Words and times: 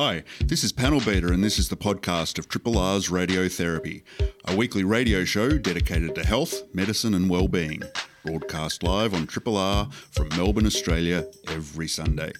Hi, 0.00 0.22
this 0.44 0.62
is 0.62 0.70
Panel 0.70 1.00
Beater, 1.00 1.32
and 1.32 1.42
this 1.42 1.58
is 1.58 1.70
the 1.70 1.76
podcast 1.76 2.38
of 2.38 2.48
Triple 2.48 2.78
R's 2.78 3.08
Radiotherapy, 3.08 4.04
a 4.44 4.54
weekly 4.54 4.84
radio 4.84 5.24
show 5.24 5.58
dedicated 5.58 6.14
to 6.14 6.24
health, 6.24 6.62
medicine, 6.72 7.14
and 7.14 7.28
well-being. 7.28 7.82
Broadcast 8.24 8.84
live 8.84 9.12
on 9.12 9.26
Triple 9.26 9.56
R 9.56 9.88
from 10.12 10.28
Melbourne, 10.36 10.66
Australia, 10.66 11.26
every 11.48 11.88
Sunday. 11.88 12.30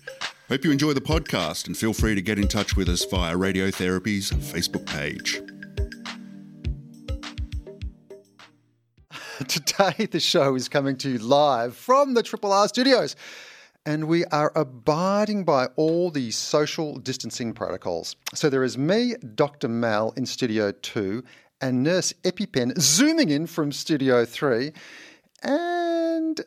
Hope 0.48 0.64
you 0.64 0.70
enjoy 0.70 0.92
the 0.92 1.00
podcast 1.00 1.66
and 1.66 1.76
feel 1.76 1.92
free 1.92 2.14
to 2.14 2.22
get 2.22 2.38
in 2.38 2.46
touch 2.46 2.76
with 2.76 2.88
us 2.88 3.04
via 3.04 3.34
Radiotherapy's 3.34 4.30
Facebook 4.30 4.86
page. 4.86 5.42
Today, 9.48 10.06
the 10.06 10.20
show 10.20 10.54
is 10.54 10.68
coming 10.68 10.96
to 10.98 11.10
you 11.10 11.18
live 11.18 11.76
from 11.76 12.14
the 12.14 12.22
Triple 12.22 12.52
R 12.52 12.68
studios 12.68 13.16
and 13.88 14.04
we 14.04 14.22
are 14.26 14.52
abiding 14.54 15.44
by 15.44 15.64
all 15.76 16.10
the 16.10 16.30
social 16.30 16.98
distancing 16.98 17.54
protocols. 17.54 18.16
So 18.34 18.50
there 18.50 18.62
is 18.62 18.76
me, 18.76 19.14
Dr. 19.34 19.66
Mal, 19.66 20.12
in 20.14 20.26
Studio 20.26 20.72
2, 20.72 21.24
and 21.62 21.82
Nurse 21.82 22.12
EpiPen 22.22 22.78
zooming 22.78 23.30
in 23.30 23.46
from 23.46 23.72
Studio 23.72 24.26
3, 24.26 24.72
and 25.42 26.38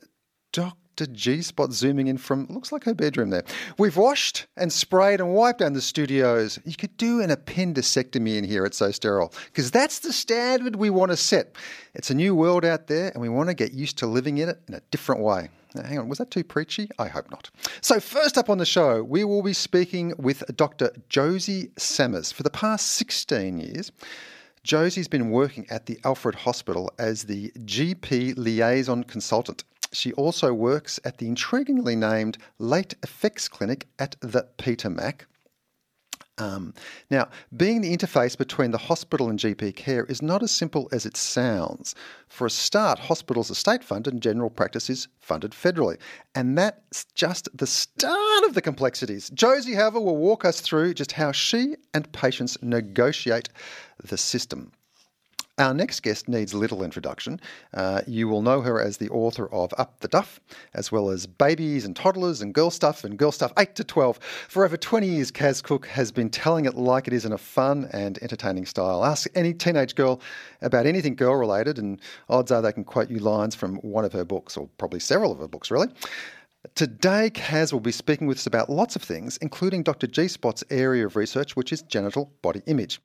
Dr. 0.53 1.07
G 1.11 1.41
Spot 1.41 1.73
zooming 1.73 2.05
in 2.05 2.19
from 2.19 2.45
looks 2.47 2.71
like 2.71 2.83
her 2.83 2.93
bedroom 2.93 3.31
there. 3.31 3.45
We've 3.79 3.97
washed 3.97 4.45
and 4.55 4.71
sprayed 4.71 5.19
and 5.19 5.33
wiped 5.33 5.61
down 5.61 5.73
the 5.73 5.81
studios. 5.81 6.59
You 6.63 6.75
could 6.75 6.95
do 6.95 7.21
an 7.21 7.31
appendicectomy 7.31 8.37
in 8.37 8.43
here, 8.43 8.65
it's 8.65 8.77
so 8.77 8.91
sterile. 8.91 9.33
Because 9.47 9.71
that's 9.71 9.97
the 9.97 10.13
standard 10.13 10.75
we 10.75 10.91
want 10.91 11.09
to 11.09 11.17
set. 11.17 11.55
It's 11.95 12.11
a 12.11 12.13
new 12.13 12.35
world 12.35 12.65
out 12.65 12.85
there, 12.85 13.09
and 13.09 13.19
we 13.19 13.29
want 13.29 13.49
to 13.49 13.55
get 13.55 13.73
used 13.73 13.97
to 13.97 14.05
living 14.05 14.37
in 14.37 14.49
it 14.49 14.61
in 14.67 14.75
a 14.75 14.81
different 14.91 15.23
way. 15.23 15.49
Hang 15.75 15.99
on, 15.99 16.09
was 16.09 16.17
that 16.17 16.31
too 16.31 16.43
preachy? 16.43 16.89
I 16.99 17.07
hope 17.07 17.31
not. 17.31 17.49
So, 17.81 17.99
first 17.99 18.37
up 18.37 18.49
on 18.49 18.57
the 18.57 18.65
show, 18.65 19.03
we 19.03 19.23
will 19.23 19.41
be 19.43 19.53
speaking 19.53 20.13
with 20.17 20.43
Dr. 20.55 20.91
Josie 21.07 21.71
Samers. 21.77 22.31
For 22.31 22.43
the 22.43 22.49
past 22.49 22.91
16 22.91 23.57
years, 23.57 23.91
Josie's 24.63 25.07
been 25.07 25.31
working 25.31 25.65
at 25.69 25.85
the 25.85 25.99
Alfred 26.03 26.35
Hospital 26.35 26.91
as 26.99 27.23
the 27.23 27.51
GP 27.51 28.37
liaison 28.37 29.03
consultant. 29.03 29.63
She 29.93 30.13
also 30.13 30.53
works 30.53 30.99
at 31.03 31.17
the 31.17 31.27
intriguingly 31.27 31.97
named 31.97 32.37
Late 32.59 32.95
Effects 33.03 33.47
Clinic 33.49 33.87
at 33.97 34.15
the 34.21 34.47
Peter 34.57 34.89
Mac. 34.89 35.25
Um, 36.41 36.73
now, 37.11 37.29
being 37.55 37.81
the 37.81 37.95
interface 37.95 38.35
between 38.35 38.71
the 38.71 38.79
hospital 38.79 39.29
and 39.29 39.37
GP 39.37 39.75
care 39.75 40.05
is 40.05 40.23
not 40.23 40.41
as 40.41 40.49
simple 40.49 40.89
as 40.91 41.05
it 41.05 41.15
sounds. 41.15 41.93
For 42.29 42.47
a 42.47 42.49
start, 42.49 42.97
hospitals 42.97 43.51
are 43.51 43.55
state 43.55 43.83
funded 43.83 44.13
and 44.13 44.23
general 44.23 44.49
practice 44.49 44.89
is 44.89 45.07
funded 45.19 45.51
federally. 45.51 45.99
And 46.33 46.57
that's 46.57 47.05
just 47.13 47.47
the 47.55 47.67
start 47.67 48.43
of 48.45 48.55
the 48.55 48.61
complexities. 48.61 49.29
Josie, 49.29 49.75
however, 49.75 50.01
will 50.01 50.17
walk 50.17 50.43
us 50.43 50.61
through 50.61 50.95
just 50.95 51.11
how 51.11 51.31
she 51.31 51.75
and 51.93 52.11
patients 52.11 52.57
negotiate 52.63 53.49
the 54.03 54.17
system. 54.17 54.71
Our 55.61 55.75
next 55.75 55.99
guest 55.99 56.27
needs 56.27 56.55
little 56.55 56.83
introduction. 56.83 57.39
Uh, 57.71 58.01
you 58.07 58.27
will 58.27 58.41
know 58.41 58.61
her 58.61 58.81
as 58.81 58.97
the 58.97 59.09
author 59.09 59.47
of 59.53 59.71
Up 59.77 59.99
the 59.99 60.07
Duff, 60.07 60.39
as 60.73 60.91
well 60.91 61.11
as 61.11 61.27
Babies 61.27 61.85
and 61.85 61.95
Toddlers 61.95 62.41
and 62.41 62.51
Girl 62.51 62.71
Stuff 62.71 63.03
and 63.03 63.15
Girl 63.15 63.31
Stuff 63.31 63.53
8 63.59 63.75
to 63.75 63.83
12. 63.83 64.19
For 64.49 64.65
over 64.65 64.75
20 64.75 65.07
years, 65.07 65.31
Kaz 65.31 65.61
Cooke 65.61 65.85
has 65.85 66.11
been 66.11 66.31
telling 66.31 66.65
it 66.65 66.73
like 66.73 67.05
it 67.05 67.13
is 67.13 67.25
in 67.25 67.31
a 67.31 67.37
fun 67.37 67.87
and 67.93 68.17
entertaining 68.23 68.65
style. 68.65 69.05
Ask 69.05 69.29
any 69.35 69.53
teenage 69.53 69.93
girl 69.93 70.19
about 70.63 70.87
anything 70.87 71.13
girl 71.13 71.35
related, 71.35 71.77
and 71.77 72.01
odds 72.27 72.51
are 72.51 72.63
they 72.63 72.73
can 72.73 72.83
quote 72.83 73.11
you 73.11 73.19
lines 73.19 73.53
from 73.53 73.75
one 73.81 74.03
of 74.03 74.13
her 74.13 74.25
books, 74.25 74.57
or 74.57 74.67
probably 74.79 74.99
several 74.99 75.31
of 75.31 75.37
her 75.37 75.47
books, 75.47 75.69
really. 75.69 75.89
Today, 76.73 77.29
Kaz 77.29 77.71
will 77.71 77.79
be 77.79 77.91
speaking 77.91 78.25
with 78.25 78.39
us 78.39 78.47
about 78.47 78.71
lots 78.71 78.95
of 78.95 79.03
things, 79.03 79.37
including 79.37 79.83
Dr. 79.83 80.07
G 80.07 80.27
Spot's 80.27 80.63
area 80.71 81.05
of 81.05 81.15
research, 81.15 81.55
which 81.55 81.71
is 81.71 81.83
genital 81.83 82.33
body 82.41 82.63
image. 82.65 82.99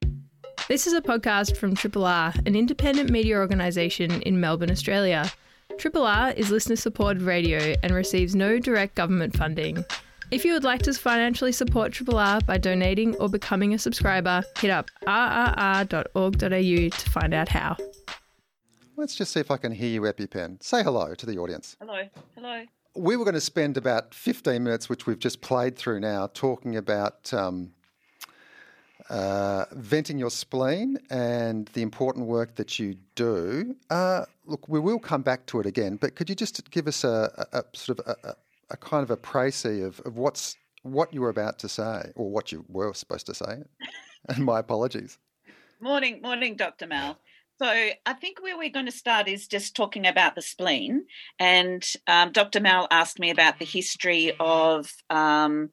This 0.69 0.89
is 0.89 0.95
a 0.95 1.01
podcast 1.01 1.57
from 1.57 1.77
Triple 1.77 2.05
R, 2.05 2.35
an 2.45 2.57
independent 2.57 3.09
media 3.09 3.37
organisation 3.37 4.21
in 4.23 4.41
Melbourne, 4.41 4.73
Australia. 4.73 5.31
Triple 5.79 6.05
R 6.05 6.33
is 6.33 6.51
listener 6.51 6.75
supported 6.75 7.23
radio 7.23 7.77
and 7.85 7.95
receives 7.95 8.35
no 8.35 8.59
direct 8.59 8.97
government 8.97 9.37
funding. 9.37 9.85
If 10.33 10.45
you 10.45 10.55
would 10.55 10.65
like 10.65 10.83
to 10.83 10.93
financially 10.93 11.53
support 11.53 11.93
Triple 11.93 12.19
R 12.19 12.41
by 12.41 12.59
donating 12.59 13.15
or 13.19 13.29
becoming 13.29 13.75
a 13.75 13.79
subscriber, 13.79 14.43
hit 14.59 14.73
up 14.73 14.91
rrr.org.au 15.07 16.41
to 16.41 17.11
find 17.11 17.33
out 17.33 17.49
how. 17.49 17.77
Let's 18.97 19.15
just 19.15 19.33
see 19.33 19.39
if 19.39 19.53
I 19.53 19.59
can 19.59 19.71
hear 19.71 19.89
you, 19.89 20.01
EpiPen. 20.01 20.61
Say 20.65 20.83
hello 20.83 21.15
to 21.15 21.27
the 21.27 21.39
audience. 21.39 21.77
Hello, 21.79 22.09
hello. 22.35 22.65
We 22.97 23.17
were 23.17 23.25
going 23.25 23.35
to 23.35 23.41
spend 23.41 23.77
about 23.77 24.15
15 24.15 24.65
minutes, 24.65 24.89
which 24.89 25.07
we've 25.07 25.21
just 25.21 25.43
played 25.43 25.77
through 25.77 26.01
now, 26.01 26.29
talking 26.35 26.75
about 26.75 27.33
um, 27.33 27.71
uh, 29.11 29.67
venting 29.73 30.19
your 30.19 30.31
spleen 30.31 30.99
and 31.11 31.67
the 31.69 31.83
important 31.83 32.27
work 32.27 32.57
that 32.57 32.79
you 32.79 32.97
do. 33.15 33.75
Uh, 33.91 34.25
look, 34.45 34.69
we 34.69 34.81
will 34.81 34.99
come 34.99 35.23
back 35.23 35.47
to 35.47 35.61
it 35.61 35.67
again, 35.67 35.97
but 35.97 36.15
could 36.15 36.29
you 36.29 36.35
just 36.35 36.71
give 36.71 36.87
us 36.87 37.05
a, 37.05 37.47
a, 37.53 37.59
a 37.59 37.65
sort 37.75 37.99
of 38.01 38.17
a, 38.25 38.35
a, 38.71 38.77
kind 38.77 39.03
of 39.03 39.11
a 39.11 39.17
précis 39.17 39.85
of, 39.85 40.01
of 40.01 40.17
what's 40.17 40.57
what 40.83 41.13
you 41.13 41.21
were 41.21 41.29
about 41.29 41.59
to 41.59 41.69
say 41.69 42.13
or 42.15 42.31
what 42.31 42.53
you 42.53 42.65
were 42.69 42.93
supposed 42.95 43.27
to 43.27 43.35
say? 43.35 43.63
and 44.29 44.45
my 44.45 44.59
apologies. 44.61 45.19
Morning, 45.81 46.21
morning, 46.23 46.57
Dr. 46.57 46.87
Mal. 46.87 47.19
So 47.59 47.67
I 47.67 48.13
think 48.13 48.43
where 48.43 48.57
we're 48.59 48.71
going 48.71 48.87
to 48.87 48.93
start 48.93 49.29
is 49.29 49.49
just 49.49 49.75
talking 49.75 50.07
about 50.07 50.35
the 50.35 50.43
spleen. 50.43 51.07
And 51.39 51.87
um, 52.07 52.33
Dr. 52.33 52.61
Mal 52.61 52.87
asked 52.91 53.19
me 53.19 53.31
about 53.31 53.59
the 53.59 53.65
history 53.65 54.33
of 54.39 54.93
um, 55.09 55.71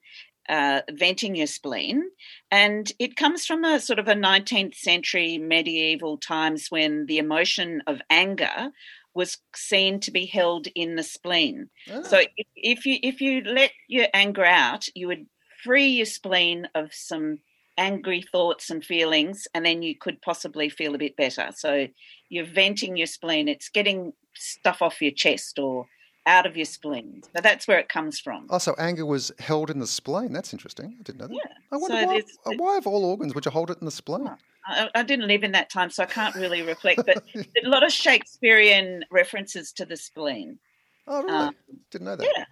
uh, 0.49 0.81
venting 0.91 1.35
your 1.35 1.47
spleen. 1.47 2.03
And 2.51 2.91
it 2.99 3.15
comes 3.15 3.45
from 3.45 3.63
a 3.63 3.79
sort 3.79 3.99
of 3.99 4.07
a 4.07 4.15
19th 4.15 4.75
century 4.75 5.37
medieval 5.37 6.17
times 6.17 6.67
when 6.69 7.05
the 7.05 7.17
emotion 7.17 7.81
of 7.87 8.01
anger 8.09 8.71
was 9.13 9.37
seen 9.55 9.99
to 10.01 10.11
be 10.11 10.25
held 10.25 10.67
in 10.75 10.95
the 10.95 11.03
spleen. 11.03 11.69
Oh. 11.91 12.03
So 12.03 12.17
if, 12.17 12.47
if 12.55 12.85
you 12.85 12.97
if 13.03 13.21
you 13.21 13.41
let 13.41 13.71
your 13.87 14.07
anger 14.13 14.45
out, 14.45 14.87
you 14.95 15.07
would 15.07 15.27
free 15.63 15.87
your 15.87 16.05
spleen 16.05 16.67
of 16.75 16.93
some 16.93 17.39
angry 17.77 18.21
thoughts 18.21 18.69
and 18.69 18.83
feelings, 18.83 19.47
and 19.53 19.65
then 19.65 19.81
you 19.81 19.95
could 19.97 20.21
possibly 20.21 20.69
feel 20.69 20.95
a 20.95 20.99
bit 20.99 21.15
better. 21.15 21.49
So 21.55 21.87
you're 22.29 22.45
venting 22.45 22.97
your 22.97 23.07
spleen. 23.07 23.47
It's 23.47 23.69
getting 23.69 24.13
stuff 24.35 24.81
off 24.81 25.01
your 25.01 25.11
chest 25.11 25.59
or 25.59 25.85
out 26.25 26.45
of 26.45 26.55
your 26.55 26.65
spleen. 26.65 27.21
So 27.23 27.41
that's 27.41 27.67
where 27.67 27.79
it 27.79 27.89
comes 27.89 28.19
from. 28.19 28.47
Oh, 28.49 28.57
so 28.57 28.75
anger 28.77 29.05
was 29.05 29.31
held 29.39 29.69
in 29.69 29.79
the 29.79 29.87
spleen. 29.87 30.31
That's 30.31 30.53
interesting. 30.53 30.95
I 30.99 31.03
didn't 31.03 31.19
know 31.19 31.27
that. 31.27 31.33
Yeah. 31.33 31.53
I 31.71 31.77
wonder 31.77 32.21
so 32.21 32.35
why, 32.43 32.55
why 32.55 32.77
of 32.77 32.87
all 32.87 33.05
organs 33.05 33.35
would 33.35 33.45
you 33.45 33.51
hold 33.51 33.71
it 33.71 33.79
in 33.79 33.85
the 33.85 33.91
spleen? 33.91 34.27
Oh, 34.27 34.37
I, 34.65 34.89
I, 34.95 35.03
didn't 35.03 35.27
live 35.27 35.43
in 35.43 35.51
that 35.51 35.69
time, 35.69 35.89
so 35.89 36.03
I 36.03 36.05
can't 36.05 36.35
really 36.35 36.61
reflect. 36.61 37.05
But 37.05 37.23
a 37.35 37.67
lot 37.67 37.83
of 37.83 37.91
Shakespearean 37.91 39.03
references 39.11 39.71
to 39.73 39.85
the 39.85 39.97
spleen. 39.97 40.59
Oh, 41.07 41.23
really? 41.23 41.33
Um, 41.33 41.55
didn't 41.91 42.05
know 42.05 42.15
that. 42.15 42.27
Yeah. 42.35 42.45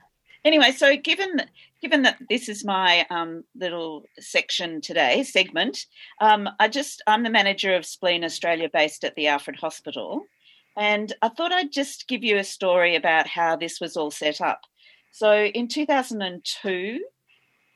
Anyway, 0.44 0.72
so 0.72 0.98
given 0.98 1.44
given 1.82 2.02
that 2.02 2.18
this 2.30 2.50
is 2.50 2.66
my 2.66 3.06
um, 3.10 3.44
little 3.56 4.04
section 4.20 4.82
today 4.82 5.24
segment, 5.24 5.86
um, 6.20 6.50
I 6.60 6.68
just 6.68 7.02
I'm 7.06 7.24
the 7.24 7.30
manager 7.30 7.76
of 7.76 7.86
Spleen 7.86 8.24
Australia, 8.24 8.70
based 8.72 9.04
at 9.04 9.16
the 9.16 9.28
Alfred 9.28 9.58
Hospital. 9.58 10.26
And 10.78 11.14
I 11.22 11.30
thought 11.30 11.52
I'd 11.52 11.72
just 11.72 12.08
give 12.08 12.24
you 12.24 12.38
a 12.38 12.44
story 12.44 12.96
about 12.96 13.28
how 13.28 13.56
this 13.56 13.80
was 13.82 13.98
all 13.98 14.12
set 14.12 14.40
up. 14.42 14.62
So 15.12 15.46
in 15.46 15.68
2002, 15.68 17.04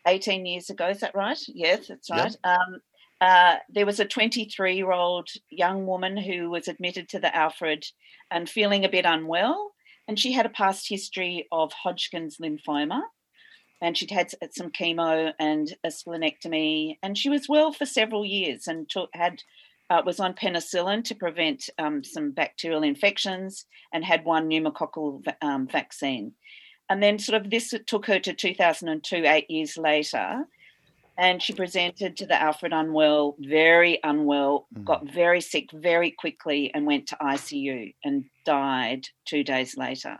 18 0.07 0.45
years 0.45 0.69
ago, 0.69 0.87
is 0.87 0.99
that 1.01 1.15
right? 1.15 1.39
Yes, 1.47 1.87
that's 1.87 2.09
right. 2.09 2.35
Um, 2.43 2.79
uh, 3.21 3.57
there 3.69 3.85
was 3.85 3.99
a 3.99 4.05
23 4.05 4.75
year 4.75 4.91
old 4.91 5.29
young 5.49 5.85
woman 5.85 6.17
who 6.17 6.49
was 6.49 6.67
admitted 6.67 7.09
to 7.09 7.19
the 7.19 7.35
Alfred 7.35 7.85
and 8.31 8.49
feeling 8.49 8.85
a 8.85 8.89
bit 8.89 9.05
unwell. 9.05 9.73
And 10.07 10.19
she 10.19 10.31
had 10.31 10.45
a 10.45 10.49
past 10.49 10.87
history 10.87 11.47
of 11.51 11.73
Hodgkin's 11.73 12.37
lymphoma. 12.37 13.01
And 13.81 13.97
she'd 13.97 14.11
had 14.11 14.31
some 14.51 14.71
chemo 14.71 15.33
and 15.37 15.75
a 15.83 15.89
splenectomy. 15.89 16.97
And 17.03 17.17
she 17.17 17.29
was 17.29 17.49
well 17.49 17.73
for 17.73 17.85
several 17.85 18.25
years 18.25 18.67
and 18.67 18.89
took, 18.89 19.09
had 19.13 19.41
uh, 19.89 20.01
was 20.05 20.19
on 20.19 20.33
penicillin 20.33 21.03
to 21.03 21.15
prevent 21.15 21.69
um, 21.77 22.03
some 22.03 22.31
bacterial 22.31 22.83
infections 22.83 23.65
and 23.93 24.03
had 24.03 24.25
one 24.25 24.49
pneumococcal 24.49 25.21
um, 25.41 25.67
vaccine. 25.67 26.33
And 26.89 27.01
then, 27.01 27.17
sort 27.17 27.41
of, 27.41 27.49
this 27.49 27.73
took 27.87 28.05
her 28.05 28.19
to 28.19 28.33
2002, 28.33 29.23
eight 29.25 29.49
years 29.49 29.77
later. 29.77 30.45
And 31.17 31.41
she 31.41 31.53
presented 31.53 32.17
to 32.17 32.25
the 32.25 32.39
Alfred 32.39 32.73
Unwell, 32.73 33.37
very 33.39 33.99
unwell, 34.03 34.67
mm. 34.77 34.83
got 34.83 35.09
very 35.09 35.39
sick 35.39 35.69
very 35.71 36.11
quickly, 36.11 36.71
and 36.73 36.85
went 36.85 37.07
to 37.07 37.17
ICU 37.21 37.93
and 38.03 38.25
died 38.43 39.07
two 39.25 39.43
days 39.43 39.77
later. 39.77 40.17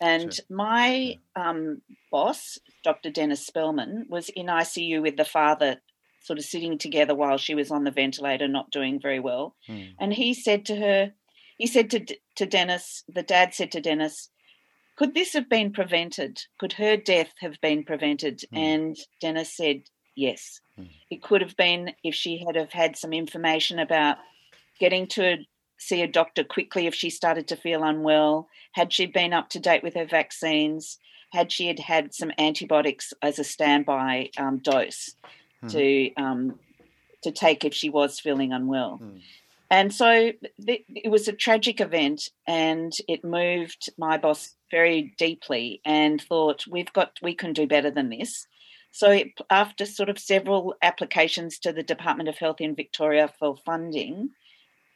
And 0.00 0.34
sure. 0.34 0.44
my 0.50 1.18
um, 1.36 1.82
boss, 2.10 2.58
Dr. 2.82 3.10
Denis 3.10 3.46
Spelman, 3.46 4.06
was 4.08 4.28
in 4.28 4.46
ICU 4.46 5.02
with 5.02 5.16
the 5.16 5.24
father 5.24 5.76
sort 6.20 6.38
of 6.38 6.44
sitting 6.44 6.78
together 6.78 7.14
while 7.14 7.38
she 7.38 7.54
was 7.54 7.70
on 7.70 7.84
the 7.84 7.90
ventilator, 7.90 8.48
not 8.48 8.70
doing 8.70 9.00
very 9.00 9.20
well. 9.20 9.56
Mm. 9.68 9.94
And 10.00 10.12
he 10.12 10.34
said 10.34 10.64
to 10.66 10.76
her, 10.76 11.12
he 11.56 11.66
said 11.66 11.90
to, 11.90 12.06
to 12.36 12.46
Denis, 12.46 13.04
the 13.08 13.22
dad 13.22 13.54
said 13.54 13.72
to 13.72 13.80
Denis, 13.80 14.30
could 14.96 15.14
this 15.14 15.32
have 15.34 15.48
been 15.48 15.72
prevented? 15.72 16.42
Could 16.58 16.72
her 16.74 16.96
death 16.96 17.32
have 17.38 17.60
been 17.60 17.84
prevented? 17.84 18.40
Mm. 18.52 18.58
And 18.58 18.96
Denis 19.20 19.56
said, 19.56 19.82
Yes. 20.16 20.60
It 21.10 21.22
could 21.22 21.40
have 21.42 21.56
been 21.56 21.92
if 22.02 22.14
she 22.14 22.42
had 22.44 22.56
have 22.56 22.72
had 22.72 22.96
some 22.96 23.12
information 23.12 23.78
about 23.78 24.16
getting 24.80 25.06
to 25.08 25.38
see 25.78 26.02
a 26.02 26.08
doctor 26.08 26.42
quickly 26.42 26.88
if 26.88 26.94
she 26.94 27.10
started 27.10 27.46
to 27.48 27.56
feel 27.56 27.84
unwell. 27.84 28.48
Had 28.72 28.92
she 28.92 29.06
been 29.06 29.32
up 29.32 29.48
to 29.50 29.60
date 29.60 29.84
with 29.84 29.94
her 29.94 30.04
vaccines? 30.04 30.98
Had 31.32 31.52
she 31.52 31.68
had 31.68 31.78
had 31.78 32.14
some 32.14 32.32
antibiotics 32.36 33.12
as 33.22 33.38
a 33.38 33.44
standby 33.44 34.30
um, 34.36 34.58
dose 34.58 35.14
to 35.68 36.14
um, 36.14 36.58
to 37.22 37.32
take 37.32 37.64
if 37.64 37.74
she 37.74 37.88
was 37.90 38.20
feeling 38.20 38.52
unwell? 38.52 39.00
And 39.70 39.92
so 39.92 40.32
th- 40.64 40.84
it 40.88 41.10
was 41.10 41.28
a 41.28 41.32
tragic 41.32 41.80
event, 41.80 42.30
and 42.46 42.92
it 43.06 43.22
moved 43.24 43.90
my 43.98 44.16
boss 44.16 44.54
very 44.70 45.14
deeply, 45.18 45.80
and 45.84 46.20
thought 46.22 46.64
we've 46.70 46.92
got 46.92 47.18
we 47.22 47.34
can 47.34 47.52
do 47.52 47.66
better 47.66 47.90
than 47.90 48.08
this. 48.08 48.46
So 48.92 49.10
it, 49.10 49.28
after 49.50 49.84
sort 49.84 50.08
of 50.08 50.18
several 50.18 50.74
applications 50.82 51.58
to 51.60 51.72
the 51.72 51.82
Department 51.82 52.28
of 52.28 52.38
Health 52.38 52.60
in 52.60 52.74
Victoria 52.74 53.30
for 53.38 53.56
funding 53.66 54.30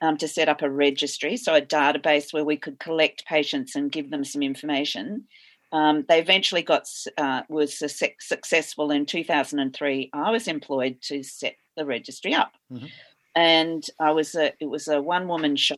um, 0.00 0.16
to 0.16 0.26
set 0.26 0.48
up 0.48 0.62
a 0.62 0.70
registry, 0.70 1.36
so 1.36 1.54
a 1.54 1.60
database 1.60 2.32
where 2.32 2.44
we 2.44 2.56
could 2.56 2.78
collect 2.78 3.26
patients 3.26 3.76
and 3.76 3.92
give 3.92 4.10
them 4.10 4.24
some 4.24 4.42
information. 4.42 5.26
Um, 5.72 6.04
they 6.08 6.20
eventually 6.20 6.62
got 6.62 6.86
uh, 7.16 7.42
was 7.48 7.78
su- 7.78 8.08
successful 8.20 8.90
in 8.90 9.06
2003. 9.06 10.10
I 10.12 10.30
was 10.30 10.46
employed 10.46 11.00
to 11.02 11.22
set 11.22 11.56
the 11.76 11.86
registry 11.86 12.34
up, 12.34 12.52
Mhm. 12.70 12.90
and 13.34 13.86
I 13.98 14.10
was 14.12 14.34
a 14.34 14.52
it 14.60 14.66
was 14.66 14.86
a 14.88 15.00
one 15.00 15.28
woman 15.28 15.56
show. 15.56 15.76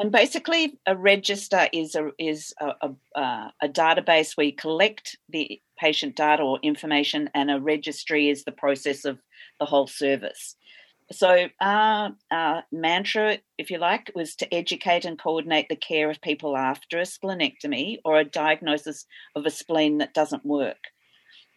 And 0.00 0.12
basically, 0.12 0.78
a 0.86 0.94
register 0.94 1.68
is 1.72 1.96
a 1.96 2.10
is 2.18 2.54
a, 2.60 2.72
a, 2.82 3.18
uh, 3.18 3.50
a 3.62 3.68
database 3.68 4.36
where 4.36 4.46
you 4.46 4.52
collect 4.54 5.16
the 5.28 5.60
patient 5.78 6.14
data 6.14 6.42
or 6.42 6.58
information, 6.62 7.30
and 7.34 7.50
a 7.50 7.58
registry 7.58 8.28
is 8.28 8.44
the 8.44 8.52
process 8.52 9.04
of 9.04 9.18
the 9.58 9.64
whole 9.66 9.86
service. 9.88 10.54
So 11.10 11.48
our, 11.60 12.14
our 12.30 12.64
mantra, 12.70 13.38
if 13.56 13.70
you 13.70 13.78
like, 13.78 14.12
was 14.14 14.36
to 14.36 14.54
educate 14.54 15.04
and 15.04 15.18
coordinate 15.18 15.68
the 15.68 15.76
care 15.76 16.10
of 16.10 16.20
people 16.20 16.56
after 16.56 16.98
a 16.98 17.02
splenectomy 17.02 17.98
or 18.04 18.18
a 18.18 18.24
diagnosis 18.24 19.06
of 19.34 19.46
a 19.46 19.50
spleen 19.50 19.98
that 19.98 20.12
doesn't 20.12 20.44
work. 20.44 20.76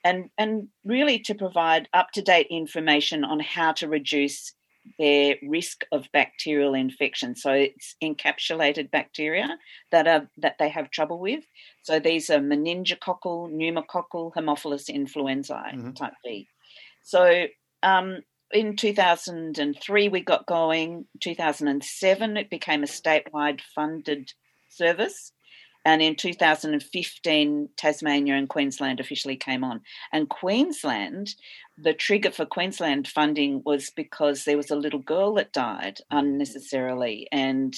And, 0.03 0.29
and 0.37 0.69
really 0.85 1.19
to 1.19 1.35
provide 1.35 1.87
up 1.93 2.11
to 2.13 2.21
date 2.21 2.47
information 2.49 3.23
on 3.23 3.39
how 3.39 3.73
to 3.73 3.87
reduce 3.87 4.53
their 4.97 5.35
risk 5.43 5.83
of 5.91 6.07
bacterial 6.11 6.73
infection. 6.73 7.35
So 7.35 7.51
it's 7.51 7.95
encapsulated 8.03 8.89
bacteria 8.89 9.57
that 9.91 10.07
are 10.07 10.27
that 10.37 10.55
they 10.57 10.69
have 10.69 10.89
trouble 10.89 11.19
with. 11.19 11.43
So 11.83 11.99
these 11.99 12.31
are 12.31 12.39
meningococcal, 12.39 13.51
pneumococcal, 13.51 14.33
Haemophilus 14.33 14.89
influenzae 14.89 15.75
Mhm. 15.75 15.95
type 15.95 16.13
B. 16.23 16.47
So 17.03 17.45
um, 17.83 18.21
in 18.53 18.75
2003 18.75 20.09
we 20.09 20.21
got 20.21 20.45
going. 20.45 21.05
2007 21.21 22.37
it 22.37 22.49
became 22.49 22.83
a 22.83 22.87
statewide 22.87 23.61
funded 23.75 24.31
service. 24.69 25.31
And 25.83 26.01
in 26.01 26.15
2015, 26.15 27.69
Tasmania 27.75 28.35
and 28.35 28.47
Queensland 28.47 28.99
officially 28.99 29.35
came 29.35 29.63
on. 29.63 29.81
And 30.13 30.29
Queensland, 30.29 31.33
the 31.75 31.93
trigger 31.93 32.31
for 32.31 32.45
Queensland 32.45 33.07
funding 33.07 33.63
was 33.65 33.89
because 33.95 34.43
there 34.43 34.57
was 34.57 34.69
a 34.69 34.75
little 34.75 34.99
girl 34.99 35.33
that 35.35 35.53
died 35.53 35.97
unnecessarily, 36.11 37.27
and 37.31 37.73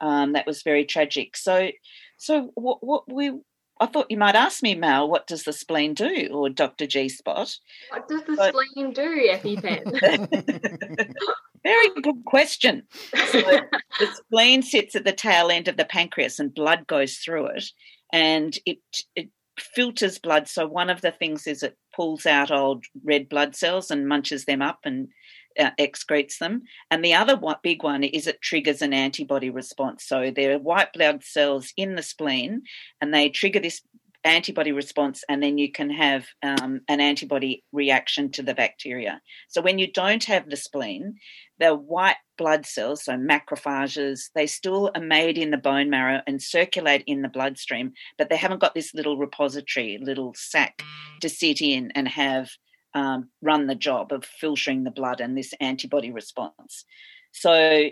um, 0.00 0.34
that 0.34 0.46
was 0.46 0.62
very 0.62 0.84
tragic. 0.84 1.36
So, 1.36 1.70
so 2.16 2.52
what, 2.54 2.78
what 2.82 3.12
we 3.12 3.32
I 3.80 3.86
thought 3.86 4.10
you 4.10 4.18
might 4.18 4.34
ask 4.34 4.62
me, 4.62 4.74
Mal, 4.74 5.08
what 5.08 5.26
does 5.26 5.44
the 5.44 5.52
spleen 5.54 5.94
do, 5.94 6.28
or 6.32 6.50
Dr. 6.50 6.86
G 6.86 7.08
Spot? 7.08 7.56
What 7.90 8.08
does 8.08 8.22
the 8.24 8.36
But- 8.36 8.54
spleen 8.54 8.92
do, 8.92 9.28
EpiPen? 9.32 11.14
Very 11.62 11.88
good 12.02 12.24
question. 12.26 12.82
So 13.28 13.40
the 13.40 14.06
spleen 14.12 14.62
sits 14.62 14.94
at 14.94 15.04
the 15.04 15.12
tail 15.12 15.50
end 15.50 15.68
of 15.68 15.76
the 15.76 15.84
pancreas, 15.84 16.38
and 16.38 16.54
blood 16.54 16.86
goes 16.86 17.16
through 17.16 17.46
it, 17.48 17.64
and 18.12 18.56
it 18.66 18.78
it 19.16 19.28
filters 19.58 20.18
blood. 20.18 20.48
So 20.48 20.66
one 20.66 20.88
of 20.90 21.02
the 21.02 21.10
things 21.12 21.46
is 21.46 21.62
it 21.62 21.76
pulls 21.94 22.24
out 22.24 22.50
old 22.50 22.84
red 23.04 23.28
blood 23.28 23.54
cells 23.54 23.90
and 23.90 24.08
munches 24.08 24.46
them 24.46 24.62
up 24.62 24.80
and 24.84 25.08
uh, 25.58 25.70
excretes 25.78 26.38
them. 26.38 26.62
And 26.90 27.04
the 27.04 27.14
other 27.14 27.36
one, 27.36 27.56
big 27.62 27.82
one 27.82 28.04
is 28.04 28.26
it 28.26 28.42
triggers 28.42 28.82
an 28.82 28.92
antibody 28.92 29.50
response. 29.50 30.04
So 30.06 30.30
there 30.34 30.54
are 30.54 30.58
white 30.58 30.92
blood 30.92 31.24
cells 31.24 31.72
in 31.76 31.94
the 31.94 32.02
spleen, 32.02 32.62
and 33.00 33.12
they 33.12 33.28
trigger 33.28 33.60
this 33.60 33.82
antibody 34.24 34.72
response, 34.72 35.24
and 35.28 35.42
then 35.42 35.58
you 35.58 35.72
can 35.72 35.90
have 35.90 36.26
um, 36.42 36.80
an 36.88 37.00
antibody 37.00 37.64
reaction 37.72 38.30
to 38.32 38.42
the 38.42 38.54
bacteria. 38.54 39.20
So 39.48 39.62
when 39.62 39.78
you 39.78 39.90
don't 39.90 40.24
have 40.24 40.48
the 40.48 40.56
spleen, 40.56 41.14
the 41.58 41.74
white 41.74 42.16
blood 42.36 42.66
cells, 42.66 43.04
so 43.04 43.14
macrophages, 43.14 44.30
they 44.34 44.46
still 44.46 44.90
are 44.94 45.00
made 45.00 45.38
in 45.38 45.50
the 45.50 45.56
bone 45.56 45.90
marrow 45.90 46.20
and 46.26 46.42
circulate 46.42 47.04
in 47.06 47.22
the 47.22 47.28
bloodstream, 47.28 47.92
but 48.18 48.28
they 48.28 48.36
haven't 48.36 48.60
got 48.60 48.74
this 48.74 48.94
little 48.94 49.16
repository, 49.16 49.98
little 50.00 50.34
sac 50.36 50.82
to 51.20 51.28
sit 51.28 51.60
in 51.60 51.90
and 51.94 52.08
have 52.08 52.50
um, 52.94 53.30
run 53.42 53.66
the 53.66 53.74
job 53.74 54.12
of 54.12 54.24
filtering 54.24 54.84
the 54.84 54.90
blood 54.90 55.20
and 55.20 55.36
this 55.36 55.52
antibody 55.60 56.10
response. 56.10 56.84
So, 57.32 57.90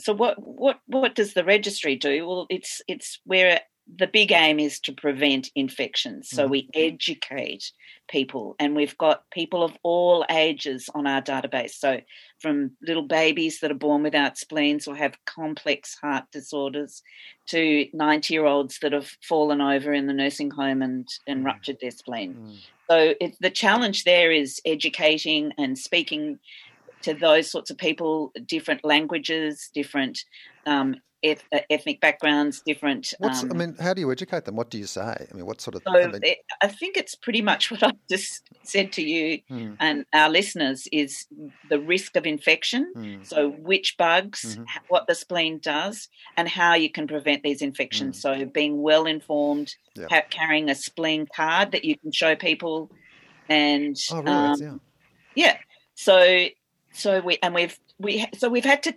so 0.00 0.12
what 0.14 0.36
what 0.38 0.80
what 0.86 1.14
does 1.14 1.34
the 1.34 1.44
registry 1.44 1.96
do? 1.96 2.26
Well, 2.26 2.46
it's 2.50 2.80
it's 2.88 3.20
where 3.24 3.60
the 3.96 4.06
big 4.06 4.30
aim 4.30 4.60
is 4.60 4.78
to 4.78 4.92
prevent 4.92 5.50
infections. 5.56 6.28
So 6.30 6.46
Mhm. 6.46 6.50
we 6.50 6.68
educate 6.74 7.72
people, 8.08 8.54
and 8.60 8.76
we've 8.76 8.96
got 8.98 9.28
people 9.32 9.64
of 9.64 9.76
all 9.82 10.24
ages 10.30 10.88
on 10.94 11.06
our 11.08 11.20
database. 11.20 11.72
So 11.72 12.00
from 12.40 12.76
little 12.82 13.02
babies 13.02 13.58
that 13.60 13.70
are 13.70 13.74
born 13.86 14.02
without 14.04 14.38
spleens 14.38 14.86
or 14.86 14.94
have 14.96 15.18
complex 15.24 15.96
heart 16.00 16.24
disorders 16.32 17.02
to 17.48 17.88
90 17.92 18.34
year 18.34 18.46
olds 18.46 18.78
that 18.80 18.92
have 18.92 19.10
fallen 19.22 19.60
over 19.60 19.92
in 19.92 20.06
the 20.06 20.12
nursing 20.12 20.50
home 20.52 20.82
and, 20.82 21.08
and 21.26 21.42
Mm. 21.42 21.46
ruptured 21.46 21.78
their 21.80 21.90
spleen. 21.90 22.34
Mm. 22.34 22.58
So 22.90 23.14
it, 23.20 23.36
the 23.40 23.50
challenge 23.50 24.02
there 24.02 24.32
is 24.32 24.60
educating 24.64 25.52
and 25.56 25.78
speaking 25.78 26.40
to 27.02 27.14
those 27.14 27.48
sorts 27.48 27.70
of 27.70 27.78
people, 27.78 28.32
different 28.46 28.84
languages, 28.84 29.70
different 29.72 30.24
um, 30.66 30.96
eth- 31.22 31.44
uh, 31.52 31.60
ethnic 31.70 32.00
backgrounds, 32.00 32.60
different. 32.60 33.12
What's 33.18 33.42
um, 33.42 33.50
I 33.52 33.54
mean, 33.54 33.76
how 33.80 33.94
do 33.94 34.00
you 34.00 34.10
educate 34.10 34.44
them? 34.44 34.56
What 34.56 34.70
do 34.70 34.78
you 34.78 34.86
say? 34.86 35.00
I 35.30 35.34
mean, 35.34 35.46
what 35.46 35.60
sort 35.60 35.74
of? 35.76 35.82
so 35.86 35.92
I 35.92 36.06
mean, 36.06 36.20
it, 36.22 36.38
I 36.62 36.68
think 36.68 36.96
it's 36.96 37.14
pretty 37.14 37.42
much 37.42 37.70
what 37.70 37.82
I've 37.82 37.92
just 38.08 38.42
said 38.62 38.92
to 38.92 39.02
you 39.02 39.40
mm, 39.50 39.76
and 39.80 40.04
our 40.12 40.28
listeners 40.30 40.86
is 40.92 41.26
the 41.68 41.80
risk 41.80 42.16
of 42.16 42.26
infection. 42.26 42.92
mm, 42.96 43.26
So, 43.26 43.50
which 43.50 43.96
bugs, 43.96 44.56
Mhm. 44.58 44.66
what 44.88 45.06
the 45.06 45.14
spleen 45.14 45.58
does, 45.58 46.08
and 46.36 46.48
how 46.48 46.74
you 46.74 46.90
can 46.90 47.06
prevent 47.06 47.42
these 47.42 47.62
infections. 47.62 48.20
So, 48.20 48.44
being 48.46 48.80
well 48.82 49.06
informed, 49.06 49.74
Yeah. 49.96 50.06
ha- 50.10 50.22
carrying 50.30 50.70
a 50.70 50.74
spleen 50.74 51.26
card 51.34 51.72
that 51.72 51.84
you 51.84 51.96
can 51.98 52.12
show 52.12 52.34
people, 52.36 52.90
and 53.48 53.96
oh, 54.12 54.22
really? 54.22 54.30
um, 54.36 54.60
yeah. 54.60 54.74
yeah. 55.34 55.56
So, 55.94 56.46
so 56.92 57.20
we 57.20 57.38
and 57.42 57.54
we've 57.54 57.78
we 57.98 58.26
so 58.36 58.48
we've 58.48 58.64
had 58.64 58.82
to 58.84 58.94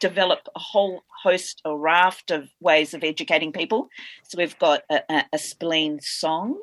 develop 0.00 0.40
a 0.54 0.58
whole 0.58 1.02
host, 1.22 1.60
a 1.64 1.76
raft 1.76 2.30
of 2.30 2.48
ways 2.60 2.94
of 2.94 3.04
educating 3.04 3.52
people. 3.52 3.88
So 4.24 4.38
we've 4.38 4.58
got 4.58 4.82
a, 4.90 5.00
a, 5.08 5.24
a 5.34 5.38
spleen 5.38 6.00
song. 6.00 6.58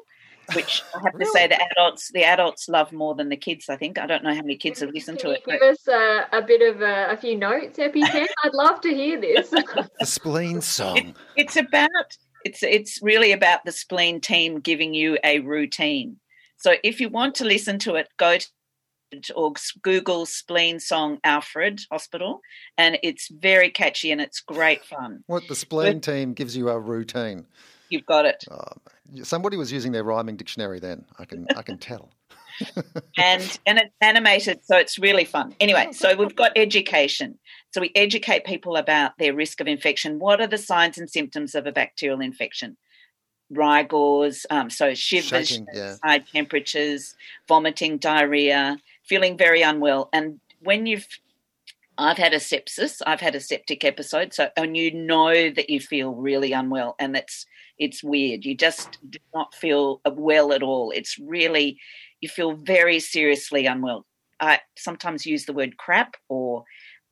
Which 0.53 0.83
I 0.93 0.99
have 1.05 1.17
to 1.17 1.25
say, 1.27 1.47
the 1.47 1.61
adults 1.71 2.11
the 2.11 2.25
adults 2.25 2.67
love 2.67 2.91
more 2.91 3.15
than 3.15 3.29
the 3.29 3.37
kids. 3.37 3.69
I 3.69 3.77
think 3.77 3.97
I 3.97 4.05
don't 4.05 4.21
know 4.21 4.33
how 4.33 4.41
many 4.41 4.57
kids 4.57 4.81
have 4.81 4.89
listened 4.89 5.19
to 5.19 5.29
it. 5.29 5.43
you 5.47 5.53
but- 5.53 5.61
give 5.61 5.61
us 5.61 5.87
a, 5.87 6.27
a 6.33 6.41
bit 6.41 6.75
of 6.75 6.81
a, 6.81 7.11
a 7.11 7.15
few 7.15 7.37
notes, 7.37 7.77
EpiPen? 7.77 8.27
I'd 8.43 8.53
love 8.53 8.81
to 8.81 8.89
hear 8.89 9.21
this. 9.21 9.49
The 9.99 10.05
spleen 10.05 10.59
song. 10.59 11.15
it's 11.37 11.55
about 11.55 11.89
it's 12.43 12.63
it's 12.63 12.99
really 13.01 13.31
about 13.31 13.63
the 13.65 13.71
spleen 13.71 14.19
team 14.19 14.59
giving 14.59 14.93
you 14.93 15.17
a 15.23 15.39
routine. 15.39 16.17
So 16.57 16.73
if 16.83 16.99
you 16.99 17.07
want 17.07 17.35
to 17.35 17.45
listen 17.45 17.79
to 17.79 17.95
it, 17.95 18.09
go 18.17 18.37
to 18.37 18.47
or 19.35 19.53
Google 19.81 20.25
spleen 20.25 20.79
song 20.79 21.19
Alfred 21.23 21.81
Hospital, 21.91 22.41
and 22.77 22.97
it's 23.03 23.29
very 23.29 23.69
catchy 23.69 24.11
and 24.11 24.21
it's 24.21 24.39
great 24.39 24.83
fun. 24.85 25.23
What 25.27 25.47
the 25.47 25.55
spleen 25.55 26.01
team 26.01 26.33
gives 26.33 26.55
you 26.55 26.69
a 26.69 26.79
routine. 26.79 27.45
You've 27.89 28.05
got 28.05 28.25
it, 28.25 28.43
Oh, 28.49 28.63
somebody 29.23 29.57
was 29.57 29.71
using 29.71 29.91
their 29.91 30.03
rhyming 30.03 30.37
dictionary 30.37 30.79
then. 30.79 31.05
I 31.19 31.25
can 31.25 31.45
I 31.55 31.61
can 31.61 31.77
tell. 31.77 32.13
and 33.17 33.59
and 33.65 33.79
it's 33.79 33.95
animated, 34.01 34.63
so 34.63 34.77
it's 34.77 34.97
really 34.99 35.25
fun. 35.25 35.55
Anyway, 35.59 35.89
so 35.91 36.15
we've 36.15 36.35
got 36.35 36.51
education. 36.55 37.37
So 37.73 37.81
we 37.81 37.91
educate 37.95 38.45
people 38.45 38.75
about 38.75 39.17
their 39.17 39.33
risk 39.33 39.61
of 39.61 39.67
infection. 39.67 40.19
What 40.19 40.41
are 40.41 40.47
the 40.47 40.57
signs 40.57 40.97
and 40.97 41.09
symptoms 41.09 41.55
of 41.55 41.65
a 41.65 41.71
bacterial 41.71 42.21
infection? 42.21 42.77
Rigors, 43.49 44.45
um, 44.49 44.69
so 44.69 44.93
shivers, 44.93 45.49
Shaking, 45.49 45.67
yeah. 45.73 45.95
high 46.03 46.19
temperatures, 46.19 47.15
vomiting, 47.47 47.97
diarrhea, 47.97 48.77
feeling 49.11 49.37
very 49.37 49.61
unwell. 49.61 50.07
And 50.13 50.39
when 50.61 50.85
you've, 50.85 51.05
I've 51.97 52.17
had 52.17 52.31
a 52.33 52.37
sepsis, 52.37 53.01
I've 53.05 53.19
had 53.19 53.35
a 53.35 53.41
septic 53.41 53.83
episode, 53.83 54.33
so 54.33 54.47
and 54.55 54.77
you 54.77 54.93
know 54.93 55.49
that 55.49 55.69
you 55.69 55.81
feel 55.81 56.13
really 56.13 56.53
unwell, 56.53 56.95
and 56.97 57.13
that's 57.13 57.45
it's 57.77 58.01
weird. 58.01 58.45
You 58.45 58.55
just 58.55 58.99
do 59.09 59.19
not 59.35 59.53
feel 59.53 59.99
well 60.05 60.53
at 60.53 60.63
all. 60.63 60.91
It's 60.95 61.19
really 61.19 61.77
you 62.21 62.29
feel 62.29 62.53
very 62.53 63.01
seriously 63.01 63.65
unwell. 63.65 64.05
I 64.39 64.61
sometimes 64.77 65.25
use 65.25 65.45
the 65.45 65.53
word 65.59 65.75
crap 65.75 66.15
or 66.29 66.63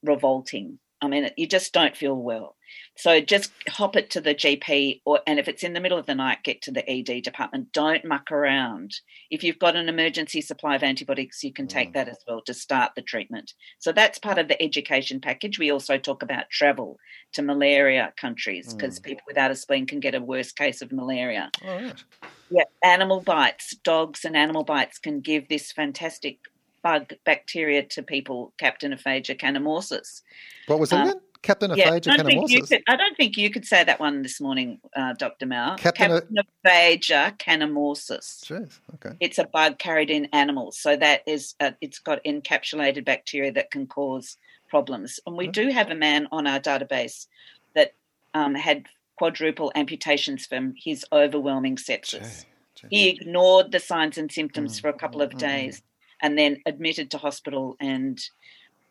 revolting. 0.01 0.79
I 1.01 1.09
mean, 1.09 1.29
you 1.35 1.47
just 1.47 1.73
don't 1.73 1.97
feel 1.97 2.15
well. 2.15 2.55
So 2.99 3.21
just 3.21 3.53
hop 3.69 3.95
it 3.95 4.09
to 4.09 4.19
the 4.19 4.35
GP, 4.35 4.99
or 5.05 5.21
and 5.25 5.39
if 5.39 5.47
it's 5.47 5.63
in 5.63 5.71
the 5.71 5.79
middle 5.79 5.97
of 5.97 6.05
the 6.05 6.15
night, 6.15 6.43
get 6.43 6.61
to 6.63 6.71
the 6.71 6.83
ED 6.89 7.21
department. 7.23 7.71
Don't 7.71 8.03
muck 8.03 8.29
around. 8.29 8.93
If 9.31 9.41
you've 9.41 9.57
got 9.57 9.77
an 9.77 9.87
emergency 9.87 10.41
supply 10.41 10.75
of 10.75 10.83
antibiotics, 10.83 11.41
you 11.41 11.53
can 11.53 11.65
take 11.65 11.91
Mm. 11.91 11.93
that 11.93 12.09
as 12.09 12.17
well 12.27 12.41
to 12.41 12.53
start 12.53 12.95
the 12.95 13.01
treatment. 13.01 13.53
So 13.77 13.93
that's 13.93 14.19
part 14.19 14.37
of 14.37 14.49
the 14.49 14.61
education 14.61 15.21
package. 15.21 15.57
We 15.57 15.71
also 15.71 15.97
talk 15.97 16.23
about 16.23 16.49
travel 16.49 16.99
to 17.31 17.41
malaria 17.41 18.13
countries 18.17 18.73
because 18.73 18.99
people 18.99 19.23
without 19.27 19.49
a 19.49 19.55
spleen 19.55 19.85
can 19.85 20.01
get 20.01 20.13
a 20.13 20.19
worse 20.21 20.51
case 20.51 20.81
of 20.81 20.91
malaria. 20.91 21.51
Right. 21.63 22.03
Yeah, 22.49 22.65
animal 22.83 23.21
bites, 23.21 23.77
dogs 23.77 24.25
and 24.25 24.35
animal 24.35 24.65
bites 24.65 24.99
can 24.99 25.21
give 25.21 25.47
this 25.47 25.71
fantastic 25.71 26.39
bug 26.83 27.13
bacteria 27.25 27.83
to 27.83 28.03
people, 28.03 28.53
Capnocytophaga 28.61 29.39
canimorsus. 29.39 30.21
What 30.67 30.79
was 30.79 30.91
it 30.91 30.97
Um, 30.97 31.21
Captain 31.41 31.71
Yeah, 31.75 31.97
don't, 31.99 32.25
think 32.25 32.49
you 32.51 32.63
could, 32.63 32.83
I 32.87 32.95
don't 32.97 33.15
think 33.15 33.37
you 33.37 33.49
could 33.49 33.65
say 33.65 33.83
that 33.83 33.99
one 33.99 34.23
this 34.23 34.41
morning, 34.41 34.79
uh, 34.95 35.13
Dr. 35.13 35.45
Mal. 35.45 35.77
Captain- 35.77 36.11
Capnocytophaga 36.11 37.37
canimorsus. 37.37 38.43
Jeez. 38.43 38.79
Okay. 38.95 39.15
It's 39.21 39.37
a 39.37 39.45
bug 39.45 39.79
carried 39.79 40.09
in 40.09 40.25
animals, 40.33 40.77
so 40.77 40.97
that 40.97 41.21
is 41.25 41.55
uh, 41.61 41.71
it's 41.79 41.99
got 41.99 42.23
encapsulated 42.25 43.05
bacteria 43.05 43.51
that 43.53 43.71
can 43.71 43.87
cause 43.87 44.37
problems. 44.69 45.19
And 45.25 45.37
we 45.37 45.47
Mm. 45.47 45.53
do 45.53 45.69
have 45.69 45.89
a 45.89 45.95
man 45.95 46.27
on 46.31 46.45
our 46.45 46.59
database 46.59 47.27
that 47.73 47.93
um, 48.33 48.53
had 48.53 48.85
quadruple 49.17 49.71
amputations 49.75 50.45
from 50.45 50.73
his 50.77 51.05
overwhelming 51.11 51.77
sepsis. 51.77 52.45
Gee, 52.75 52.81
gee. 52.81 52.87
He 52.89 53.09
ignored 53.09 53.71
the 53.71 53.79
signs 53.79 54.17
and 54.17 54.31
symptoms 54.31 54.77
Mm, 54.77 54.81
for 54.81 54.89
a 54.89 54.93
couple 54.93 55.21
of 55.21 55.31
mm, 55.31 55.35
mm, 55.35 55.39
days 55.39 55.81
and 56.21 56.37
then 56.37 56.57
admitted 56.65 57.11
to 57.11 57.17
hospital 57.17 57.75
and 57.79 58.21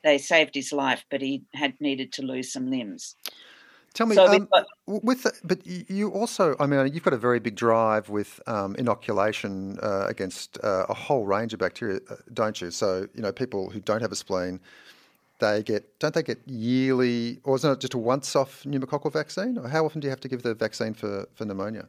they 0.08 0.18
saved 0.18 0.54
his 0.54 0.72
life, 0.72 1.04
but 1.10 1.20
he 1.20 1.42
had 1.54 1.74
needed 1.80 2.12
to 2.14 2.22
lose 2.22 2.50
some 2.50 2.70
limbs. 2.70 3.14
Tell 3.94 4.06
me, 4.06 4.14
so 4.14 4.26
um, 4.26 4.48
got 4.52 4.66
with 4.86 5.22
the, 5.24 5.32
but 5.44 5.66
you 5.66 6.10
also, 6.10 6.54
I 6.60 6.66
mean, 6.66 6.92
you've 6.92 7.02
got 7.02 7.14
a 7.14 7.18
very 7.28 7.40
big 7.40 7.56
drive 7.56 8.08
with 8.08 8.40
um, 8.46 8.74
inoculation 8.76 9.78
uh, 9.82 10.06
against 10.08 10.58
uh, 10.62 10.86
a 10.88 10.94
whole 10.94 11.24
range 11.26 11.52
of 11.52 11.58
bacteria, 11.58 12.00
uh, 12.10 12.16
don't 12.32 12.60
you? 12.60 12.70
So 12.70 13.08
you 13.14 13.22
know, 13.22 13.32
people 13.32 13.70
who 13.70 13.80
don't 13.80 14.00
have 14.00 14.12
a 14.12 14.16
spleen, 14.16 14.60
they 15.40 15.62
get 15.62 15.98
don't 15.98 16.14
they 16.14 16.22
get 16.22 16.40
yearly, 16.46 17.40
or 17.44 17.56
isn't 17.56 17.70
it 17.70 17.80
just 17.80 17.94
a 17.94 17.98
once-off 17.98 18.62
pneumococcal 18.64 19.12
vaccine? 19.12 19.58
Or 19.58 19.68
how 19.68 19.84
often 19.84 20.00
do 20.00 20.06
you 20.06 20.10
have 20.10 20.20
to 20.20 20.28
give 20.28 20.42
the 20.42 20.54
vaccine 20.54 20.94
for 20.94 21.26
for 21.34 21.44
pneumonia? 21.44 21.86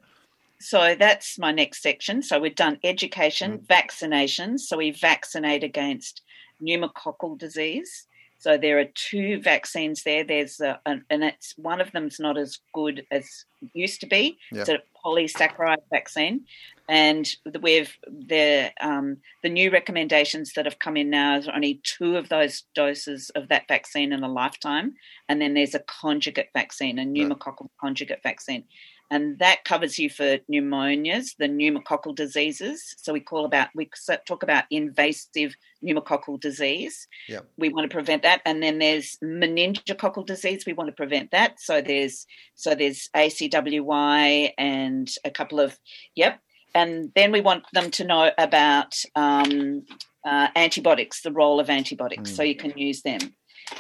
so 0.60 0.96
that's 0.96 1.40
my 1.40 1.52
next 1.52 1.82
section. 1.82 2.22
So 2.22 2.40
we've 2.40 2.56
done 2.56 2.80
education, 2.84 3.60
vaccinations. 3.60 4.60
So 4.62 4.78
we 4.78 4.92
vaccinate 4.92 5.64
against 5.64 6.22
pneumococcal 6.62 7.38
disease. 7.38 8.08
So 8.40 8.58
there 8.58 8.80
are 8.80 8.86
two 8.96 9.42
vaccines 9.42 10.04
there. 10.04 10.24
There's 10.24 10.62
a, 10.62 10.80
an, 10.86 11.04
and 11.10 11.24
it's 11.24 11.54
one 11.58 11.82
of 11.82 11.92
them's 11.92 12.20
not 12.20 12.38
as 12.38 12.60
good 12.74 13.06
as 13.12 13.46
it 13.62 13.70
used 13.74 14.00
to 14.02 14.08
be. 14.08 14.38
Yeah. 14.52 14.62
It's 14.62 14.70
a 14.70 14.80
polysaccharide 15.06 15.84
vaccine, 15.92 16.46
and 16.88 17.28
the, 17.46 17.60
we've 17.60 17.96
the 18.08 18.72
um, 18.80 19.18
the 19.44 19.50
new 19.50 19.72
recommendations 19.72 20.54
that 20.54 20.66
have 20.66 20.80
come 20.80 20.96
in 20.96 21.10
now 21.10 21.38
is 21.38 21.50
only 21.50 21.82
two 21.84 22.16
of 22.16 22.30
those 22.30 22.64
doses 22.76 23.30
of 23.36 23.50
that 23.50 23.68
vaccine 23.68 24.14
in 24.14 24.24
a 24.24 24.32
lifetime, 24.32 24.96
and 25.28 25.42
then 25.42 25.54
there's 25.54 25.76
a 25.76 25.80
conjugate 25.80 26.50
vaccine, 26.54 26.98
a 26.98 27.04
pneumococcal 27.04 27.70
conjugate 27.80 28.24
vaccine 28.24 28.64
and 29.12 29.40
that 29.40 29.64
covers 29.64 29.98
you 29.98 30.10
for 30.10 30.38
pneumonias, 30.52 31.36
the 31.38 31.48
pneumococcal 31.48 32.16
diseases. 32.16 32.94
So 32.98 33.12
we 33.14 33.20
call 33.20 33.46
about 33.46 33.70
we 33.74 33.90
talk 34.28 34.44
about 34.44 34.66
invasive 34.70 35.56
pneumococcal 35.84 36.40
disease. 36.40 37.08
Yeah. 37.28 37.40
We 37.58 37.70
want 37.70 37.90
to 37.90 37.94
prevent 37.94 38.24
that, 38.24 38.42
and 38.46 38.62
then 38.62 38.80
there's 38.80 39.18
meningococcal 39.24 40.26
disease. 40.26 40.66
We 40.66 40.74
want 40.74 40.90
to 40.90 40.96
prevent 40.96 41.32
that. 41.32 41.60
So 41.60 41.82
there's 41.82 42.26
so 42.56 42.76
there's 42.76 43.10
ACWY 43.16 44.52
and 44.58 45.10
a 45.26 45.32
couple 45.32 45.60
of 45.60 45.80
yep, 46.16 46.40
and 46.76 47.12
then 47.16 47.32
we 47.32 47.42
want 47.42 47.64
them 47.74 47.92
to 47.92 48.04
know 48.04 48.32
about 48.38 48.94
um, 49.16 49.86
uh, 50.26 50.50
antibiotics, 50.56 51.22
the 51.22 51.32
role 51.32 51.60
of 51.60 51.70
antibiotics, 51.70 52.32
Mm. 52.32 52.36
so 52.36 52.44
you 52.44 52.56
can 52.56 52.78
use 52.78 53.02
them. 53.02 53.20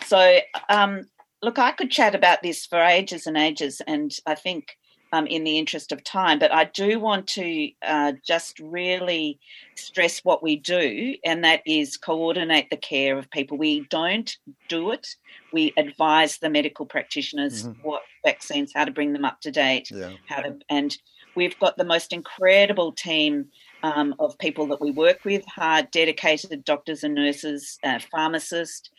So 0.05 0.39
um, 0.69 1.01
look, 1.41 1.59
I 1.59 1.71
could 1.71 1.91
chat 1.91 2.15
about 2.15 2.41
this 2.41 2.65
for 2.65 2.81
ages 2.81 3.27
and 3.27 3.38
ages, 3.38 3.81
and 3.86 4.12
I 4.25 4.36
think 4.36 4.75
um, 5.12 5.25
in 5.28 5.44
the 5.44 5.58
interest 5.58 5.92
of 5.92 6.04
time, 6.04 6.39
but 6.39 6.51
I 6.54 6.66
do 6.66 7.00
want 7.00 7.28
to 7.28 7.72
uh, 7.82 8.13
just 8.25 8.60
really 8.60 9.39
stress 9.75 10.20
what 10.20 10.44
we 10.44 10.56
do, 10.58 11.16
and 11.25 11.44
that 11.44 11.62
is 11.66 11.98
coordinate 11.98 12.70
the 12.70 12.78
care 12.78 13.18
of 13.18 13.30
people. 13.32 13.58
We 13.58 13.82
don't 13.89 14.32
do 14.68 14.92
it. 14.92 15.08
We 15.51 15.74
advise 15.78 16.38
the 16.38 16.50
medical 16.50 16.86
practitioners 16.86 17.63
Mhm. 17.63 17.75
what 17.82 18.04
vaccines, 18.24 18.72
how 18.75 18.86
to 18.86 18.92
bring 18.92 19.13
them 19.13 19.25
up 19.25 19.42
to 19.42 19.51
date, 19.51 19.89
Yeah. 19.89 20.16
how 20.28 20.42
to, 20.42 20.58
and 20.70 20.96
we've 21.36 21.58
got 21.60 21.78
the 21.78 21.86
most 21.86 22.13
incredible 22.13 22.92
team 22.92 23.50
um, 23.82 24.13
of 24.20 24.38
people 24.38 24.68
that 24.68 24.82
we 24.82 24.92
work 24.92 25.20
with, 25.25 25.44
hard, 25.48 25.89
dedicated 25.92 26.63
doctors 26.66 27.04
and 27.04 27.16
nurses, 27.16 27.80
uh, 27.84 28.00
pharmacists, 28.12 28.92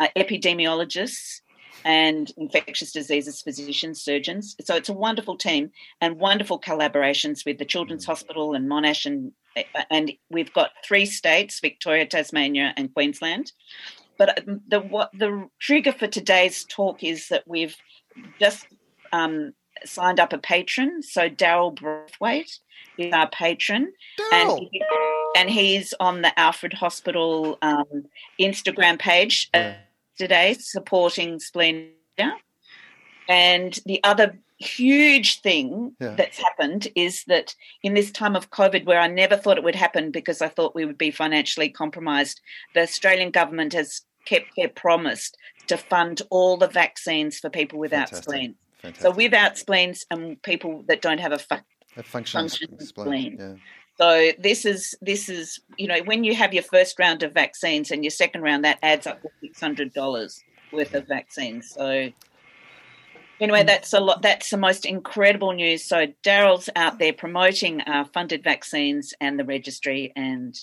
uh, 0.00 0.08
epidemiologists, 0.16 1.41
and 1.84 2.30
infectious 2.36 2.92
diseases 2.92 3.42
physicians, 3.42 4.02
surgeons. 4.02 4.56
So 4.64 4.74
it's 4.74 4.88
a 4.88 4.94
wonderful 4.94 5.36
team 5.36 5.70
and 6.00 6.18
wonderful 6.18 6.60
collaborations 6.60 7.44
with 7.44 7.58
the 7.58 7.64
Children's 7.64 8.04
Hospital 8.04 8.54
and 8.54 8.70
Monash, 8.70 9.06
and 9.06 9.32
and 9.90 10.12
we've 10.30 10.52
got 10.52 10.70
three 10.84 11.06
states: 11.06 11.60
Victoria, 11.60 12.06
Tasmania, 12.06 12.72
and 12.76 12.92
Queensland. 12.92 13.52
But 14.18 14.44
the 14.68 14.80
what 14.80 15.10
the 15.12 15.48
trigger 15.58 15.92
for 15.92 16.06
today's 16.06 16.64
talk 16.64 17.02
is 17.02 17.28
that 17.28 17.44
we've 17.46 17.76
just 18.38 18.66
um, 19.12 19.54
signed 19.84 20.20
up 20.20 20.32
a 20.32 20.38
patron. 20.38 21.02
So 21.02 21.28
Daryl 21.28 21.74
Braithwaite 21.74 22.58
is 22.98 23.12
our 23.12 23.28
patron, 23.28 23.92
and 24.32 24.58
he, 24.58 24.82
and 25.36 25.50
he's 25.50 25.94
on 25.98 26.22
the 26.22 26.38
Alfred 26.38 26.74
Hospital 26.74 27.58
um, 27.62 28.04
Instagram 28.38 28.98
page 28.98 29.50
Yeah. 29.54 29.76
Today 30.18 30.54
supporting 30.58 31.38
spleen. 31.40 31.92
And 33.28 33.78
the 33.86 34.02
other 34.04 34.38
huge 34.58 35.40
thing 35.40 35.96
Yeah. 36.00 36.14
that's 36.16 36.38
happened 36.38 36.88
is 36.94 37.24
that 37.24 37.54
in 37.82 37.94
this 37.94 38.10
time 38.10 38.36
of 38.36 38.50
COVID, 38.50 38.84
where 38.84 39.00
I 39.00 39.06
never 39.08 39.36
thought 39.36 39.58
it 39.58 39.64
would 39.64 39.74
happen 39.74 40.10
because 40.10 40.42
I 40.42 40.48
thought 40.48 40.74
we 40.74 40.84
would 40.84 40.98
be 40.98 41.10
financially 41.10 41.68
compromised, 41.68 42.40
the 42.74 42.82
Australian 42.82 43.30
government 43.30 43.72
has 43.72 44.02
kept 44.24 44.50
their 44.56 44.68
promise 44.68 45.32
to 45.66 45.76
fund 45.76 46.22
all 46.30 46.56
the 46.56 46.68
vaccines 46.68 47.38
for 47.38 47.50
people 47.50 47.78
without 47.78 48.10
Fantastic. 48.10 48.24
spleens. 48.24 48.56
Fantastic. 48.82 49.02
So 49.02 49.10
without 49.12 49.58
spleens 49.58 50.04
and 50.10 50.40
people 50.42 50.82
that 50.88 51.00
don't 51.00 51.18
have 51.20 51.32
a 51.32 51.38
fu- 51.38 51.56
a 51.96 52.02
functional 52.02 52.48
spleen. 52.48 52.80
spleen. 52.80 53.36
Yeah. 53.38 53.54
So 53.98 54.32
this 54.38 54.64
is 54.64 54.94
this 55.00 55.28
is 55.28 55.60
you 55.76 55.86
know 55.86 56.00
when 56.04 56.24
you 56.24 56.34
have 56.34 56.54
your 56.54 56.62
first 56.62 56.98
round 56.98 57.22
of 57.22 57.32
vaccines 57.32 57.90
and 57.90 58.04
your 58.04 58.10
second 58.10 58.42
round 58.42 58.64
that 58.64 58.78
adds 58.82 59.06
up 59.06 59.20
to 59.22 59.28
six 59.40 59.60
hundred 59.60 59.92
dollars 59.92 60.42
worth 60.72 60.94
of 60.94 61.06
vaccines. 61.06 61.70
So 61.70 62.10
anyway, 63.40 63.64
that's 63.64 63.92
a 63.92 64.00
lot. 64.00 64.22
That's 64.22 64.50
the 64.50 64.56
most 64.56 64.86
incredible 64.86 65.52
news. 65.52 65.84
So 65.84 66.06
Daryl's 66.24 66.70
out 66.74 66.98
there 66.98 67.12
promoting 67.12 67.82
our 67.82 68.04
funded 68.06 68.42
vaccines 68.42 69.14
and 69.20 69.38
the 69.38 69.44
registry, 69.44 70.12
and 70.16 70.58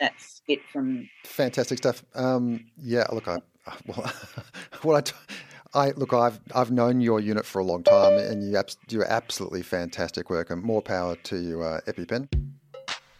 that's 0.00 0.42
it 0.48 0.60
from 0.72 1.08
Fantastic 1.24 1.78
stuff. 1.78 2.04
Um, 2.14 2.66
yeah, 2.76 3.06
look, 3.12 3.28
I 3.28 3.38
well, 3.86 4.12
what 4.82 4.96
I, 4.96 5.00
t- 5.00 5.34
I 5.72 5.90
look, 5.92 6.12
I've 6.12 6.38
I've 6.54 6.70
known 6.70 7.00
your 7.00 7.20
unit 7.20 7.46
for 7.46 7.60
a 7.60 7.64
long 7.64 7.82
time, 7.82 8.18
and 8.18 8.44
you 8.44 8.56
abs- 8.56 8.76
do 8.86 9.02
absolutely 9.02 9.62
fantastic 9.62 10.28
work, 10.28 10.50
and 10.50 10.62
more 10.62 10.82
power 10.82 11.16
to 11.16 11.38
you, 11.38 11.62
uh, 11.62 11.80
EpiPen. 11.86 12.28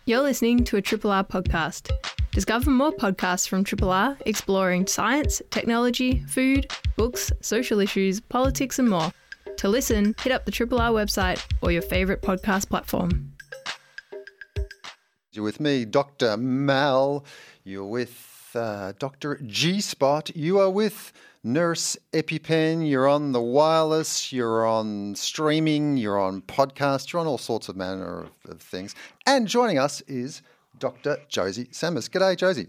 You're 0.07 0.21
listening 0.21 0.65
to 0.65 0.77
a 0.77 0.83
Triple 0.83 1.11
R 1.11 1.25
podcast. 1.25 1.91
Discover 2.31 2.71
more 2.71 2.93
podcasts 2.93 3.49
from 3.49 3.65
Triple 3.65 3.89
R 3.89 4.19
exploring 4.27 4.87
science, 4.87 5.41
technology, 5.49 6.23
food, 6.29 6.71
books, 6.95 7.33
social 7.41 7.81
issues, 7.81 8.21
politics, 8.21 8.79
and 8.79 8.91
more. 8.91 9.11
To 9.57 9.69
listen, 9.71 10.15
hit 10.21 10.31
up 10.31 10.45
the 10.45 10.51
Triple 10.51 10.79
R 10.79 10.91
website 10.91 11.43
or 11.63 11.73
your 11.73 11.81
favourite 11.81 12.21
podcast 12.21 12.69
platform. 12.69 13.33
You're 15.33 15.43
with 15.43 15.59
me, 15.59 15.87
Dr. 15.87 16.37
Mal. 16.37 17.25
You're 17.65 17.87
with 17.87 18.51
uh, 18.55 18.93
Dr. 18.99 19.41
G 19.47 19.81
Spot. 19.81 20.29
You 20.37 20.59
are 20.59 20.69
with 20.69 21.15
Nurse 21.47 21.99
EpiPen. 22.15 22.89
You're 22.89 23.07
on 23.07 23.33
the 23.33 23.41
wireless. 23.41 24.33
You're 24.33 24.67
on 24.67 25.15
streaming. 25.15 25.99
You're 25.99 26.19
on 26.19 26.41
podcast. 26.41 27.13
You're 27.13 27.21
on 27.21 27.27
all 27.27 27.37
sorts 27.37 27.69
of 27.69 27.77
manner 27.77 28.23
of, 28.23 28.51
of 28.51 28.63
things. 28.63 28.95
And 29.27 29.47
joining 29.47 29.79
us 29.79 30.01
is 30.03 30.41
Dr. 30.79 31.19
Josie 31.29 31.69
Samers. 31.71 32.09
G'day, 32.09 32.39
Josie. 32.39 32.69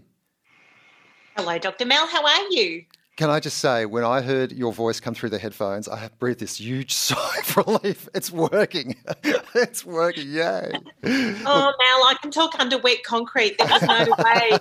Hello, 1.38 1.58
Dr. 1.58 1.86
Mel. 1.86 2.06
How 2.06 2.22
are 2.22 2.50
you? 2.50 2.84
Can 3.16 3.30
I 3.30 3.40
just 3.40 3.56
say, 3.58 3.86
when 3.86 4.04
I 4.04 4.20
heard 4.20 4.52
your 4.52 4.74
voice 4.74 5.00
come 5.00 5.14
through 5.14 5.30
the 5.30 5.38
headphones, 5.38 5.88
I 5.88 6.10
breathed 6.18 6.40
this 6.40 6.60
huge 6.60 6.92
sigh 6.94 7.38
of 7.38 7.56
relief. 7.56 8.10
It's 8.14 8.30
working. 8.30 8.94
it's 9.54 9.86
working. 9.86 10.30
Yay. 10.30 10.70
Oh, 11.02 11.72
Mal, 11.78 12.04
I 12.04 12.16
can 12.20 12.30
talk 12.30 12.60
under 12.60 12.76
wet 12.76 13.04
concrete. 13.04 13.56
There's 13.56 13.80
no 13.80 14.06
way 14.22 14.58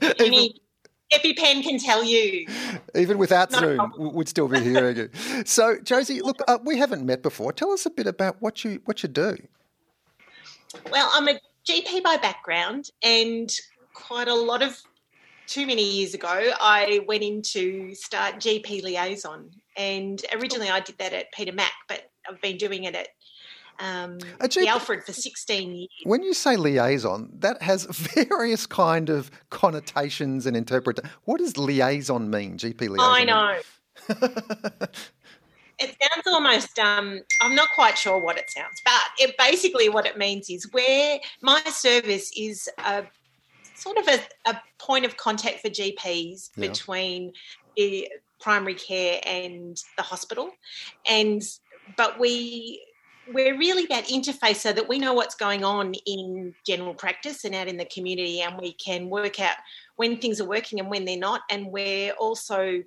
any 0.20 0.60
EpiPen 1.12 1.62
can 1.62 1.78
tell 1.78 2.04
you. 2.04 2.46
Even 2.94 3.18
without 3.18 3.50
Not 3.50 3.60
Zoom, 3.60 3.92
we'd 4.14 4.28
still 4.28 4.48
be 4.48 4.60
hearing 4.60 4.96
you. 4.96 5.10
So, 5.44 5.78
Josie, 5.78 6.20
look, 6.20 6.40
uh, 6.46 6.58
we 6.64 6.78
haven't 6.78 7.04
met 7.04 7.22
before. 7.22 7.52
Tell 7.52 7.72
us 7.72 7.86
a 7.86 7.90
bit 7.90 8.06
about 8.06 8.36
what 8.40 8.64
you 8.64 8.80
what 8.84 9.02
you 9.02 9.08
do. 9.08 9.36
Well, 10.90 11.10
I'm 11.12 11.28
a 11.28 11.40
GP 11.68 12.02
by 12.02 12.16
background, 12.16 12.90
and 13.02 13.50
quite 13.94 14.28
a 14.28 14.34
lot 14.34 14.62
of 14.62 14.80
too 15.46 15.66
many 15.66 15.82
years 15.82 16.14
ago, 16.14 16.52
I 16.60 17.00
went 17.08 17.24
in 17.24 17.42
to 17.42 17.94
start 17.94 18.36
GP 18.36 18.84
liaison, 18.84 19.50
and 19.76 20.22
originally 20.32 20.70
I 20.70 20.80
did 20.80 20.98
that 20.98 21.12
at 21.12 21.32
Peter 21.32 21.52
Mac, 21.52 21.72
but 21.88 22.10
I've 22.28 22.40
been 22.40 22.56
doing 22.56 22.84
it 22.84 22.94
at 22.94 23.08
um, 23.80 24.18
the 24.18 24.66
Alfred 24.68 25.04
for 25.04 25.12
16 25.12 25.74
years. 25.74 25.88
When 26.04 26.22
you 26.22 26.34
say 26.34 26.56
liaison, 26.56 27.30
that 27.38 27.62
has 27.62 27.84
various 28.14 28.66
kind 28.66 29.10
of 29.10 29.30
connotations 29.50 30.46
and 30.46 30.56
interpretation. 30.56 31.10
What 31.24 31.38
does 31.38 31.56
liaison 31.56 32.30
mean, 32.30 32.58
GP 32.58 32.80
liaison? 32.80 32.98
I 33.00 33.24
know. 33.24 33.58
it 35.78 35.96
sounds 36.00 36.26
almost 36.26 36.78
um, 36.78 37.20
i'm 37.42 37.54
not 37.54 37.68
quite 37.74 37.98
sure 37.98 38.18
what 38.18 38.38
it 38.38 38.48
sounds 38.50 38.80
but 38.84 39.02
it 39.18 39.36
basically 39.36 39.88
what 39.88 40.06
it 40.06 40.16
means 40.16 40.48
is 40.48 40.66
where 40.72 41.18
my 41.42 41.60
service 41.64 42.32
is 42.36 42.68
a 42.78 43.04
sort 43.80 43.96
of 43.96 44.08
a, 44.08 44.20
a 44.50 44.62
point 44.78 45.04
of 45.04 45.16
contact 45.16 45.60
for 45.60 45.68
GPs 45.68 46.50
yeah. 46.54 46.68
between 46.68 47.32
the 47.76 48.08
primary 48.40 48.74
care 48.74 49.20
and 49.24 49.76
the 49.96 50.02
hospital. 50.02 50.50
And 51.06 51.42
but 51.96 52.20
we 52.20 52.84
we're 53.32 53.56
really 53.56 53.86
that 53.86 54.06
interface 54.06 54.56
so 54.56 54.72
that 54.72 54.88
we 54.88 54.98
know 54.98 55.14
what's 55.14 55.34
going 55.34 55.64
on 55.64 55.94
in 56.06 56.54
general 56.66 56.94
practice 56.94 57.44
and 57.44 57.54
out 57.54 57.68
in 57.68 57.76
the 57.76 57.84
community 57.86 58.40
and 58.40 58.58
we 58.58 58.72
can 58.72 59.08
work 59.08 59.40
out 59.40 59.56
when 59.96 60.18
things 60.18 60.40
are 60.40 60.48
working 60.48 60.80
and 60.80 60.90
when 60.90 61.04
they're 61.04 61.18
not 61.18 61.42
and 61.50 61.66
we're 61.66 62.12
also 62.12 62.82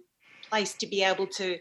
placed 0.50 0.80
to 0.80 0.88
be 0.88 1.04
able 1.04 1.28
to 1.28 1.58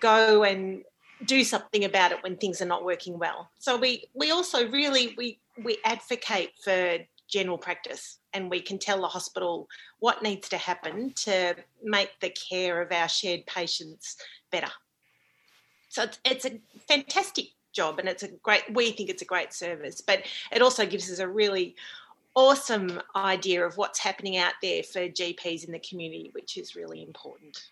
go 0.00 0.44
and 0.44 0.82
do 1.24 1.44
something 1.44 1.84
about 1.84 2.10
it 2.10 2.22
when 2.22 2.36
things 2.36 2.60
are 2.60 2.66
not 2.66 2.84
working 2.84 3.18
well 3.18 3.48
so 3.58 3.76
we 3.76 4.04
we 4.14 4.30
also 4.30 4.68
really 4.70 5.14
we 5.16 5.38
we 5.62 5.78
advocate 5.84 6.50
for 6.64 6.98
general 7.32 7.58
practice 7.58 8.18
and 8.34 8.50
we 8.50 8.60
can 8.60 8.78
tell 8.78 9.00
the 9.00 9.08
hospital 9.08 9.66
what 10.00 10.22
needs 10.22 10.48
to 10.50 10.58
happen 10.58 11.12
to 11.14 11.54
make 11.82 12.10
the 12.20 12.30
care 12.30 12.82
of 12.82 12.92
our 12.92 13.08
shared 13.08 13.46
patients 13.46 14.16
better. 14.50 14.70
So 15.88 16.04
it's, 16.04 16.18
it's 16.24 16.44
a 16.44 16.60
fantastic 16.88 17.46
job 17.72 17.98
and 17.98 18.08
it's 18.08 18.22
a 18.22 18.28
great, 18.28 18.62
we 18.72 18.90
think 18.92 19.10
it's 19.10 19.22
a 19.22 19.26
great 19.26 19.52
service, 19.52 20.00
but 20.00 20.22
it 20.50 20.62
also 20.62 20.86
gives 20.86 21.10
us 21.10 21.18
a 21.18 21.28
really 21.28 21.74
awesome 22.34 23.00
idea 23.14 23.64
of 23.64 23.76
what's 23.76 23.98
happening 23.98 24.36
out 24.36 24.54
there 24.62 24.82
for 24.82 25.08
GPs 25.08 25.64
in 25.64 25.72
the 25.72 25.78
community, 25.78 26.30
which 26.32 26.56
is 26.56 26.76
really 26.76 27.02
important. 27.02 27.62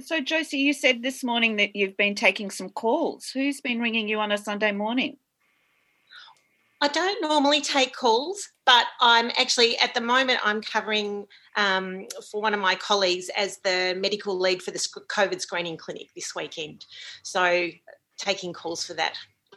So, 0.00 0.20
Josie, 0.20 0.58
you 0.58 0.72
said 0.72 1.02
this 1.02 1.22
morning 1.22 1.56
that 1.56 1.76
you've 1.76 1.96
been 1.96 2.14
taking 2.14 2.50
some 2.50 2.70
calls. 2.70 3.30
Who's 3.30 3.60
been 3.60 3.80
ringing 3.80 4.08
you 4.08 4.18
on 4.20 4.32
a 4.32 4.38
Sunday 4.38 4.72
morning? 4.72 5.18
I 6.80 6.88
don't 6.88 7.22
normally 7.22 7.62
take 7.62 7.94
calls, 7.94 8.50
but 8.66 8.86
I'm 9.00 9.30
actually 9.38 9.78
at 9.78 9.94
the 9.94 10.00
moment 10.00 10.40
I'm 10.44 10.60
covering 10.60 11.26
um, 11.56 12.06
for 12.30 12.42
one 12.42 12.52
of 12.52 12.60
my 12.60 12.74
colleagues 12.74 13.30
as 13.36 13.58
the 13.58 13.96
medical 13.98 14.38
lead 14.38 14.62
for 14.62 14.72
the 14.72 14.78
COVID 14.78 15.40
screening 15.40 15.78
clinic 15.78 16.08
this 16.14 16.34
weekend. 16.34 16.84
So 17.22 17.68
taking 18.16 18.52
calls 18.52 18.86
for 18.86 18.94
that 18.94 19.14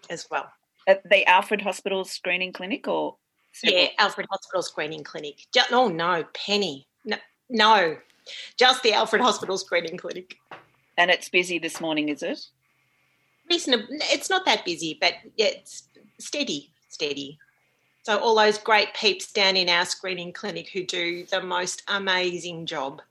as 0.10 0.28
well. 0.30 0.52
At 0.88 1.08
the 1.10 1.26
Alfred 1.28 1.62
Hospital 1.62 2.04
screening 2.06 2.54
clinic, 2.54 2.88
or 2.88 3.16
several? 3.52 3.82
yeah, 3.82 3.90
Alfred 4.00 4.28
Hospital 4.30 4.62
screening 4.62 5.04
clinic. 5.04 5.46
Just, 5.54 5.72
oh 5.72 5.88
no, 5.88 6.26
Penny, 6.34 6.88
no, 7.06 7.18
no, 7.50 7.98
just 8.58 8.84
the 8.84 8.94
Alfred 8.94 9.22
Hospital 9.22 9.58
screening 9.58 9.98
clinic. 9.98 10.38
And 10.98 11.10
it's 11.10 11.30
busy 11.30 11.60
this 11.60 11.80
morning, 11.80 12.10
is 12.10 12.24
it? 12.24 12.40
Reasonable. 13.50 13.88
It's 13.90 14.30
not 14.30 14.46
that 14.46 14.66
busy, 14.66 14.98
but 15.00 15.14
it's 15.38 15.88
steady 16.20 16.72
steady. 16.90 17.40
So 18.04 18.18
all 18.18 18.36
those 18.36 18.58
great 18.58 18.94
peeps 18.94 19.32
down 19.32 19.56
in 19.56 19.70
our 19.70 19.86
screening 19.86 20.34
clinic 20.34 20.70
who 20.70 20.84
do 20.86 21.26
the 21.26 21.42
most 21.42 21.84
amazing 21.88 22.66
job. 22.66 23.02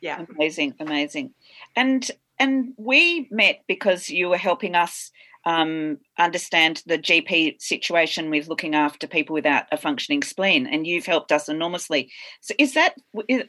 Yeah. 0.00 0.24
Amazing, 0.36 0.74
amazing. 0.80 1.32
And 1.76 2.10
and 2.42 2.74
we 2.76 3.28
met 3.30 3.60
because 3.68 4.10
you 4.10 4.28
were 4.28 4.36
helping 4.36 4.74
us 4.74 5.12
um, 5.44 5.98
understand 6.18 6.82
the 6.86 6.98
GP 6.98 7.62
situation 7.62 8.30
with 8.30 8.48
looking 8.48 8.74
after 8.74 9.06
people 9.06 9.32
without 9.32 9.66
a 9.70 9.76
functioning 9.76 10.24
spleen, 10.24 10.66
and 10.66 10.84
you've 10.84 11.06
helped 11.06 11.30
us 11.30 11.48
enormously. 11.48 12.10
So, 12.40 12.54
is 12.58 12.74
that 12.74 12.96
is, 13.28 13.44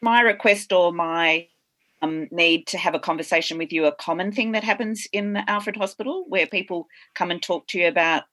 my 0.00 0.22
request 0.22 0.72
or 0.72 0.94
my 0.94 1.46
um, 2.00 2.28
need 2.30 2.66
to 2.68 2.78
have 2.78 2.94
a 2.94 2.98
conversation 2.98 3.58
with 3.58 3.70
you 3.70 3.84
a 3.84 3.92
common 3.92 4.32
thing 4.32 4.52
that 4.52 4.64
happens 4.64 5.06
in 5.12 5.34
the 5.34 5.50
Alfred 5.50 5.76
Hospital 5.76 6.24
where 6.26 6.46
people 6.46 6.86
come 7.14 7.30
and 7.30 7.42
talk 7.42 7.66
to 7.68 7.78
you 7.78 7.86
about 7.86 8.24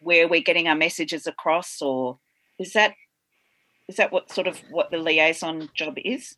where 0.00 0.28
we're 0.28 0.42
getting 0.42 0.68
our 0.68 0.76
messages 0.76 1.26
across 1.26 1.80
or 1.80 2.18
is 2.58 2.74
that 2.74 2.94
is 3.88 3.96
that 3.96 4.12
what 4.12 4.30
sort 4.30 4.46
of 4.46 4.58
what 4.70 4.90
the 4.90 4.98
liaison 4.98 5.70
job 5.74 5.94
is? 6.04 6.36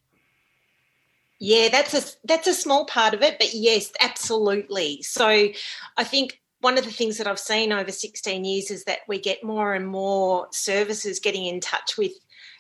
Yeah, 1.40 1.68
that's 1.68 1.94
a 1.94 2.02
that's 2.24 2.46
a 2.46 2.54
small 2.54 2.86
part 2.86 3.12
of 3.12 3.22
it, 3.22 3.38
but 3.38 3.54
yes, 3.54 3.92
absolutely. 4.00 5.02
So 5.02 5.26
I 5.26 6.04
think 6.04 6.40
one 6.60 6.78
of 6.78 6.84
the 6.84 6.90
things 6.90 7.18
that 7.18 7.26
I've 7.26 7.38
seen 7.38 7.72
over 7.72 7.92
16 7.92 8.44
years 8.44 8.70
is 8.70 8.84
that 8.84 9.00
we 9.06 9.18
get 9.18 9.44
more 9.44 9.74
and 9.74 9.86
more 9.86 10.48
services 10.52 11.20
getting 11.20 11.44
in 11.44 11.60
touch 11.60 11.98
with 11.98 12.12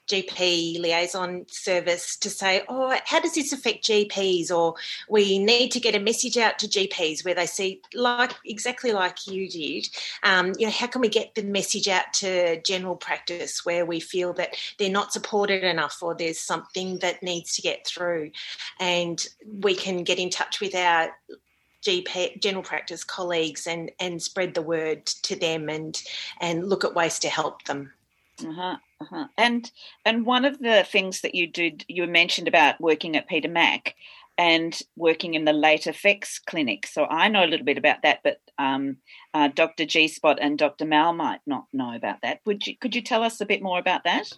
GP 0.08 0.80
liaison 0.80 1.46
service 1.48 2.16
to 2.16 2.30
say, 2.30 2.62
oh, 2.68 2.96
how 3.06 3.20
does 3.20 3.34
this 3.34 3.52
affect 3.52 3.84
GPs? 3.84 4.50
Or 4.50 4.74
we 5.08 5.38
need 5.38 5.70
to 5.72 5.80
get 5.80 5.94
a 5.94 6.00
message 6.00 6.36
out 6.36 6.58
to 6.58 6.68
GPs 6.68 7.24
where 7.24 7.34
they 7.34 7.46
see, 7.46 7.80
like 7.94 8.32
exactly 8.44 8.92
like 8.92 9.26
you 9.26 9.48
did, 9.48 9.88
um, 10.22 10.52
you 10.58 10.66
know, 10.66 10.72
how 10.72 10.86
can 10.86 11.00
we 11.00 11.08
get 11.08 11.34
the 11.34 11.42
message 11.42 11.88
out 11.88 12.12
to 12.14 12.60
general 12.62 12.96
practice 12.96 13.64
where 13.64 13.86
we 13.86 14.00
feel 14.00 14.32
that 14.34 14.56
they're 14.78 14.90
not 14.90 15.12
supported 15.12 15.64
enough 15.64 16.02
or 16.02 16.14
there's 16.14 16.40
something 16.40 16.98
that 16.98 17.22
needs 17.22 17.54
to 17.56 17.62
get 17.62 17.86
through, 17.86 18.30
and 18.80 19.26
we 19.60 19.74
can 19.74 20.04
get 20.04 20.18
in 20.18 20.30
touch 20.30 20.60
with 20.60 20.74
our 20.74 21.10
GP 21.84 22.40
general 22.40 22.62
practice 22.62 23.04
colleagues 23.04 23.66
and 23.66 23.90
and 24.00 24.22
spread 24.22 24.54
the 24.54 24.62
word 24.62 25.06
to 25.06 25.36
them 25.36 25.68
and 25.68 26.02
and 26.40 26.68
look 26.68 26.84
at 26.84 26.94
ways 26.94 27.18
to 27.20 27.28
help 27.28 27.64
them. 27.64 27.92
Uh-huh, 28.40 28.76
uh-huh. 29.00 29.26
And 29.38 29.70
and 30.04 30.26
one 30.26 30.44
of 30.44 30.58
the 30.58 30.84
things 30.90 31.20
that 31.20 31.34
you 31.34 31.46
did, 31.46 31.84
you 31.88 32.06
mentioned 32.06 32.48
about 32.48 32.80
working 32.80 33.16
at 33.16 33.28
Peter 33.28 33.48
Mac 33.48 33.94
and 34.36 34.80
working 34.96 35.34
in 35.34 35.44
the 35.44 35.52
late 35.52 35.86
effects 35.86 36.40
clinic. 36.40 36.86
So 36.86 37.04
I 37.04 37.28
know 37.28 37.44
a 37.44 37.46
little 37.46 37.64
bit 37.64 37.78
about 37.78 38.02
that, 38.02 38.20
but 38.24 38.40
um, 38.58 38.96
uh, 39.32 39.48
Dr. 39.48 39.84
G 39.84 40.08
Spot 40.08 40.38
and 40.40 40.58
Dr. 40.58 40.84
Mal 40.84 41.12
might 41.12 41.40
not 41.46 41.66
know 41.72 41.94
about 41.94 42.22
that. 42.22 42.40
Would 42.44 42.66
you 42.66 42.76
could 42.76 42.94
you 42.94 43.02
tell 43.02 43.22
us 43.22 43.40
a 43.40 43.46
bit 43.46 43.62
more 43.62 43.78
about 43.78 44.04
that? 44.04 44.32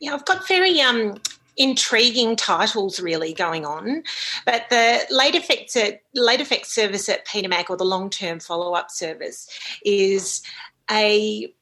Yeah, 0.00 0.14
I've 0.14 0.24
got 0.24 0.46
very 0.46 0.80
um, 0.80 1.18
intriguing 1.58 2.36
titles 2.36 3.00
really 3.00 3.34
going 3.34 3.66
on. 3.66 4.04
But 4.46 4.70
the 4.70 5.00
late 5.10 5.34
effects 5.34 5.76
at, 5.76 6.02
late 6.14 6.40
effects 6.40 6.74
service 6.74 7.08
at 7.08 7.26
Peter 7.26 7.48
Mac 7.48 7.68
or 7.68 7.76
the 7.76 7.84
long 7.84 8.08
term 8.08 8.40
follow 8.40 8.72
up 8.72 8.90
service 8.90 9.48
is 9.84 10.42
a 10.90 11.52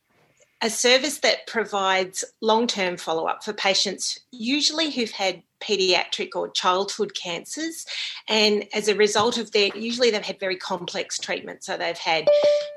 a 0.67 0.71
service 0.71 1.21
that 1.21 1.47
provides 1.47 2.25
long 2.41 2.67
term 2.67 2.97
follow 2.97 3.27
up 3.27 3.45
for 3.45 3.53
patients, 3.53 4.19
usually 4.33 4.91
who've 4.91 5.13
had 5.13 5.45
pediatric 5.61 6.31
or 6.35 6.51
childhood 6.51 7.15
cancers. 7.15 7.87
And 8.29 8.67
as 8.75 8.89
a 8.89 8.97
result 8.97 9.39
of 9.39 9.53
that, 9.53 9.77
usually 9.77 10.11
they've 10.11 10.21
had 10.21 10.41
very 10.41 10.57
complex 10.57 11.21
treatment. 11.21 11.63
So 11.63 11.77
they've 11.77 11.97
had 11.97 12.29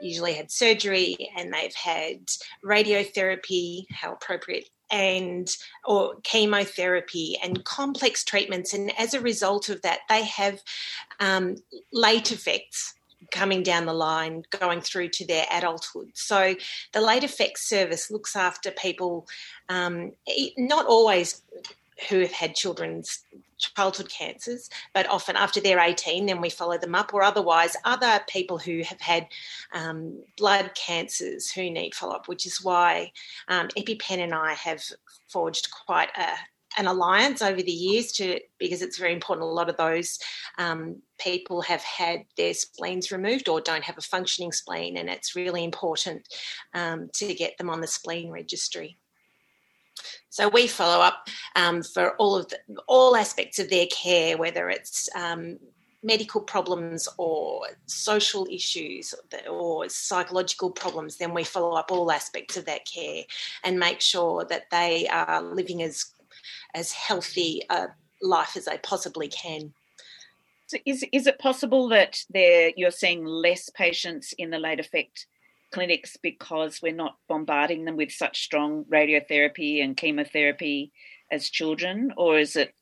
usually 0.02 0.34
had 0.34 0.52
surgery 0.52 1.32
and 1.36 1.52
they've 1.52 1.73
had 1.73 2.28
radiotherapy, 2.63 3.86
how 3.91 4.13
appropriate 4.13 4.69
and 4.91 5.49
or 5.84 6.15
chemotherapy 6.23 7.38
and 7.43 7.63
complex 7.63 8.23
treatments 8.23 8.73
and 8.73 8.91
as 8.97 9.13
a 9.13 9.21
result 9.21 9.69
of 9.69 9.80
that 9.84 9.99
they 10.10 10.23
have 10.23 10.60
um, 11.19 11.58
late 11.93 12.32
effects 12.32 12.95
coming 13.32 13.63
down 13.63 13.86
the 13.86 13.94
line, 13.94 14.44
going 14.60 14.82
through 14.82 15.10
to 15.10 15.26
their 15.26 15.46
adulthood. 15.52 16.12
So 16.13 16.56
the 16.94 17.02
late 17.02 17.24
effects 17.24 17.68
service 17.68 18.12
looks 18.12 18.36
after 18.36 18.72
people, 18.72 19.28
um, 19.70 20.12
not 20.58 20.86
always 20.86 21.42
who 22.10 22.20
have 22.20 22.32
had 22.32 22.56
children's 22.56 23.24
childhood 23.58 24.10
cancers, 24.10 24.70
but 24.94 25.08
often 25.08 25.36
after 25.36 25.60
they're 25.60 25.80
18, 25.80 26.26
then 26.26 26.42
we 26.42 26.50
follow 26.50 26.78
them 26.78 26.96
up, 26.96 27.13
or 27.13 27.24
otherwise 27.24 27.76
other 27.84 28.22
people 28.28 28.58
who 28.58 28.82
have 28.84 29.02
had 29.02 29.28
um, 29.74 30.24
blood 30.38 30.72
cancers 30.76 31.52
who 31.52 31.70
need 31.70 31.94
follow 31.94 32.15
up, 32.15 32.28
which 32.28 32.46
is 32.46 32.63
why 32.63 33.12
um, 33.50 33.68
EpiPen 33.70 34.20
and 34.20 34.34
I 34.34 34.54
have 34.54 34.84
forged 35.28 35.70
quite 35.72 36.10
a 36.18 36.36
an 36.80 36.88
alliance 36.88 37.42
over 37.42 37.62
the 37.62 37.72
years 37.72 38.13
to 38.13 38.39
because 38.58 38.82
it's 38.82 38.98
very 38.98 39.13
important. 39.13 39.44
A 39.44 39.48
lot 39.48 39.70
of 39.70 39.76
those 39.76 40.18
um, 40.58 41.02
people 41.20 41.62
have 41.62 41.84
had 41.84 42.24
their 42.38 42.54
spleens 42.54 43.12
removed 43.12 43.50
or 43.50 43.60
don't 43.60 43.84
have 43.84 43.98
a 43.98 44.02
functioning 44.02 44.54
spleen, 44.54 44.96
and 44.98 45.10
it's 45.10 45.36
really 45.36 45.63
important 45.63 46.28
um, 46.74 47.10
to 47.15 47.34
get 47.34 47.58
them 47.58 47.70
on 47.70 47.82
the 47.82 47.88
spleen 47.88 48.32
registry. 48.32 48.98
So 50.30 50.48
we 50.48 50.68
follow 50.68 51.04
up 51.04 51.28
um, 51.58 51.84
for 51.84 52.15
all 52.15 52.38
of 52.38 52.48
the, 52.48 52.60
all 52.88 53.18
aspects 53.18 53.60
of 53.60 53.70
their 53.70 53.88
care, 53.88 54.38
whether 54.38 54.70
it's 54.70 55.10
um, 55.13 55.58
medical 56.02 56.39
problems 56.39 57.10
or 57.18 57.68
social 57.88 58.48
issues 58.50 59.13
or 59.50 59.89
psychological 59.89 60.72
problems, 60.72 61.18
then 61.18 61.34
we 61.34 61.44
follow 61.44 61.76
up 61.76 61.92
all 61.92 62.10
aspects 62.10 62.56
of 62.56 62.65
that 62.65 62.86
care 62.86 63.24
and 63.65 63.78
make 63.78 64.00
sure 64.00 64.46
that 64.46 64.70
they 64.72 65.10
are 65.10 65.42
living 65.42 65.84
as 65.84 66.13
as 66.73 66.91
healthy 66.91 67.62
a 67.69 67.88
life 68.21 68.55
as 68.58 68.65
they 68.65 68.77
possibly 68.79 69.27
can. 69.27 69.73
So 70.67 70.77
is 70.86 71.03
is 71.12 71.25
it 71.25 71.39
possible 71.39 71.89
that 71.89 72.23
there 72.29 72.71
you're 72.75 72.91
seeing 72.91 73.25
less 73.25 73.69
patients 73.69 74.34
in 74.38 74.51
the 74.51 74.60
late 74.60 74.79
effect 74.79 75.25
clinics 75.71 76.17
because 76.17 76.79
we're 76.82 76.93
not 76.93 77.17
bombarding 77.27 77.86
them 77.86 77.95
with 77.95 78.12
such 78.12 78.43
strong 78.43 78.86
radiotherapy 78.86 79.84
and 79.84 79.97
chemotherapy 79.97 80.91
as 81.32 81.49
children, 81.49 82.12
or 82.17 82.39
is 82.39 82.55
it 82.55 82.73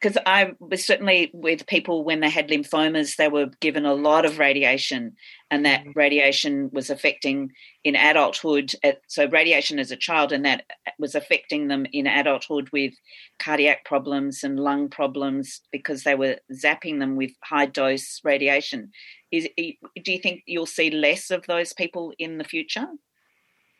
because 0.00 0.16
I 0.26 0.52
was 0.60 0.86
certainly 0.86 1.30
with 1.32 1.66
people 1.66 2.04
when 2.04 2.20
they 2.20 2.30
had 2.30 2.48
lymphomas, 2.48 3.16
they 3.16 3.28
were 3.28 3.50
given 3.60 3.84
a 3.84 3.94
lot 3.94 4.24
of 4.24 4.38
radiation, 4.38 5.16
and 5.50 5.66
that 5.66 5.84
mm. 5.84 5.96
radiation 5.96 6.70
was 6.72 6.88
affecting 6.88 7.50
in 7.82 7.96
adulthood. 7.96 8.72
So, 9.08 9.28
radiation 9.28 9.78
as 9.78 9.90
a 9.90 9.96
child, 9.96 10.32
and 10.32 10.44
that 10.44 10.64
was 10.98 11.14
affecting 11.14 11.66
them 11.66 11.84
in 11.92 12.06
adulthood 12.06 12.68
with 12.72 12.94
cardiac 13.40 13.84
problems 13.84 14.44
and 14.44 14.60
lung 14.60 14.88
problems 14.88 15.62
because 15.72 16.04
they 16.04 16.14
were 16.14 16.36
zapping 16.52 17.00
them 17.00 17.16
with 17.16 17.32
high 17.42 17.66
dose 17.66 18.20
radiation. 18.22 18.92
Is, 19.32 19.48
do 19.56 20.12
you 20.12 20.18
think 20.20 20.42
you'll 20.46 20.66
see 20.66 20.90
less 20.90 21.30
of 21.30 21.44
those 21.46 21.72
people 21.72 22.12
in 22.18 22.38
the 22.38 22.44
future 22.44 22.86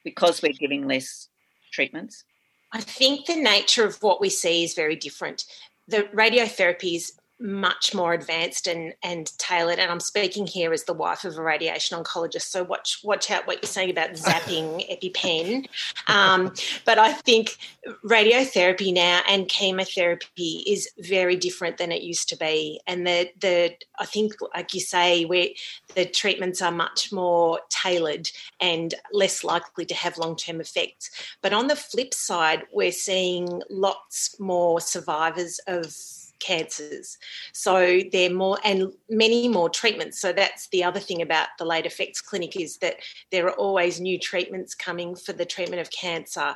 because 0.04 0.42
we're 0.42 0.52
giving 0.52 0.88
less 0.88 1.28
treatments? 1.72 2.24
I 2.72 2.80
think 2.80 3.24
the 3.24 3.36
nature 3.36 3.86
of 3.86 4.02
what 4.02 4.20
we 4.20 4.28
see 4.28 4.62
is 4.62 4.74
very 4.74 4.96
different 4.96 5.44
the 5.88 6.04
radiotherapy 6.14 6.96
is 6.96 7.12
much 7.40 7.94
more 7.94 8.12
advanced 8.12 8.66
and, 8.66 8.94
and 9.02 9.36
tailored. 9.38 9.78
And 9.78 9.90
I'm 9.90 10.00
speaking 10.00 10.46
here 10.46 10.72
as 10.72 10.84
the 10.84 10.92
wife 10.92 11.24
of 11.24 11.38
a 11.38 11.42
radiation 11.42 11.96
oncologist. 11.96 12.42
So 12.42 12.64
watch 12.64 13.00
watch 13.04 13.30
out 13.30 13.46
what 13.46 13.62
you're 13.62 13.68
saying 13.68 13.90
about 13.90 14.12
zapping 14.12 14.84
EpiPen. 15.02 15.66
Um, 16.08 16.52
but 16.84 16.98
I 16.98 17.12
think 17.12 17.56
radiotherapy 18.04 18.92
now 18.92 19.20
and 19.28 19.48
chemotherapy 19.48 20.64
is 20.66 20.88
very 20.98 21.36
different 21.36 21.78
than 21.78 21.92
it 21.92 22.02
used 22.02 22.28
to 22.30 22.36
be. 22.36 22.80
And 22.86 23.06
the 23.06 23.30
the 23.40 23.74
I 23.98 24.06
think, 24.06 24.34
like 24.54 24.74
you 24.74 24.80
say, 24.80 25.24
where 25.24 25.48
the 25.94 26.06
treatments 26.06 26.60
are 26.60 26.72
much 26.72 27.12
more 27.12 27.60
tailored 27.70 28.30
and 28.60 28.94
less 29.12 29.44
likely 29.44 29.84
to 29.86 29.94
have 29.94 30.18
long 30.18 30.36
term 30.36 30.60
effects. 30.60 31.10
But 31.40 31.52
on 31.52 31.68
the 31.68 31.76
flip 31.76 32.14
side, 32.14 32.64
we're 32.72 32.92
seeing 32.92 33.62
lots 33.70 34.38
more 34.40 34.80
survivors 34.80 35.60
of 35.66 35.94
cancers. 36.40 37.18
So 37.52 38.00
there 38.12 38.30
are 38.30 38.34
more 38.34 38.58
and 38.64 38.92
many 39.08 39.48
more 39.48 39.68
treatments. 39.68 40.20
So 40.20 40.32
that's 40.32 40.68
the 40.68 40.84
other 40.84 41.00
thing 41.00 41.22
about 41.22 41.48
the 41.58 41.64
late 41.64 41.86
effects 41.86 42.20
clinic 42.20 42.56
is 42.56 42.78
that 42.78 42.96
there 43.30 43.46
are 43.46 43.54
always 43.54 44.00
new 44.00 44.18
treatments 44.18 44.74
coming 44.74 45.14
for 45.14 45.32
the 45.32 45.46
treatment 45.46 45.80
of 45.80 45.90
cancer, 45.90 46.54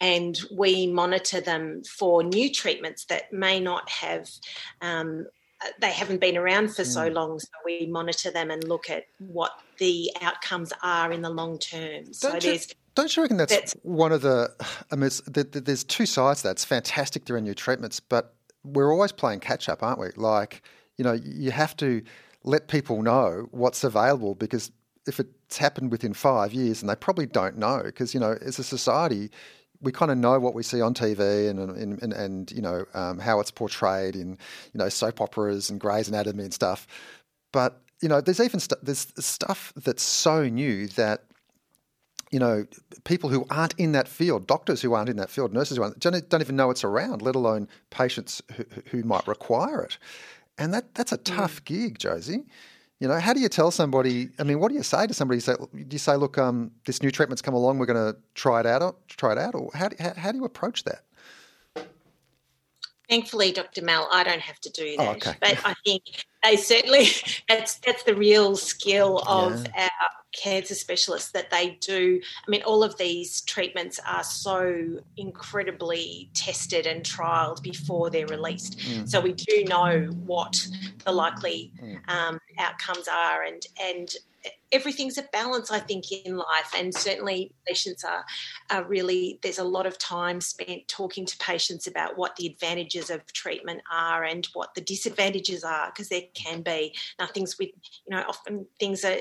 and 0.00 0.40
we 0.56 0.86
monitor 0.86 1.40
them 1.40 1.82
for 1.84 2.22
new 2.22 2.50
treatments 2.50 3.04
that 3.06 3.32
may 3.32 3.60
not 3.60 3.88
have. 3.88 4.30
Um, 4.80 5.26
they 5.80 5.92
haven't 5.92 6.20
been 6.20 6.36
around 6.36 6.74
for 6.74 6.84
so 6.84 7.08
mm. 7.08 7.14
long, 7.14 7.38
so 7.38 7.48
we 7.64 7.86
monitor 7.86 8.30
them 8.30 8.50
and 8.50 8.62
look 8.64 8.90
at 8.90 9.04
what 9.18 9.52
the 9.78 10.10
outcomes 10.20 10.72
are 10.82 11.10
in 11.10 11.22
the 11.22 11.30
long 11.30 11.58
term. 11.58 12.04
Don't 12.20 12.42
there's 12.42 12.68
you, 12.68 12.74
don't 12.94 13.16
you 13.16 13.22
reckon 13.22 13.36
that's, 13.36 13.52
that's, 13.52 13.76
one 13.82 14.12
of 14.12 14.22
the? 14.22 14.52
I 14.92 14.96
mean, 14.96 15.10
there's 15.26 15.84
two 15.84 16.06
sides. 16.06 16.42
to 16.42 16.48
that. 16.48 16.52
It's 16.52 16.64
fantastic 16.64 17.24
there 17.24 17.36
are 17.36 17.40
new 17.40 17.54
treatments, 17.54 18.00
but 18.00 18.34
we're 18.64 18.92
always 18.92 19.12
playing 19.12 19.40
catch 19.40 19.68
up, 19.68 19.82
aren't 19.82 20.00
we? 20.00 20.08
Like, 20.16 20.62
you 20.96 21.04
know, 21.04 21.12
you 21.12 21.50
have 21.50 21.76
to 21.78 22.02
let 22.42 22.68
people 22.68 23.02
know 23.02 23.48
what's 23.50 23.84
available 23.84 24.34
because 24.34 24.70
if 25.06 25.20
it's 25.20 25.56
happened 25.56 25.90
within 25.90 26.14
five 26.14 26.52
years 26.52 26.80
and 26.80 26.88
they 26.88 26.96
probably 26.96 27.26
don't 27.26 27.58
know 27.58 27.82
because, 27.84 28.14
you 28.14 28.20
know, 28.20 28.36
as 28.40 28.58
a 28.58 28.64
society, 28.64 29.30
we 29.80 29.92
kind 29.92 30.10
of 30.10 30.18
know 30.18 30.38
what 30.40 30.54
we 30.54 30.62
see 30.62 30.80
on 30.80 30.94
TV 30.94 31.48
and 31.50 31.58
and, 31.58 32.02
and, 32.02 32.12
and 32.12 32.52
you 32.52 32.62
know 32.62 32.86
um, 32.94 33.18
how 33.18 33.38
it's 33.40 33.50
portrayed 33.50 34.16
in 34.16 34.30
you 34.72 34.78
know 34.78 34.88
soap 34.88 35.20
operas 35.20 35.68
and 35.68 35.78
Grey's 35.78 36.08
Anatomy 36.08 36.44
and 36.44 36.54
stuff. 36.54 36.86
But 37.52 37.82
you 38.00 38.08
know, 38.08 38.20
there's 38.20 38.40
even 38.40 38.60
st- 38.60 38.84
there's 38.84 39.06
stuff 39.18 39.72
that's 39.76 40.02
so 40.02 40.48
new 40.48 40.88
that 40.88 41.24
you 42.34 42.40
know, 42.40 42.66
people 43.04 43.30
who 43.30 43.46
aren't 43.48 43.74
in 43.78 43.92
that 43.92 44.08
field, 44.08 44.48
doctors 44.48 44.82
who 44.82 44.92
aren't 44.92 45.08
in 45.08 45.16
that 45.18 45.30
field, 45.30 45.54
nurses 45.54 45.76
who 45.76 45.84
aren't, 45.84 46.00
don't, 46.00 46.28
don't 46.28 46.40
even 46.40 46.56
know 46.56 46.68
it's 46.68 46.82
around, 46.82 47.22
let 47.22 47.36
alone 47.36 47.68
patients 47.90 48.42
who, 48.56 48.64
who 48.90 49.04
might 49.04 49.24
require 49.28 49.82
it. 49.82 49.98
And 50.58 50.74
that 50.74 50.96
that's 50.96 51.12
a 51.12 51.16
tough 51.18 51.60
mm. 51.60 51.66
gig, 51.66 51.98
Josie. 52.00 52.42
You 52.98 53.06
know, 53.06 53.20
how 53.20 53.34
do 53.34 53.40
you 53.40 53.48
tell 53.48 53.70
somebody? 53.70 54.30
I 54.40 54.42
mean, 54.42 54.58
what 54.58 54.70
do 54.70 54.74
you 54.74 54.82
say 54.82 55.06
to 55.06 55.14
somebody? 55.14 55.38
Say, 55.38 55.54
do 55.54 55.86
you 55.88 55.98
say, 55.98 56.16
"Look, 56.16 56.36
um, 56.36 56.72
this 56.86 57.02
new 57.04 57.12
treatment's 57.12 57.40
come 57.40 57.54
along. 57.54 57.78
We're 57.78 57.86
going 57.86 58.12
to 58.12 58.18
try 58.34 58.58
it 58.58 58.66
out. 58.66 58.96
Try 59.06 59.32
it 59.32 59.38
out." 59.38 59.54
Or 59.54 59.70
how 59.72 59.88
do, 59.88 59.96
how, 60.00 60.14
how 60.16 60.32
do 60.32 60.38
you 60.38 60.44
approach 60.44 60.82
that? 60.84 61.02
Thankfully, 63.08 63.52
Dr. 63.52 63.82
Mel, 63.82 64.08
I 64.12 64.24
don't 64.24 64.40
have 64.40 64.60
to 64.60 64.70
do 64.70 64.96
oh, 64.98 65.04
that. 65.04 65.08
Oh, 65.08 65.30
okay. 65.30 65.36
But 65.40 65.58
I 65.64 65.74
think 65.84 66.02
they 66.42 66.56
certainly 66.56 67.06
that's 67.48 67.76
that's 67.78 68.02
the 68.04 68.14
real 68.14 68.56
skill 68.56 69.18
of 69.26 69.64
yeah. 69.66 69.88
our 70.00 70.10
cancer 70.34 70.74
specialists 70.74 71.30
that 71.32 71.50
they 71.50 71.78
do. 71.80 72.20
I 72.46 72.50
mean, 72.50 72.62
all 72.62 72.82
of 72.82 72.96
these 72.98 73.42
treatments 73.42 74.00
are 74.06 74.24
so 74.24 75.00
incredibly 75.16 76.30
tested 76.34 76.86
and 76.86 77.02
trialed 77.04 77.62
before 77.62 78.10
they're 78.10 78.26
released. 78.26 78.78
Mm. 78.78 79.08
So 79.08 79.20
we 79.20 79.32
do 79.32 79.64
know 79.64 80.06
what 80.24 80.66
the 81.04 81.12
likely 81.12 81.72
mm. 81.80 81.98
um, 82.08 82.38
outcomes 82.58 83.08
are, 83.08 83.42
and 83.42 83.64
and 83.80 84.14
everything's 84.72 85.16
a 85.18 85.22
balance, 85.32 85.70
I 85.70 85.78
think, 85.78 86.10
in 86.10 86.36
life. 86.36 86.72
And 86.76 86.94
certainly, 86.94 87.52
patients 87.66 88.04
are, 88.04 88.24
are 88.70 88.84
really, 88.84 89.38
there's 89.42 89.58
a 89.58 89.64
lot 89.64 89.86
of 89.86 89.98
time 89.98 90.40
spent 90.40 90.88
talking 90.88 91.24
to 91.26 91.36
patients 91.38 91.86
about 91.86 92.18
what 92.18 92.36
the 92.36 92.46
advantages 92.46 93.08
of 93.10 93.24
treatment 93.32 93.82
are 93.92 94.24
and 94.24 94.46
what 94.52 94.74
the 94.74 94.80
disadvantages 94.80 95.62
are, 95.64 95.86
because 95.86 96.08
there 96.08 96.22
can 96.34 96.62
be. 96.62 96.94
Nothing's 97.18 97.58
with, 97.58 97.70
you 98.06 98.16
know, 98.16 98.24
often 98.28 98.66
things 98.80 99.04
are, 99.04 99.18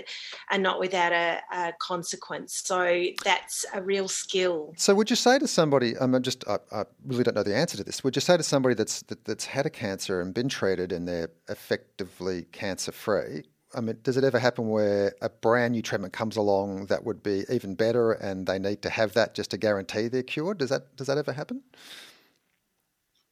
are 0.52 0.58
not 0.58 0.80
without 0.80 1.12
a, 1.12 1.40
a 1.54 1.74
consequence. 1.80 2.62
So 2.66 3.06
that's 3.24 3.66
a 3.74 3.82
real 3.82 4.08
skill. 4.08 4.74
So, 4.78 4.96
would 4.96 5.10
you 5.10 5.16
say 5.16 5.40
to 5.40 5.48
somebody, 5.48 5.94
I'm 6.00 6.20
just, 6.24 6.48
I, 6.48 6.58
I 6.72 6.84
really 7.06 7.24
don't 7.24 7.36
know 7.36 7.44
the 7.44 7.56
answer 7.56 7.78
to 7.78 7.84
this, 7.84 8.04
would 8.04 8.16
you 8.16 8.22
say 8.22 8.38
to 8.38 8.44
somebody 8.44 8.76
that's, 8.76 9.04
that, 9.04 9.26
that's 9.26 9.46
had 9.46 9.66
a 9.66 9.70
cancer 9.70 10.22
and 10.22 10.34
been 10.34 10.50
treated 10.50 10.92
and 10.92 11.08
they're 11.08 11.30
effectively 11.48 12.44
cancer 12.52 12.92
free, 12.92 13.44
I 13.76 13.82
mean, 13.82 13.98
does 14.04 14.18
it 14.18 14.24
ever 14.24 14.40
happen 14.40 14.70
where 14.70 15.14
a 15.22 15.30
brand 15.30 15.74
new 15.74 15.82
treatment 15.82 16.14
comes 16.14 16.38
along 16.38 16.88
that 16.88 17.04
would 17.04 17.24
be 17.24 17.46
even 17.50 17.76
better, 17.76 18.14
and 18.14 18.46
they 18.46 18.60
need 18.60 18.82
to 18.84 18.90
have 18.90 19.14
that 19.14 19.36
just 19.36 19.52
to 19.52 19.58
guarantee 19.58 20.08
they're 20.08 20.24
cured? 20.24 20.60
Does 20.60 20.70
that 20.70 20.96
does 20.96 21.08
that 21.08 21.18
ever 21.18 21.34
happen? 21.34 21.62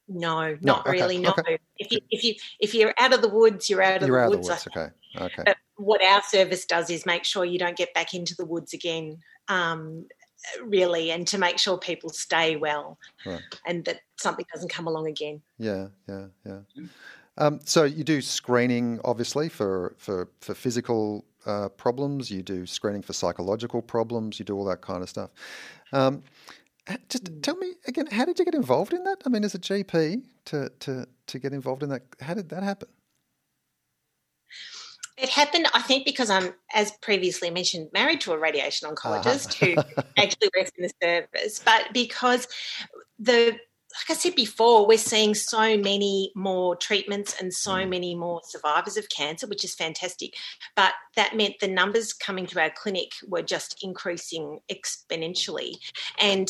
No, 0.07 0.57
not 0.61 0.63
no, 0.63 0.79
okay, 0.79 0.91
really. 0.91 1.17
No. 1.19 1.29
Okay. 1.29 1.57
If 1.77 1.91
you 1.91 1.99
if 2.09 2.23
you 2.23 2.35
if 2.59 2.73
you're 2.73 2.93
out 2.99 3.13
of 3.13 3.21
the 3.21 3.29
woods, 3.29 3.69
you're 3.69 3.81
out 3.81 4.01
of 4.01 4.07
you're 4.07 4.19
the 4.19 4.23
out 4.25 4.29
woods. 4.31 4.49
Of 4.49 4.63
the 4.63 4.79
woods. 4.79 4.93
Okay. 5.17 5.25
Okay. 5.25 5.43
But 5.45 5.57
what 5.75 6.03
our 6.03 6.21
service 6.23 6.65
does 6.65 6.89
is 6.89 7.05
make 7.05 7.23
sure 7.23 7.45
you 7.45 7.59
don't 7.59 7.77
get 7.77 7.93
back 7.93 8.13
into 8.13 8.35
the 8.35 8.45
woods 8.45 8.73
again. 8.73 9.19
Um, 9.47 10.05
really, 10.63 11.11
and 11.11 11.27
to 11.27 11.37
make 11.37 11.59
sure 11.59 11.77
people 11.77 12.09
stay 12.09 12.55
well, 12.55 12.97
right. 13.25 13.41
and 13.65 13.85
that 13.85 14.01
something 14.17 14.45
doesn't 14.53 14.69
come 14.69 14.87
along 14.87 15.07
again. 15.07 15.41
Yeah, 15.57 15.87
yeah, 16.07 16.25
yeah. 16.45 16.59
Um, 17.37 17.59
so 17.63 17.83
you 17.83 18.03
do 18.03 18.21
screening, 18.21 18.99
obviously, 19.03 19.49
for 19.49 19.95
for 19.97 20.29
for 20.41 20.53
physical 20.53 21.25
uh, 21.45 21.69
problems. 21.69 22.29
You 22.29 22.41
do 22.41 22.65
screening 22.65 23.01
for 23.01 23.13
psychological 23.13 23.81
problems. 23.81 24.39
You 24.39 24.45
do 24.45 24.55
all 24.55 24.65
that 24.65 24.81
kind 24.81 25.01
of 25.01 25.09
stuff. 25.09 25.31
Um, 25.93 26.23
just 27.09 27.25
mm. 27.25 27.41
tell 27.41 27.55
me 27.57 27.73
again, 27.87 28.07
how 28.07 28.25
did 28.25 28.39
you 28.39 28.45
get 28.45 28.55
involved 28.55 28.93
in 28.93 29.03
that? 29.03 29.17
I 29.25 29.29
mean, 29.29 29.43
as 29.43 29.55
a 29.55 29.59
GP, 29.59 30.23
to 30.45 30.69
to 30.79 31.07
to 31.27 31.39
get 31.39 31.53
involved 31.53 31.83
in 31.83 31.89
that, 31.89 32.03
how 32.19 32.33
did 32.33 32.49
that 32.49 32.63
happen? 32.63 32.89
It 35.17 35.29
happened, 35.29 35.67
I 35.75 35.81
think, 35.81 36.05
because 36.05 36.31
I'm, 36.31 36.53
as 36.73 36.91
previously 37.01 37.51
mentioned, 37.51 37.89
married 37.93 38.21
to 38.21 38.31
a 38.31 38.39
radiation 38.39 38.89
oncologist 38.89 39.61
uh-huh. 39.61 39.83
who 39.85 40.01
actually 40.17 40.49
works 40.57 40.71
in 40.77 40.83
the 40.83 40.91
service, 41.01 41.59
but 41.59 41.89
because 41.93 42.47
the 43.19 43.55
like 43.95 44.17
I 44.17 44.19
said 44.19 44.35
before, 44.35 44.87
we're 44.87 44.97
seeing 44.97 45.33
so 45.33 45.77
many 45.77 46.31
more 46.35 46.75
treatments 46.75 47.35
and 47.39 47.53
so 47.53 47.71
mm. 47.71 47.89
many 47.89 48.15
more 48.15 48.41
survivors 48.43 48.97
of 48.97 49.09
cancer, 49.09 49.47
which 49.47 49.63
is 49.63 49.75
fantastic. 49.75 50.35
But 50.75 50.93
that 51.15 51.35
meant 51.35 51.55
the 51.59 51.67
numbers 51.67 52.13
coming 52.13 52.45
to 52.47 52.61
our 52.61 52.71
clinic 52.71 53.11
were 53.27 53.41
just 53.41 53.83
increasing 53.83 54.59
exponentially. 54.71 55.75
And 56.19 56.49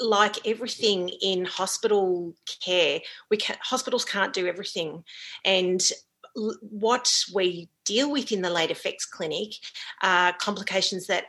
like 0.00 0.46
everything 0.46 1.10
in 1.20 1.44
hospital 1.44 2.34
care, 2.64 3.00
we 3.30 3.36
can, 3.36 3.56
hospitals 3.62 4.04
can't 4.04 4.32
do 4.32 4.46
everything, 4.46 5.04
and 5.44 5.80
what 6.34 7.10
we 7.34 7.68
deal 7.84 8.10
with 8.10 8.32
in 8.32 8.40
the 8.40 8.50
late 8.50 8.70
effects 8.70 9.04
clinic 9.04 9.52
are 10.02 10.32
complications 10.32 11.06
that 11.06 11.24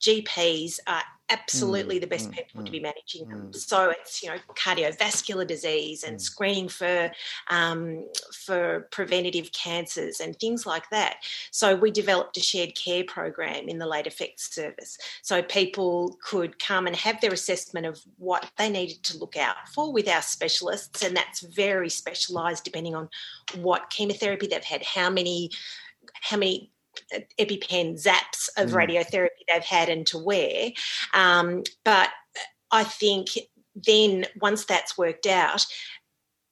GPs 0.00 0.78
are 0.86 1.02
absolutely 1.28 1.98
mm, 1.98 2.00
the 2.00 2.06
best 2.06 2.30
mm, 2.30 2.34
people 2.34 2.62
mm, 2.62 2.66
to 2.66 2.72
be 2.72 2.80
managing 2.80 3.28
them. 3.28 3.48
Mm. 3.48 3.54
So 3.54 3.90
it's 3.90 4.22
you 4.22 4.30
know 4.30 4.36
cardiovascular 4.54 5.46
disease 5.46 6.04
and 6.04 6.16
mm. 6.16 6.20
screening 6.20 6.68
for 6.68 7.10
um, 7.50 8.06
for 8.32 8.88
preventative 8.90 9.52
cancers 9.52 10.20
and 10.20 10.38
things 10.38 10.66
like 10.66 10.88
that. 10.90 11.16
So 11.50 11.74
we 11.74 11.90
developed 11.90 12.36
a 12.36 12.40
shared 12.40 12.74
care 12.74 13.04
program 13.04 13.68
in 13.68 13.78
the 13.78 13.86
late 13.86 14.06
effects 14.06 14.54
service, 14.54 14.98
so 15.22 15.42
people 15.42 16.16
could 16.22 16.58
come 16.58 16.86
and 16.86 16.96
have 16.96 17.20
their 17.20 17.32
assessment 17.32 17.86
of 17.86 18.00
what 18.18 18.50
they 18.56 18.70
needed 18.70 19.02
to 19.04 19.18
look 19.18 19.36
out 19.36 19.56
for 19.72 19.92
with 19.92 20.08
our 20.08 20.22
specialists, 20.22 21.02
and 21.02 21.16
that's 21.16 21.40
very 21.40 21.88
specialised 21.88 22.64
depending 22.64 22.94
on 22.94 23.08
what 23.56 23.90
chemotherapy 23.90 24.46
they've 24.46 24.64
had, 24.64 24.84
how 24.84 25.10
many 25.10 25.50
how 26.22 26.36
many 26.36 26.70
EpiPen 27.38 28.02
zaps 28.02 28.48
of 28.56 28.70
mm. 28.70 28.74
radiotherapy 28.74 29.28
they've 29.48 29.64
had 29.64 29.88
and 29.88 30.06
to 30.08 30.18
where. 30.18 30.70
Um, 31.14 31.62
but 31.84 32.10
I 32.70 32.84
think 32.84 33.28
then 33.74 34.26
once 34.40 34.64
that's 34.64 34.96
worked 34.96 35.26
out, 35.26 35.66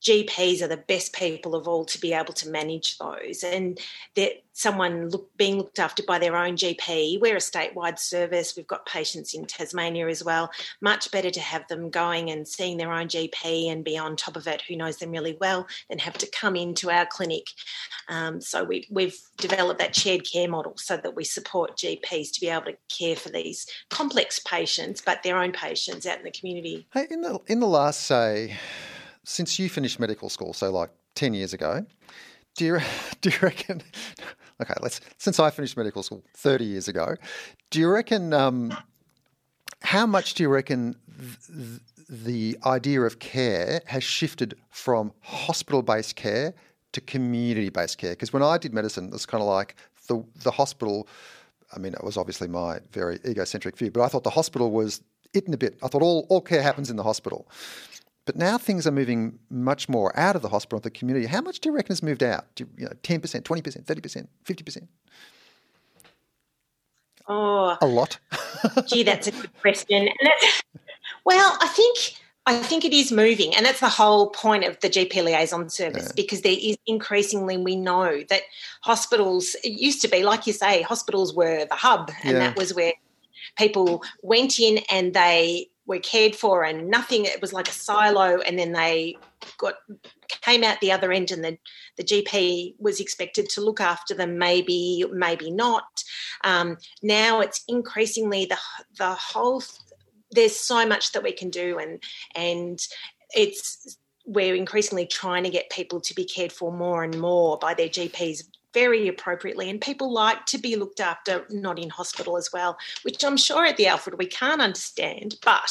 GPs 0.05 0.63
are 0.63 0.69
the 0.69 0.77
best 0.77 1.15
people 1.15 1.55
of 1.55 1.67
all 1.67 1.85
to 1.87 2.01
be 2.01 2.13
able 2.13 2.35
to 2.35 2.49
manage 2.49 2.99
those, 2.99 3.43
and 3.43 3.79
that 4.17 4.45
someone 4.55 5.11
look, 5.11 5.37
being 5.37 5.59
looked 5.59 5.79
after 5.79 6.03
by 6.03 6.19
their 6.19 6.37
own 6.37 6.57
GP. 6.57 7.21
We're 7.21 7.37
a 7.37 7.41
statewide 7.41 7.99
service. 7.99 8.55
We've 8.57 8.67
got 8.67 8.87
patients 8.87 9.35
in 9.35 9.47
Tasmania 9.47 10.09
as 10.09 10.23
well. 10.23 10.51
Much 10.81 11.11
better 11.11 11.31
to 11.31 11.41
have 11.41 11.67
them 11.69 11.91
going 11.91 12.31
and 12.31 12.47
seeing 12.47 12.77
their 12.77 12.93
own 12.93 13.09
GP 13.09 13.71
and 13.71 13.85
be 13.85 13.99
on 13.99 14.15
top 14.15 14.37
of 14.37 14.47
it, 14.47 14.63
who 14.63 14.77
knows 14.77 14.99
them 14.99 15.11
really 15.11 15.37
well, 15.41 15.67
than 15.89 15.99
have 15.99 16.17
to 16.19 16.31
come 16.31 16.55
into 16.55 16.91
our 16.91 17.05
clinic. 17.07 17.49
Um, 18.09 18.41
so 18.41 18.63
we, 18.63 18.87
we've 18.91 19.19
developed 19.39 19.81
that 19.81 19.97
shared 19.97 20.31
care 20.31 20.49
model 20.49 20.75
so 20.77 20.97
that 20.97 21.17
we 21.17 21.25
support 21.25 21.77
GPs 21.77 22.33
to 22.33 22.41
be 22.41 22.49
able 22.49 22.67
to 22.67 22.77
care 22.97 23.17
for 23.17 23.31
these 23.31 23.67
complex 23.91 24.39
patients, 24.39 25.03
but 25.05 25.23
their 25.23 25.39
own 25.39 25.53
patients 25.53 26.07
out 26.07 26.19
in 26.19 26.25
the 26.25 26.31
community. 26.31 26.87
Hey, 26.93 27.07
in 27.11 27.23
the 27.23 27.41
in 27.47 27.61
the 27.61 27.67
last 27.67 28.03
say 28.03 28.57
since 29.25 29.59
you 29.59 29.69
finished 29.69 29.99
medical 29.99 30.29
school, 30.29 30.53
so 30.53 30.71
like 30.71 30.91
10 31.15 31.35
years 31.35 31.53
ago, 31.53 31.85
do 32.57 32.65
you, 32.65 32.79
do 33.21 33.31
you 33.31 33.39
reckon, 33.43 33.83
okay, 34.63 34.75
let's, 34.81 35.01
since 35.19 35.41
I 35.41 35.51
finished 35.51 35.77
medical 35.77 36.03
school 36.03 36.23
30 36.37 36.65
years 36.65 36.89
ago, 36.89 37.17
do 37.71 37.81
you 37.81 37.89
reckon, 37.89 38.33
um, 38.33 38.77
how 39.83 40.07
much 40.07 40.35
do 40.35 40.43
you 40.43 40.49
reckon 40.49 40.97
th- 41.19 41.81
the 42.09 42.57
idea 42.65 43.01
of 43.03 43.19
care 43.19 43.81
has 43.87 44.05
shifted 44.05 44.55
from 44.71 45.13
hospital 45.21 45.83
based 45.83 46.17
care 46.17 46.55
to 46.93 47.01
community 47.01 47.71
based 47.71 47.99
care? 47.99 48.11
Because 48.11 48.33
when 48.33 48.43
I 48.43 48.59
did 48.59 48.73
medicine, 48.73 49.07
it 49.07 49.13
was 49.13 49.27
kind 49.27 49.43
of 49.43 49.49
like 49.49 49.77
the, 50.09 50.25
the 50.43 50.51
hospital, 50.51 51.09
I 51.75 51.79
mean, 51.79 51.95
it 51.95 52.05
was 52.05 52.17
obviously 52.17 52.49
my 52.49 52.81
very 52.93 53.19
egocentric 53.27 53.77
view, 53.77 53.91
but 53.91 54.03
I 54.03 54.09
thought 54.09 54.25
the 54.25 54.31
hospital 54.31 54.71
was 54.71 55.03
it 55.35 55.47
in 55.47 55.55
a 55.55 55.57
bit. 55.57 55.77
I 55.83 55.89
thought 55.89 56.03
all, 56.03 56.27
all 56.31 56.41
care 56.41 56.63
happens 56.63 56.91
in 56.91 56.97
the 56.97 57.03
hospital. 57.03 57.49
But 58.27 58.37
now 58.37 58.57
things 58.57 58.87
are 58.87 58.91
moving 58.91 59.39
much 59.51 59.89
more 59.89 60.19
out 60.19 60.35
of 60.35 60.43
the 60.43 60.49
hospital, 60.49 60.81
the 60.81 60.91
community. 60.91 61.27
How 61.27 61.43
much 61.43 61.61
do 61.61 61.69
you 61.69 61.75
reckon 61.75 61.91
has 61.91 62.03
moved 62.03 62.23
out? 62.23 62.47
Do 62.55 62.65
you, 62.65 62.71
you 62.79 62.85
know, 62.87 62.93
10%, 63.03 63.21
20%, 63.43 63.85
30%, 63.85 64.27
50%? 64.47 64.89
Oh, 67.27 67.77
a 67.81 67.87
lot. 67.87 68.19
gee, 68.87 69.03
that's 69.03 69.27
a 69.27 69.31
good 69.31 69.51
question. 69.61 70.09
well, 71.25 71.57
I 71.61 71.69
think 71.69 71.99
I 72.47 72.59
think 72.59 72.85
it 72.85 72.93
is 72.93 73.11
moving, 73.11 73.55
and 73.55 73.65
that's 73.65 73.81
the 73.81 73.89
whole 73.89 74.29
point 74.29 74.65
of 74.65 74.79
the 74.81 74.91
GP 74.91 75.25
liaison 75.25 75.71
service 75.71 76.05
yeah. 76.09 76.13
because 76.15 76.43
there 76.43 76.57
is 76.59 76.77
increasingly 76.87 77.57
we 77.57 77.77
know 77.77 78.23
that 78.29 78.43
hospitals. 78.83 79.57
It 79.65 79.81
used 79.81 80.03
to 80.03 80.09
be, 80.09 80.23
like 80.23 80.47
you 80.47 80.53
say, 80.53 80.83
hospitals 80.83 81.35
were 81.35 81.65
the 81.65 81.75
hub, 81.75 82.11
and 82.23 82.35
yeah. 82.35 82.41
that 82.41 82.57
was 82.59 82.75
where 82.75 82.93
people 83.57 84.03
went 84.23 84.59
in 84.59 84.81
and 84.91 85.15
they 85.15 85.69
were 85.87 85.99
cared 85.99 86.35
for 86.35 86.65
and 86.65 86.89
nothing 86.89 87.25
it 87.25 87.41
was 87.41 87.53
like 87.53 87.69
a 87.69 87.73
silo 87.73 88.41
and 88.41 88.59
then 88.59 88.73
they 88.73 89.17
got 89.59 89.75
came 90.29 90.65
out 90.65 90.81
the 90.81 90.93
other 90.93 91.13
end 91.13 91.31
and 91.31 91.45
the, 91.45 91.59
the 91.97 92.05
gp 92.05 92.75
was 92.79 93.01
expected 93.01 93.49
to 93.49 93.61
look 93.61 93.81
after 93.81 94.15
them 94.15 94.39
maybe 94.39 95.05
maybe 95.13 95.51
not. 95.51 96.03
Um, 96.43 96.79
now 97.03 97.41
it's 97.41 97.65
increasingly 97.69 98.47
the 98.47 98.59
the 98.99 99.15
whole 99.15 99.63
there's 100.31 100.57
so 100.57 100.87
much 100.87 101.13
that 101.13 101.23
we 101.23 101.33
can 101.33 101.51
do 101.51 101.79
and 101.79 102.03
and 102.35 102.79
it's 103.35 103.99
we're 104.27 104.55
increasingly 104.55 105.07
trying 105.07 105.45
to 105.45 105.51
get 105.51 105.69
people 105.71 106.01
to 106.01 106.15
be 106.15 106.25
cared 106.25 106.53
for 106.53 106.73
more 106.73 107.05
and 107.05 107.21
more 107.21 107.59
by 107.59 107.75
their 107.75 107.89
gps 107.89 108.43
very 108.75 109.09
appropriately. 109.09 109.71
And 109.71 109.81
people 109.81 110.13
like 110.13 110.45
to 110.47 110.59
be 110.59 110.77
looked 110.77 111.01
after, 111.01 111.47
not 111.51 111.79
in 111.79 111.89
hospital 111.89 112.37
as 112.37 112.51
well, 112.53 112.77
which 113.03 113.25
I'm 113.25 113.37
sure 113.37 113.65
at 113.65 113.77
the 113.77 113.87
Alfred 113.87 114.19
we 114.19 114.27
can't 114.27 114.61
understand. 114.61 115.37
But, 115.43 115.71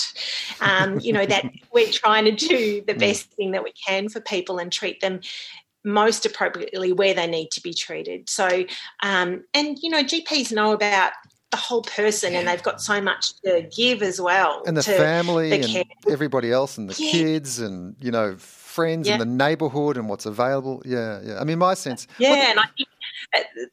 um, 0.62 1.00
you 1.00 1.14
know, 1.14 1.26
that 1.26 1.46
we're 1.74 1.92
trying 1.92 2.26
to 2.26 2.32
do 2.32 2.82
the 2.88 2.94
mm. 2.94 3.00
best 3.00 3.32
thing 3.34 3.52
that 3.52 3.64
we 3.64 3.74
can 3.74 4.10
for 4.10 4.22
people 4.22 4.58
and 4.58 4.72
treat 4.72 5.02
them 5.02 5.20
most 5.86 6.26
appropriately 6.26 6.94
where 6.94 7.14
they 7.14 7.28
need 7.28 7.52
to 7.52 7.62
be 7.62 7.74
treated. 7.74 8.30
So, 8.30 8.66
um, 9.04 9.44
and, 9.54 9.78
you 9.82 9.90
know, 9.90 10.04
GPs 10.04 10.52
know 10.52 10.72
about 10.72 11.12
the 11.52 11.58
whole 11.58 11.84
person 11.84 12.34
and 12.34 12.48
they've 12.48 12.64
got 12.64 12.82
so 12.82 13.00
much 13.00 13.40
to 13.42 13.70
give 13.76 14.02
as 14.02 14.20
well. 14.20 14.64
And 14.66 14.76
the 14.76 14.82
family 14.82 15.50
the 15.52 15.80
and 15.80 15.86
everybody 16.10 16.52
else 16.52 16.80
and 16.80 16.90
the 16.90 17.04
yeah. 17.04 17.12
kids 17.12 17.60
and, 17.60 17.96
you 18.00 18.10
know, 18.10 18.36
friends 18.38 19.08
yeah. 19.08 19.14
in 19.14 19.20
the 19.20 19.26
neighbourhood 19.26 19.96
and 19.96 20.10
what's 20.10 20.26
available. 20.26 20.82
Yeah, 20.84 21.22
yeah. 21.24 21.40
I 21.40 21.44
mean, 21.44 21.60
my 21.60 21.76
sense. 21.76 22.08
Yeah, 22.18 22.34
and 22.50 22.60
I 22.60 22.66
think 22.76 22.90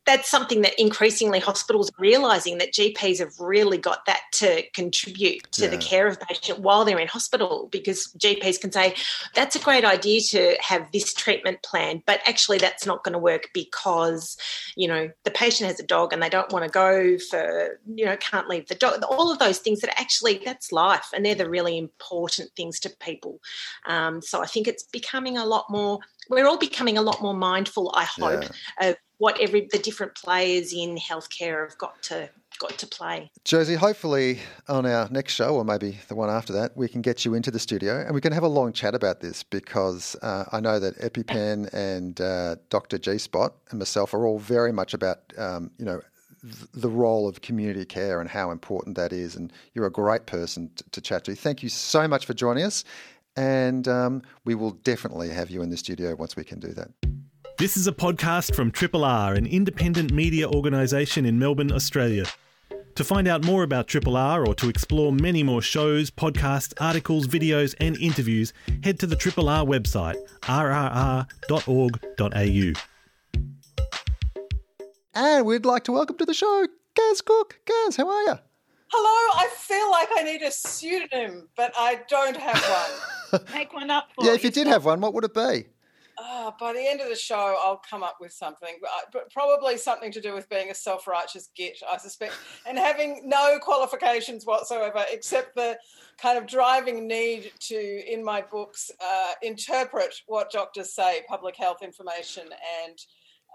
that's 0.06 0.30
something 0.30 0.62
that 0.62 0.78
increasingly 0.80 1.38
hospitals 1.38 1.90
are 1.90 2.00
realising 2.00 2.58
that 2.58 2.72
GPs 2.72 3.18
have 3.18 3.38
really 3.38 3.78
got 3.78 4.04
that 4.06 4.22
to 4.32 4.62
contribute 4.74 5.50
to 5.52 5.64
yeah. 5.64 5.70
the 5.70 5.78
care 5.78 6.06
of 6.06 6.18
patient 6.20 6.60
while 6.60 6.84
they're 6.84 6.98
in 6.98 7.08
hospital 7.08 7.68
because 7.70 8.12
GPs 8.18 8.60
can 8.60 8.72
say 8.72 8.94
that's 9.34 9.56
a 9.56 9.60
great 9.60 9.84
idea 9.84 10.20
to 10.30 10.56
have 10.60 10.90
this 10.92 11.12
treatment 11.12 11.62
plan, 11.62 12.02
but 12.06 12.20
actually 12.26 12.58
that's 12.58 12.86
not 12.86 13.04
going 13.04 13.12
to 13.12 13.18
work 13.18 13.48
because 13.52 14.36
you 14.76 14.88
know 14.88 15.10
the 15.24 15.30
patient 15.30 15.68
has 15.68 15.80
a 15.80 15.86
dog 15.86 16.12
and 16.12 16.22
they 16.22 16.28
don't 16.28 16.52
want 16.52 16.64
to 16.64 16.70
go 16.70 17.18
for 17.18 17.78
you 17.94 18.04
know 18.04 18.16
can't 18.16 18.48
leave 18.48 18.66
the 18.68 18.74
dog. 18.74 19.02
All 19.10 19.30
of 19.30 19.38
those 19.38 19.58
things 19.58 19.80
that 19.80 19.98
actually 20.00 20.40
that's 20.44 20.72
life 20.72 21.08
and 21.14 21.24
they're 21.24 21.34
the 21.34 21.48
really 21.48 21.76
important 21.78 22.50
things 22.56 22.80
to 22.80 22.90
people. 23.00 23.40
Um, 23.86 24.22
so 24.22 24.42
I 24.42 24.46
think 24.46 24.68
it's 24.68 24.84
becoming 24.84 25.36
a 25.36 25.44
lot 25.44 25.66
more. 25.70 25.98
We're 26.28 26.46
all 26.46 26.58
becoming 26.58 26.96
a 26.96 27.02
lot 27.02 27.20
more 27.20 27.34
mindful. 27.34 27.92
I 27.94 28.04
hope 28.04 28.44
yeah. 28.44 28.88
of 28.88 28.96
what 29.20 29.38
every 29.38 29.68
the 29.70 29.78
different 29.78 30.14
players 30.14 30.72
in 30.72 30.96
healthcare 30.96 31.68
have 31.68 31.78
got 31.78 32.02
to 32.02 32.28
got 32.58 32.76
to 32.78 32.86
play. 32.86 33.30
Josie, 33.44 33.74
hopefully 33.74 34.38
on 34.66 34.86
our 34.86 35.08
next 35.10 35.34
show, 35.34 35.54
or 35.54 35.64
maybe 35.64 35.98
the 36.08 36.14
one 36.14 36.30
after 36.30 36.52
that, 36.54 36.76
we 36.76 36.88
can 36.88 37.02
get 37.02 37.24
you 37.24 37.34
into 37.34 37.50
the 37.50 37.58
studio 37.58 38.00
and 38.00 38.14
we 38.14 38.20
can 38.20 38.32
have 38.32 38.42
a 38.42 38.48
long 38.48 38.72
chat 38.72 38.94
about 38.94 39.20
this 39.20 39.42
because 39.42 40.16
uh, 40.22 40.44
I 40.52 40.60
know 40.60 40.78
that 40.80 40.98
EpiPen 40.98 41.72
and 41.72 42.20
uh, 42.20 42.56
Dr. 42.70 42.98
G 42.98 43.18
Spot 43.18 43.54
and 43.70 43.78
myself 43.78 44.14
are 44.14 44.26
all 44.26 44.38
very 44.38 44.72
much 44.72 44.94
about 44.94 45.18
um, 45.36 45.70
you 45.78 45.84
know 45.84 46.00
the 46.72 46.88
role 46.88 47.28
of 47.28 47.42
community 47.42 47.84
care 47.84 48.22
and 48.22 48.30
how 48.30 48.50
important 48.50 48.96
that 48.96 49.12
is. 49.12 49.36
And 49.36 49.52
you're 49.74 49.86
a 49.86 49.92
great 49.92 50.24
person 50.24 50.70
to, 50.76 50.90
to 50.92 51.00
chat 51.02 51.24
to. 51.24 51.34
Thank 51.34 51.62
you 51.62 51.68
so 51.68 52.08
much 52.08 52.24
for 52.24 52.32
joining 52.32 52.64
us. 52.64 52.84
And 53.36 53.86
um, 53.86 54.22
we 54.46 54.54
will 54.54 54.70
definitely 54.70 55.28
have 55.28 55.50
you 55.50 55.60
in 55.60 55.68
the 55.68 55.76
studio 55.76 56.14
once 56.14 56.36
we 56.36 56.44
can 56.44 56.58
do 56.58 56.72
that. 56.72 56.88
This 57.60 57.76
is 57.76 57.86
a 57.86 57.92
podcast 57.92 58.54
from 58.54 58.70
Triple 58.70 59.04
R, 59.04 59.34
an 59.34 59.44
independent 59.44 60.12
media 60.12 60.48
organisation 60.48 61.26
in 61.26 61.38
Melbourne, 61.38 61.70
Australia. 61.70 62.24
To 62.94 63.04
find 63.04 63.28
out 63.28 63.44
more 63.44 63.64
about 63.64 63.86
Triple 63.86 64.16
R 64.16 64.46
or 64.46 64.54
to 64.54 64.70
explore 64.70 65.12
many 65.12 65.42
more 65.42 65.60
shows, 65.60 66.10
podcasts, 66.10 66.72
articles, 66.80 67.26
videos, 67.26 67.74
and 67.78 67.98
interviews, 67.98 68.54
head 68.82 68.98
to 69.00 69.06
the 69.06 69.14
Triple 69.14 69.50
R 69.50 69.66
website, 69.66 70.16
rrr.org.au. 70.44 71.26
And 75.12 75.44
we'd 75.44 75.66
like 75.66 75.84
to 75.84 75.92
welcome 75.92 76.16
to 76.16 76.24
the 76.24 76.32
show 76.32 76.66
Kaz 76.98 77.22
Cooke. 77.22 77.60
Kaz, 77.66 77.98
how 77.98 78.08
are 78.08 78.22
you? 78.22 78.38
Hello, 78.88 79.38
I 79.38 79.50
feel 79.54 79.90
like 79.90 80.08
I 80.16 80.22
need 80.22 80.40
a 80.40 80.50
pseudonym, 80.50 81.50
but 81.58 81.74
I 81.76 82.00
don't 82.08 82.38
have 82.38 82.90
one. 83.30 83.42
Make 83.52 83.74
one 83.74 83.90
up 83.90 84.08
for 84.14 84.22
me. 84.22 84.28
Yeah, 84.28 84.34
if 84.34 84.44
you 84.44 84.50
did 84.50 84.66
have 84.66 84.86
one, 84.86 85.02
what 85.02 85.12
would 85.12 85.24
it 85.24 85.34
be? 85.34 85.66
Oh, 86.20 86.54
by 86.60 86.72
the 86.72 86.86
end 86.86 87.00
of 87.00 87.08
the 87.08 87.16
show, 87.16 87.56
I'll 87.60 87.80
come 87.88 88.02
up 88.02 88.16
with 88.20 88.32
something, 88.32 88.76
but, 88.80 88.90
but 89.12 89.32
probably 89.32 89.76
something 89.76 90.12
to 90.12 90.20
do 90.20 90.34
with 90.34 90.48
being 90.48 90.70
a 90.70 90.74
self 90.74 91.06
righteous 91.06 91.48
git, 91.56 91.78
I 91.90 91.96
suspect, 91.96 92.34
and 92.66 92.78
having 92.78 93.22
no 93.24 93.58
qualifications 93.60 94.44
whatsoever 94.44 95.04
except 95.10 95.54
the 95.54 95.78
kind 96.20 96.36
of 96.38 96.46
driving 96.46 97.08
need 97.08 97.52
to, 97.60 98.12
in 98.12 98.22
my 98.22 98.42
books, 98.42 98.90
uh, 99.02 99.32
interpret 99.42 100.14
what 100.26 100.50
doctors 100.50 100.94
say, 100.94 101.22
public 101.28 101.56
health 101.56 101.78
information, 101.82 102.44
and 102.84 102.98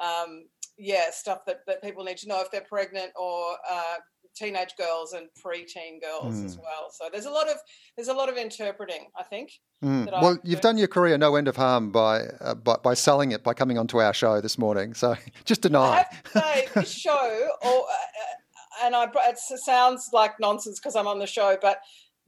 um, 0.02 0.46
yeah, 0.78 1.12
stuff 1.12 1.46
that, 1.46 1.60
that 1.68 1.82
people 1.82 2.04
need 2.04 2.18
to 2.18 2.28
know 2.28 2.42
if 2.42 2.52
they're 2.52 2.62
pregnant 2.62 3.12
or 3.16 3.56
uh, 3.70 3.96
teenage 4.36 4.76
girls 4.78 5.14
and 5.14 5.28
preteen 5.44 6.02
girls 6.02 6.36
Hmm. 6.40 6.46
as 6.46 6.58
well. 6.58 6.90
So 6.92 7.10
there's 7.12 7.26
a 7.26 7.32
lot 7.32 7.48
of 7.50 7.58
there's 7.96 8.08
a 8.10 8.14
lot 8.14 8.30
of 8.30 8.38
interpreting. 8.38 9.08
I 9.18 9.24
think. 9.24 9.52
Mm. 9.84 10.12
I 10.14 10.22
Well, 10.22 10.38
you've 10.44 10.62
done 10.62 10.78
your 10.78 10.88
career 10.88 11.18
no 11.18 11.36
end 11.36 11.48
of 11.48 11.56
harm 11.56 11.92
by, 11.92 12.22
uh, 12.42 12.56
by 12.56 12.76
by 12.84 12.94
selling 12.94 13.32
it 13.32 13.44
by 13.44 13.54
coming 13.54 13.78
onto 13.78 14.00
our 14.00 14.14
show 14.14 14.42
this 14.42 14.58
morning. 14.58 14.94
So 14.94 15.16
just 15.46 15.66
I 15.66 15.70
deny. 15.70 15.96
have 15.98 16.24
to 16.24 16.40
say, 16.40 16.68
this 16.76 16.92
show, 16.92 17.50
or, 17.64 17.70
uh, 17.80 18.86
and 18.86 18.96
I, 18.96 19.08
it 19.28 19.38
sounds 19.40 20.10
like 20.14 20.40
nonsense 20.40 20.80
because 20.80 20.96
I'm 20.96 21.08
on 21.08 21.20
the 21.20 21.28
show, 21.28 21.58
but 21.62 21.80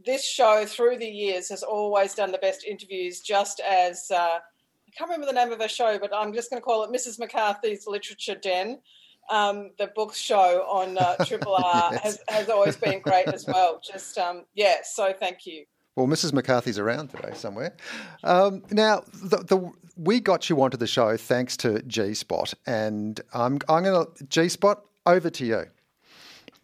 this 0.05 0.23
show 0.25 0.65
through 0.65 0.97
the 0.97 1.07
years 1.07 1.49
has 1.49 1.63
always 1.63 2.13
done 2.13 2.31
the 2.31 2.37
best 2.37 2.63
interviews, 2.63 3.21
just 3.21 3.59
as 3.67 4.05
uh, 4.11 4.15
I 4.39 4.91
can't 4.97 5.09
remember 5.09 5.25
the 5.25 5.33
name 5.33 5.51
of 5.51 5.59
her 5.61 5.67
show, 5.67 5.97
but 5.99 6.11
I'm 6.13 6.33
just 6.33 6.49
going 6.49 6.61
to 6.61 6.63
call 6.65 6.83
it 6.83 6.91
Mrs. 6.91 7.19
McCarthy's 7.19 7.85
Literature 7.87 8.35
Den. 8.35 8.79
Um, 9.29 9.71
the 9.77 9.87
book 9.87 10.13
show 10.15 10.65
on 10.69 10.97
uh, 10.97 11.15
Triple 11.25 11.55
R 11.55 11.89
Yes. 11.91 12.03
has, 12.03 12.19
has 12.29 12.49
always 12.49 12.77
been 12.77 13.01
great 13.01 13.27
as 13.27 13.45
well. 13.45 13.81
Just, 13.83 14.17
um, 14.17 14.45
yeah, 14.55 14.77
so 14.83 15.13
thank 15.13 15.45
you. 15.45 15.65
Well, 15.95 16.07
Mrs. 16.07 16.31
McCarthy's 16.31 16.77
around 16.77 17.09
today 17.09 17.31
somewhere. 17.33 17.75
Um, 18.23 18.63
now, 18.69 19.01
the, 19.13 19.37
the, 19.37 19.71
we 19.97 20.19
got 20.19 20.47
you 20.49 20.61
onto 20.61 20.77
the 20.77 20.85
show 20.85 21.17
thanks 21.17 21.57
to 21.57 21.81
G 21.83 22.13
Spot, 22.13 22.53
and 22.67 23.19
I'm 23.33 23.57
I'm 23.67 23.83
going 23.83 24.05
to 24.15 24.23
G 24.25 24.47
Spot 24.47 24.83
over 25.07 25.31
to 25.31 25.45
you. 25.45 25.63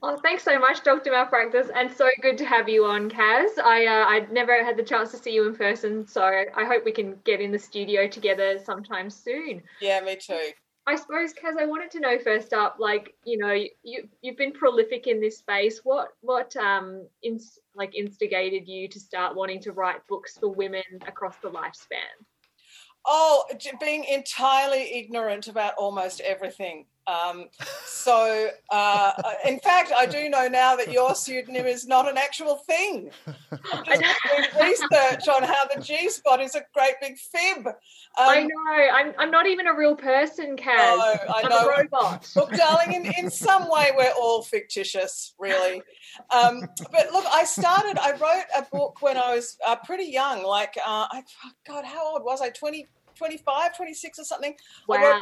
Oh, 0.05 0.17
thanks 0.21 0.43
so 0.43 0.59
much, 0.59 0.83
Dr. 0.83 1.11
Mal 1.11 1.25
Practice, 1.25 1.69
and 1.73 1.89
so 1.91 2.09
good 2.21 2.37
to 2.37 2.45
have 2.45 2.67
you 2.69 2.85
on, 2.85 3.09
Kaz. 3.09 3.57
I 3.57 3.85
uh, 3.85 4.05
I 4.05 4.27
never 4.31 4.63
had 4.63 4.77
the 4.77 4.83
chance 4.83 5.11
to 5.11 5.17
see 5.17 5.31
you 5.33 5.47
in 5.47 5.55
person, 5.55 6.05
so 6.05 6.23
I 6.23 6.65
hope 6.65 6.85
we 6.85 6.91
can 6.91 7.15
get 7.23 7.41
in 7.41 7.51
the 7.51 7.59
studio 7.59 8.07
together 8.07 8.59
sometime 8.63 9.09
soon. 9.09 9.63
Yeah, 9.81 10.01
me 10.01 10.17
too. 10.17 10.51
I 10.85 10.95
suppose, 10.97 11.33
Kaz, 11.33 11.57
I 11.57 11.65
wanted 11.65 11.91
to 11.91 12.01
know 12.01 12.19
first 12.19 12.53
up, 12.53 12.75
like 12.77 13.15
you 13.23 13.37
know, 13.37 13.53
you 13.83 14.07
you've 14.21 14.37
been 14.37 14.51
prolific 14.51 15.07
in 15.07 15.21
this 15.21 15.37
space. 15.37 15.79
What 15.83 16.09
what 16.21 16.55
um 16.57 17.07
ins- 17.21 17.59
like 17.73 17.95
instigated 17.95 18.67
you 18.67 18.87
to 18.89 18.99
start 18.99 19.35
wanting 19.35 19.61
to 19.61 19.71
write 19.71 20.05
books 20.07 20.37
for 20.37 20.49
women 20.49 20.83
across 21.07 21.37
the 21.37 21.49
lifespan? 21.49 22.25
Oh, 23.05 23.45
being 23.79 24.03
entirely 24.05 24.93
ignorant 24.93 25.47
about 25.47 25.75
almost 25.75 26.19
everything. 26.21 26.85
Um, 27.05 27.49
so, 27.85 28.49
uh, 28.69 29.11
in 29.45 29.59
fact, 29.59 29.91
I 29.95 30.05
do 30.05 30.29
know 30.29 30.47
now 30.47 30.75
that 30.75 30.91
your 30.91 31.15
pseudonym 31.15 31.65
is 31.65 31.85
not 31.85 32.09
an 32.09 32.17
actual 32.17 32.57
thing. 32.67 33.11
I'm 33.27 34.01
just 34.01 34.19
doing 34.25 34.69
research 34.69 35.27
on 35.27 35.43
how 35.43 35.65
the 35.73 35.81
G 35.81 36.09
spot 36.09 36.41
is 36.41 36.55
a 36.55 36.63
great 36.73 36.93
big 37.01 37.17
fib. 37.17 37.67
Um, 37.67 37.73
I 38.17 38.43
know. 38.43 38.89
I'm 38.93 39.13
I'm 39.17 39.31
not 39.31 39.47
even 39.47 39.67
a 39.67 39.73
real 39.73 39.95
person, 39.95 40.55
Kaz. 40.55 40.77
No, 40.77 41.33
I 41.33 41.41
I'm 41.43 41.49
know. 41.49 41.69
a 41.69 41.77
robot. 41.81 42.29
Look, 42.35 42.51
darling, 42.53 42.93
in, 42.93 43.05
in 43.17 43.29
some 43.29 43.69
way, 43.69 43.91
we're 43.97 44.13
all 44.19 44.43
fictitious, 44.43 45.33
really. 45.39 45.81
Um, 46.29 46.61
but 46.91 47.11
look, 47.11 47.25
I 47.31 47.43
started, 47.43 47.97
I 47.99 48.11
wrote 48.11 48.45
a 48.55 48.65
book 48.71 49.01
when 49.01 49.17
I 49.17 49.35
was 49.35 49.57
uh, 49.67 49.75
pretty 49.83 50.05
young, 50.05 50.43
like, 50.43 50.77
uh, 50.77 51.07
I, 51.11 51.23
God, 51.67 51.85
how 51.85 52.13
old 52.13 52.23
was 52.23 52.41
I? 52.41 52.49
20, 52.49 52.87
25, 53.15 53.75
26 53.75 54.19
or 54.19 54.23
something? 54.23 54.55
Wow. 54.87 55.21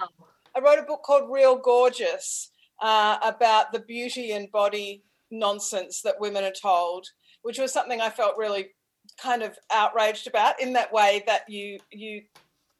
I 0.55 0.59
wrote 0.59 0.79
a 0.79 0.83
book 0.83 1.03
called 1.03 1.31
Real 1.31 1.57
Gorgeous 1.57 2.51
uh, 2.81 3.17
about 3.23 3.71
the 3.71 3.79
beauty 3.79 4.31
and 4.31 4.51
body 4.51 5.03
nonsense 5.29 6.01
that 6.01 6.19
women 6.19 6.43
are 6.43 6.51
told, 6.51 7.07
which 7.41 7.57
was 7.57 7.71
something 7.71 8.01
I 8.01 8.09
felt 8.09 8.37
really 8.37 8.69
kind 9.17 9.43
of 9.43 9.57
outraged 9.71 10.27
about 10.27 10.61
in 10.61 10.73
that 10.73 10.91
way 10.91 11.23
that 11.25 11.49
you 11.49 11.79
you 11.91 12.23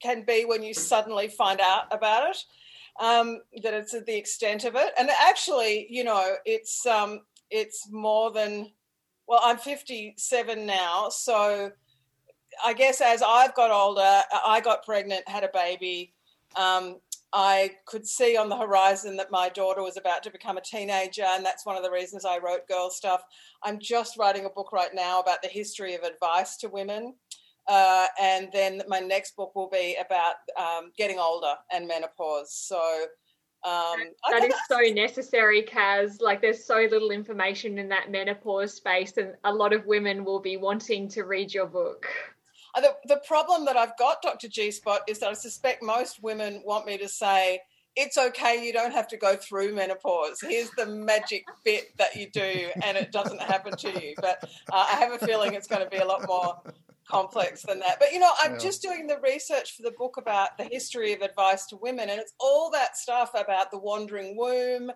can 0.02 0.24
be 0.26 0.46
when 0.46 0.64
you 0.64 0.74
suddenly 0.74 1.28
find 1.28 1.62
out 1.62 1.86
about 1.92 2.30
it. 2.30 2.44
Um, 3.00 3.42
that 3.64 3.74
it's 3.74 3.94
the 3.94 4.18
extent 4.18 4.66
of 4.66 4.76
it, 4.76 4.94
and 5.00 5.10
actually, 5.10 5.88
you 5.90 6.04
know, 6.04 6.36
it's 6.46 6.86
um, 6.86 7.22
it's 7.50 7.88
more 7.90 8.32
than. 8.32 8.72
Well, 9.28 9.40
I'm 9.42 9.58
57 9.58 10.66
now, 10.66 11.08
so 11.08 11.72
I 12.66 12.74
guess 12.74 13.00
as 13.00 13.24
I've 13.26 13.56
got 13.56 13.72
older, 13.72 14.22
I 14.46 14.60
got 14.62 14.84
pregnant, 14.84 15.30
had 15.30 15.46
a 15.46 15.50
baby. 15.54 16.14
Um, 16.58 16.98
I 17.34 17.72
could 17.86 18.06
see 18.06 18.36
on 18.36 18.50
the 18.50 18.58
horizon 18.58 19.16
that 19.18 19.32
my 19.32 19.50
daughter 19.50 19.82
was 19.82 19.98
about 19.98 20.22
to 20.24 20.32
become 20.32 20.58
a 20.58 20.62
teenager, 20.62 21.24
and 21.24 21.46
that's 21.46 21.66
one 21.66 21.78
of 21.78 21.84
the 21.84 21.92
reasons 21.92 22.26
I 22.26 22.40
wrote 22.40 22.68
girl 22.68 22.90
stuff. 22.90 23.24
I'm 23.64 23.80
just 23.80 24.18
writing 24.18 24.46
a 24.46 24.50
book 24.50 24.74
right 24.74 24.94
now 24.94 25.20
about 25.20 25.42
the 25.42 25.48
history 25.48 25.96
of 25.96 26.04
advice 26.04 26.58
to 26.58 26.68
women. 26.68 27.16
Uh, 27.68 28.08
and 28.20 28.50
then 28.52 28.82
my 28.88 29.00
next 29.00 29.36
book 29.36 29.56
will 29.56 29.70
be 29.70 29.96
about 30.04 30.36
um, 30.60 30.92
getting 30.98 31.20
older 31.20 31.54
and 31.72 31.88
menopause. 31.88 32.54
So 32.54 33.06
um, 33.64 34.00
That 34.30 34.42
think 34.42 34.54
so 34.68 34.80
necessary, 34.94 35.62
Kaz. 35.62 36.20
Like, 36.20 36.42
there's 36.42 36.66
so 36.66 36.88
little 36.90 37.12
information 37.12 37.78
in 37.78 37.90
that 37.90 38.10
menopause 38.10 38.74
space, 38.74 39.18
and 39.18 39.36
a 39.44 39.54
lot 39.54 39.72
of 39.72 39.86
women 39.86 40.26
will 40.26 40.40
be 40.40 40.58
wanting 40.58 41.08
to 41.10 41.24
read 41.24 41.54
your 41.54 41.68
book. 41.68 42.08
The, 42.76 42.96
the 43.06 43.22
problem 43.28 43.66
that 43.66 43.78
I've 43.78 43.98
got, 43.98 44.22
Dr. 44.22 44.48
G 44.48 44.72
Spot, 44.72 45.02
is 45.08 45.20
that 45.20 45.30
I 45.30 45.34
suspect 45.34 45.84
most 45.84 46.24
women 46.24 46.62
want 46.66 46.86
me 46.86 46.98
to 46.98 47.08
say, 47.08 47.62
it's 47.96 48.18
okay, 48.18 48.66
you 48.66 48.72
don't 48.72 48.94
have 48.94 49.08
to 49.10 49.18
go 49.18 49.36
through 49.36 49.76
menopause. 49.76 50.40
Here's 50.42 50.70
the 50.72 50.86
magic 50.86 51.44
bit 51.66 51.88
that 51.98 52.16
you 52.16 52.30
do, 52.32 52.70
and 52.82 52.98
it 52.98 53.12
doesn't 53.12 53.42
happen 53.42 53.76
to 53.78 53.90
you. 53.90 54.16
But 54.22 54.38
uh, 54.72 54.86
I 54.90 54.96
have 54.96 55.12
a 55.12 55.20
feeling 55.20 55.54
it's 55.54 55.68
going 55.68 55.84
to 55.84 55.90
be 55.90 55.98
a 55.98 56.06
lot 56.06 56.22
more 56.26 56.56
complex 57.10 57.66
than 57.66 57.80
that. 57.80 58.00
But 58.00 58.14
you 58.14 58.20
know, 58.20 58.32
I'm 58.40 58.54
Yeah. 58.54 58.60
just 58.60 58.82
doing 58.82 59.08
the 59.08 59.20
research 59.20 59.76
for 59.76 59.84
the 59.84 59.92
book 59.92 60.16
about 60.18 60.58
the 60.58 60.64
history 60.64 61.12
of 61.14 61.22
advice 61.22 61.66
to 61.68 61.76
women, 61.76 62.10
and 62.10 62.20
it's 62.22 62.34
all 62.40 62.72
that 62.72 62.96
stuff 62.96 63.32
about 63.36 63.72
the 63.72 63.80
wandering 63.80 64.38
womb 64.38 64.92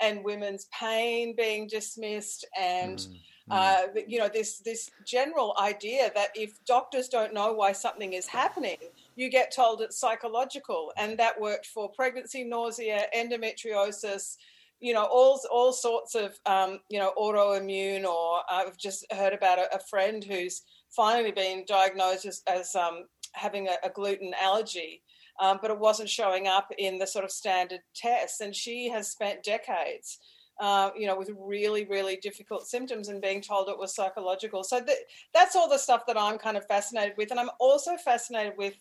and 0.00 0.22
women's 0.24 0.66
pain 0.66 1.34
being 1.36 1.66
dismissed 1.66 2.44
and 2.56 2.98
Mm, 2.98 3.18
uh, 3.50 3.82
you 4.06 4.18
know 4.18 4.28
this 4.28 4.58
this 4.58 4.90
general 5.04 5.54
idea 5.60 6.10
that 6.14 6.30
if 6.34 6.52
doctors 6.64 7.08
don't 7.08 7.32
know 7.32 7.52
why 7.52 7.72
something 7.72 8.12
is 8.12 8.26
happening 8.26 8.76
you 9.14 9.28
get 9.28 9.54
told 9.54 9.80
it's 9.80 9.98
psychological 9.98 10.92
and 10.96 11.18
that 11.18 11.40
worked 11.40 11.66
for 11.66 11.88
pregnancy 11.88 12.42
nausea 12.42 13.06
endometriosis 13.16 14.36
you 14.80 14.92
know 14.92 15.04
all 15.04 15.40
all 15.50 15.72
sorts 15.72 16.14
of 16.14 16.38
um, 16.46 16.80
you 16.88 16.98
know 16.98 17.12
autoimmune 17.16 18.04
or 18.04 18.40
i've 18.50 18.76
just 18.76 19.06
heard 19.12 19.32
about 19.32 19.58
a, 19.58 19.76
a 19.76 19.78
friend 19.78 20.24
who's 20.24 20.62
finally 20.90 21.32
been 21.32 21.64
diagnosed 21.66 22.26
as, 22.26 22.42
as 22.46 22.74
um, 22.74 23.04
having 23.32 23.68
a, 23.68 23.76
a 23.86 23.90
gluten 23.90 24.32
allergy 24.40 25.02
um, 25.38 25.58
but 25.60 25.70
it 25.70 25.78
wasn't 25.78 26.08
showing 26.08 26.46
up 26.46 26.72
in 26.78 26.98
the 26.98 27.06
sort 27.06 27.24
of 27.24 27.30
standard 27.30 27.80
tests. 27.94 28.40
And 28.40 28.54
she 28.54 28.88
has 28.88 29.08
spent 29.08 29.42
decades 29.42 30.18
uh, 30.60 30.90
you 30.96 31.06
know, 31.06 31.16
with 31.16 31.30
really, 31.38 31.84
really 31.84 32.16
difficult 32.16 32.66
symptoms 32.66 33.08
and 33.08 33.20
being 33.20 33.42
told 33.42 33.68
it 33.68 33.78
was 33.78 33.94
psychological. 33.94 34.64
So 34.64 34.80
that, 34.80 34.96
that's 35.34 35.54
all 35.54 35.68
the 35.68 35.78
stuff 35.78 36.06
that 36.06 36.18
I'm 36.18 36.38
kind 36.38 36.56
of 36.56 36.66
fascinated 36.66 37.14
with. 37.16 37.30
And 37.30 37.38
I'm 37.38 37.50
also 37.60 37.96
fascinated 37.96 38.54
with 38.56 38.74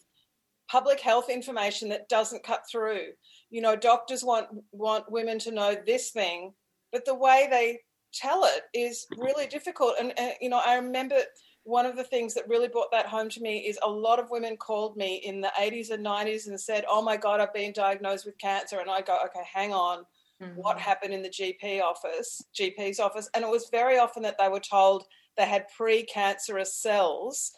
public 0.69 0.99
health 0.99 1.29
information 1.29 1.89
that 1.89 2.09
doesn't 2.09 2.43
cut 2.43 2.61
through. 2.69 3.07
You 3.49 3.61
know, 3.61 3.75
doctors 3.75 4.23
want 4.23 4.47
want 4.71 5.11
women 5.11 5.37
to 5.39 5.51
know 5.51 5.75
this 5.85 6.11
thing, 6.11 6.53
but 6.91 7.05
the 7.05 7.15
way 7.15 7.47
they 7.49 7.79
tell 8.13 8.45
it 8.45 8.63
is 8.73 9.05
really 9.17 9.47
difficult. 9.47 9.95
And, 9.99 10.17
and 10.17 10.33
you 10.41 10.49
know, 10.49 10.61
I 10.65 10.75
remember 10.75 11.17
one 11.63 11.85
of 11.85 11.95
the 11.95 12.03
things 12.03 12.33
that 12.35 12.47
really 12.47 12.67
brought 12.67 12.91
that 12.91 13.07
home 13.07 13.27
to 13.29 13.41
me 13.41 13.67
is 13.67 13.79
a 13.83 13.89
lot 13.89 14.19
of 14.19 14.29
women 14.29 14.55
called 14.55 14.95
me 14.95 15.15
in 15.25 15.41
the 15.41 15.51
80s 15.59 15.89
and 15.89 16.05
90s 16.05 16.47
and 16.47 16.59
said, 16.59 16.85
"Oh 16.87 17.01
my 17.01 17.17
God, 17.17 17.39
I've 17.39 17.53
been 17.53 17.73
diagnosed 17.73 18.25
with 18.25 18.37
cancer," 18.37 18.79
and 18.79 18.89
I 18.89 19.01
go, 19.01 19.17
"Okay, 19.25 19.43
hang 19.51 19.73
on." 19.73 20.05
What 20.55 20.77
happened 20.77 21.13
in 21.13 21.23
the 21.23 21.29
GP 21.29 21.81
office, 21.81 22.43
GP's 22.59 22.99
office, 22.99 23.29
and 23.33 23.43
it 23.43 23.49
was 23.49 23.69
very 23.71 23.97
often 23.97 24.23
that 24.23 24.37
they 24.37 24.49
were 24.49 24.59
told 24.59 25.05
they 25.37 25.45
had 25.45 25.65
precancerous 25.77 26.67
cells 26.67 27.51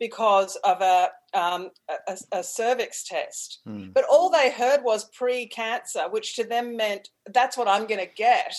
because 0.00 0.56
of 0.64 0.80
a, 0.80 1.08
um, 1.34 1.70
a, 2.08 2.18
a 2.32 2.42
cervix 2.42 3.04
test. 3.04 3.60
mm. 3.66 3.92
But 3.94 4.04
all 4.10 4.30
they 4.30 4.50
heard 4.50 4.82
was 4.82 5.10
pre-cancer, 5.10 6.04
which 6.10 6.34
to 6.36 6.44
them 6.44 6.76
meant 6.76 7.08
that's 7.32 7.56
what 7.56 7.68
I'm 7.68 7.86
going 7.86 8.00
to 8.00 8.14
get. 8.14 8.54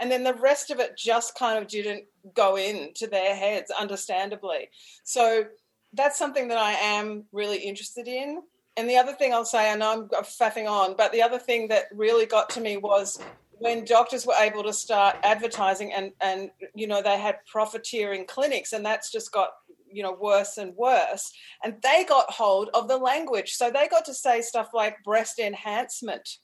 And 0.00 0.10
then 0.10 0.24
the 0.24 0.34
rest 0.34 0.70
of 0.70 0.78
it 0.78 0.96
just 0.96 1.36
kind 1.36 1.58
of 1.58 1.68
didn't 1.68 2.04
go 2.34 2.56
into 2.56 3.06
their 3.06 3.34
heads, 3.34 3.70
understandably. 3.70 4.68
So 5.04 5.44
that's 5.92 6.18
something 6.18 6.48
that 6.48 6.58
I 6.58 6.72
am 6.72 7.24
really 7.32 7.58
interested 7.58 8.06
in. 8.06 8.42
And 8.76 8.88
the 8.88 8.96
other 8.96 9.12
thing 9.12 9.32
I'll 9.32 9.44
say, 9.44 9.70
I 9.70 9.76
know 9.76 10.08
I'm 10.16 10.24
faffing 10.24 10.68
on, 10.68 10.96
but 10.96 11.12
the 11.12 11.22
other 11.22 11.38
thing 11.38 11.68
that 11.68 11.84
really 11.92 12.26
got 12.26 12.50
to 12.50 12.60
me 12.60 12.76
was 12.76 13.18
when 13.52 13.84
doctors 13.86 14.26
were 14.26 14.34
able 14.38 14.62
to 14.62 14.72
start 14.72 15.16
advertising 15.22 15.92
and, 15.94 16.12
and 16.20 16.50
you 16.74 16.86
know, 16.86 17.02
they 17.02 17.18
had 17.18 17.38
profiteering 17.46 18.26
clinics, 18.26 18.74
and 18.74 18.84
that's 18.84 19.10
just 19.10 19.32
got, 19.32 19.50
you 19.90 20.02
know, 20.02 20.12
worse 20.12 20.58
and 20.58 20.76
worse. 20.76 21.32
And 21.64 21.76
they 21.82 22.04
got 22.04 22.30
hold 22.30 22.68
of 22.74 22.86
the 22.86 22.98
language. 22.98 23.54
So 23.54 23.70
they 23.70 23.88
got 23.88 24.04
to 24.06 24.14
say 24.14 24.42
stuff 24.42 24.70
like 24.74 25.02
breast 25.04 25.38
enhancement. 25.38 26.36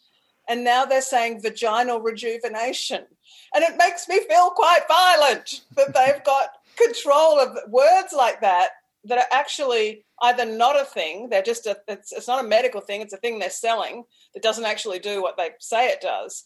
And 0.48 0.64
now 0.64 0.86
they're 0.86 1.02
saying 1.02 1.42
vaginal 1.42 2.00
rejuvenation. 2.00 3.04
And 3.54 3.62
it 3.62 3.76
makes 3.76 4.08
me 4.08 4.20
feel 4.20 4.50
quite 4.50 4.88
violent 4.88 5.60
that 5.76 5.94
they've 5.94 6.24
got 6.24 6.48
control 6.76 7.38
of 7.38 7.56
words 7.70 8.14
like 8.16 8.40
that 8.40 8.70
that 9.04 9.18
are 9.18 9.26
actually 9.32 10.04
either 10.22 10.44
not 10.44 10.80
a 10.80 10.84
thing 10.84 11.28
they're 11.28 11.42
just 11.42 11.66
a 11.66 11.76
it's, 11.88 12.12
it's 12.12 12.28
not 12.28 12.44
a 12.44 12.48
medical 12.48 12.80
thing 12.80 13.00
it's 13.00 13.12
a 13.12 13.18
thing 13.18 13.38
they're 13.38 13.50
selling 13.50 14.04
that 14.34 14.42
doesn't 14.42 14.64
actually 14.64 14.98
do 14.98 15.20
what 15.20 15.36
they 15.36 15.50
say 15.58 15.88
it 15.88 16.00
does 16.00 16.44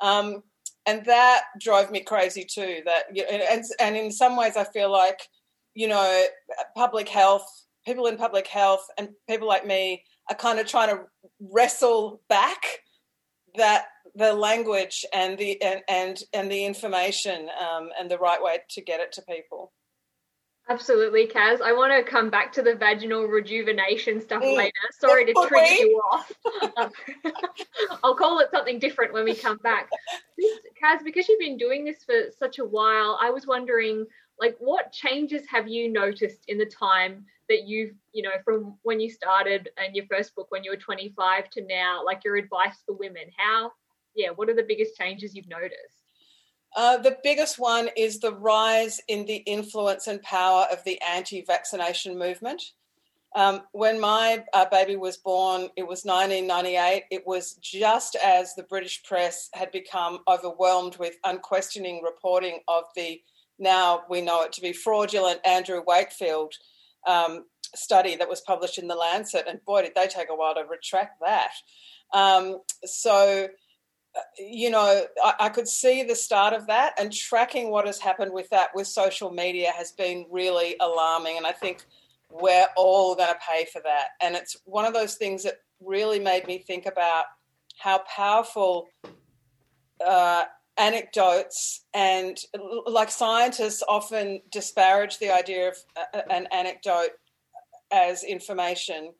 um, 0.00 0.42
and 0.86 1.04
that 1.04 1.42
drove 1.60 1.90
me 1.90 2.00
crazy 2.00 2.44
too. 2.44 2.80
That 2.84 3.04
and 3.30 3.64
and 3.78 3.96
in 3.96 4.10
some 4.10 4.36
ways, 4.36 4.56
I 4.56 4.64
feel 4.64 4.90
like 4.90 5.20
you 5.74 5.86
know, 5.86 6.24
public 6.74 7.08
health, 7.08 7.46
people 7.84 8.06
in 8.06 8.16
public 8.16 8.46
health, 8.46 8.86
and 8.96 9.10
people 9.28 9.46
like 9.46 9.66
me 9.66 10.02
are 10.30 10.36
kind 10.36 10.58
of 10.58 10.66
trying 10.66 10.88
to 10.88 11.04
wrestle 11.40 12.22
back 12.28 12.62
that 13.56 13.86
the 14.14 14.32
language 14.32 15.04
and 15.12 15.36
the 15.38 15.60
and 15.62 15.82
and, 15.88 16.22
and 16.32 16.50
the 16.50 16.64
information 16.64 17.48
um, 17.60 17.90
and 18.00 18.10
the 18.10 18.18
right 18.18 18.42
way 18.42 18.58
to 18.70 18.80
get 18.80 19.00
it 19.00 19.12
to 19.12 19.22
people. 19.22 19.72
Absolutely, 20.70 21.26
Kaz. 21.26 21.62
I 21.62 21.72
want 21.72 21.92
to 21.92 22.10
come 22.10 22.28
back 22.28 22.52
to 22.52 22.62
the 22.62 22.74
vaginal 22.74 23.24
rejuvenation 23.24 24.20
stuff 24.20 24.42
mm. 24.42 24.54
later. 24.54 24.72
Sorry 25.00 25.24
to 25.24 25.32
trigger 25.48 25.72
you 25.72 26.02
off. 26.12 26.30
I'll 28.04 28.14
call 28.14 28.40
it 28.40 28.50
something 28.50 28.78
different 28.78 29.14
when 29.14 29.24
we 29.24 29.34
come 29.34 29.56
back. 29.58 29.88
Kaz, 30.82 31.02
because 31.02 31.26
you've 31.26 31.40
been 31.40 31.56
doing 31.56 31.84
this 31.84 32.04
for 32.04 32.30
such 32.38 32.58
a 32.58 32.64
while, 32.64 33.18
I 33.20 33.30
was 33.30 33.46
wondering, 33.46 34.04
like, 34.38 34.56
what 34.58 34.92
changes 34.92 35.42
have 35.50 35.68
you 35.68 35.90
noticed 35.90 36.44
in 36.48 36.58
the 36.58 36.66
time 36.66 37.24
that 37.48 37.66
you've, 37.66 37.94
you 38.12 38.22
know, 38.22 38.36
from 38.44 38.76
when 38.82 39.00
you 39.00 39.10
started 39.10 39.70
and 39.78 39.96
your 39.96 40.04
first 40.06 40.34
book 40.34 40.48
when 40.50 40.64
you 40.64 40.70
were 40.70 40.76
25 40.76 41.48
to 41.50 41.62
now, 41.66 42.04
like 42.04 42.24
your 42.24 42.36
advice 42.36 42.76
for 42.84 42.94
women? 42.94 43.24
How, 43.38 43.72
yeah, 44.14 44.30
what 44.34 44.50
are 44.50 44.54
the 44.54 44.66
biggest 44.68 44.96
changes 44.96 45.34
you've 45.34 45.48
noticed? 45.48 45.97
Uh, 46.76 46.98
the 46.98 47.16
biggest 47.22 47.58
one 47.58 47.88
is 47.96 48.20
the 48.20 48.32
rise 48.32 49.00
in 49.08 49.26
the 49.26 49.36
influence 49.36 50.06
and 50.06 50.22
power 50.22 50.66
of 50.70 50.84
the 50.84 51.00
anti 51.02 51.42
vaccination 51.42 52.18
movement. 52.18 52.62
Um, 53.34 53.62
when 53.72 54.00
my 54.00 54.44
uh, 54.54 54.64
baby 54.70 54.96
was 54.96 55.18
born, 55.18 55.68
it 55.76 55.86
was 55.86 56.04
1998. 56.04 57.04
It 57.10 57.26
was 57.26 57.54
just 57.54 58.16
as 58.16 58.54
the 58.54 58.62
British 58.62 59.02
press 59.04 59.50
had 59.52 59.70
become 59.70 60.20
overwhelmed 60.26 60.96
with 60.96 61.16
unquestioning 61.24 62.02
reporting 62.02 62.60
of 62.68 62.84
the 62.96 63.20
now 63.58 64.02
we 64.08 64.20
know 64.20 64.42
it 64.42 64.52
to 64.52 64.60
be 64.60 64.72
fraudulent 64.72 65.40
Andrew 65.44 65.82
Wakefield 65.86 66.54
um, 67.06 67.44
study 67.74 68.16
that 68.16 68.28
was 68.28 68.40
published 68.40 68.78
in 68.78 68.88
the 68.88 68.94
Lancet. 68.94 69.46
And 69.48 69.64
boy, 69.64 69.82
did 69.82 69.94
they 69.94 70.06
take 70.06 70.30
a 70.30 70.34
while 70.34 70.54
to 70.54 70.64
retract 70.68 71.20
that. 71.20 71.50
Um, 72.14 72.60
so 72.84 73.48
you 74.38 74.70
know, 74.70 75.04
I, 75.24 75.34
I, 75.40 75.48
could 75.48 75.68
see 75.68 76.02
the 76.02 76.14
start 76.14 76.54
of 76.54 76.66
that, 76.66 76.94
and 76.98 77.12
tracking 77.12 77.70
what 77.70 77.86
has 77.86 77.98
happened 77.98 78.32
with 78.32 78.48
that 78.50 78.70
with 78.74 78.86
social 78.86 79.30
media 79.30 79.70
has 79.76 79.92
been 79.92 80.26
really 80.30 80.76
alarming. 80.80 81.36
And 81.36 81.46
I 81.46 81.52
think 81.52 81.84
we're 82.30 82.68
all 82.76 83.14
going 83.14 83.32
to 83.32 83.38
pay 83.40 83.66
for 83.72 83.80
that. 83.84 84.08
And 84.20 84.34
it's 84.34 84.56
one 84.64 84.84
of 84.84 84.94
those 84.94 85.14
things 85.14 85.42
that 85.44 85.60
really 85.80 86.18
made 86.18 86.46
me 86.46 86.58
think 86.58 86.86
about 86.86 87.24
how 87.78 87.98
powerful 87.98 88.88
uh, 90.04 90.44
anecdotes 90.76 91.84
and, 91.94 92.38
like, 92.86 93.10
scientists 93.10 93.82
often 93.88 94.40
disparage 94.50 95.18
the 95.18 95.34
idea 95.34 95.68
of 95.68 95.76
an 96.30 96.46
anecdote 96.52 97.10
as 97.90 98.24
information 98.24 99.12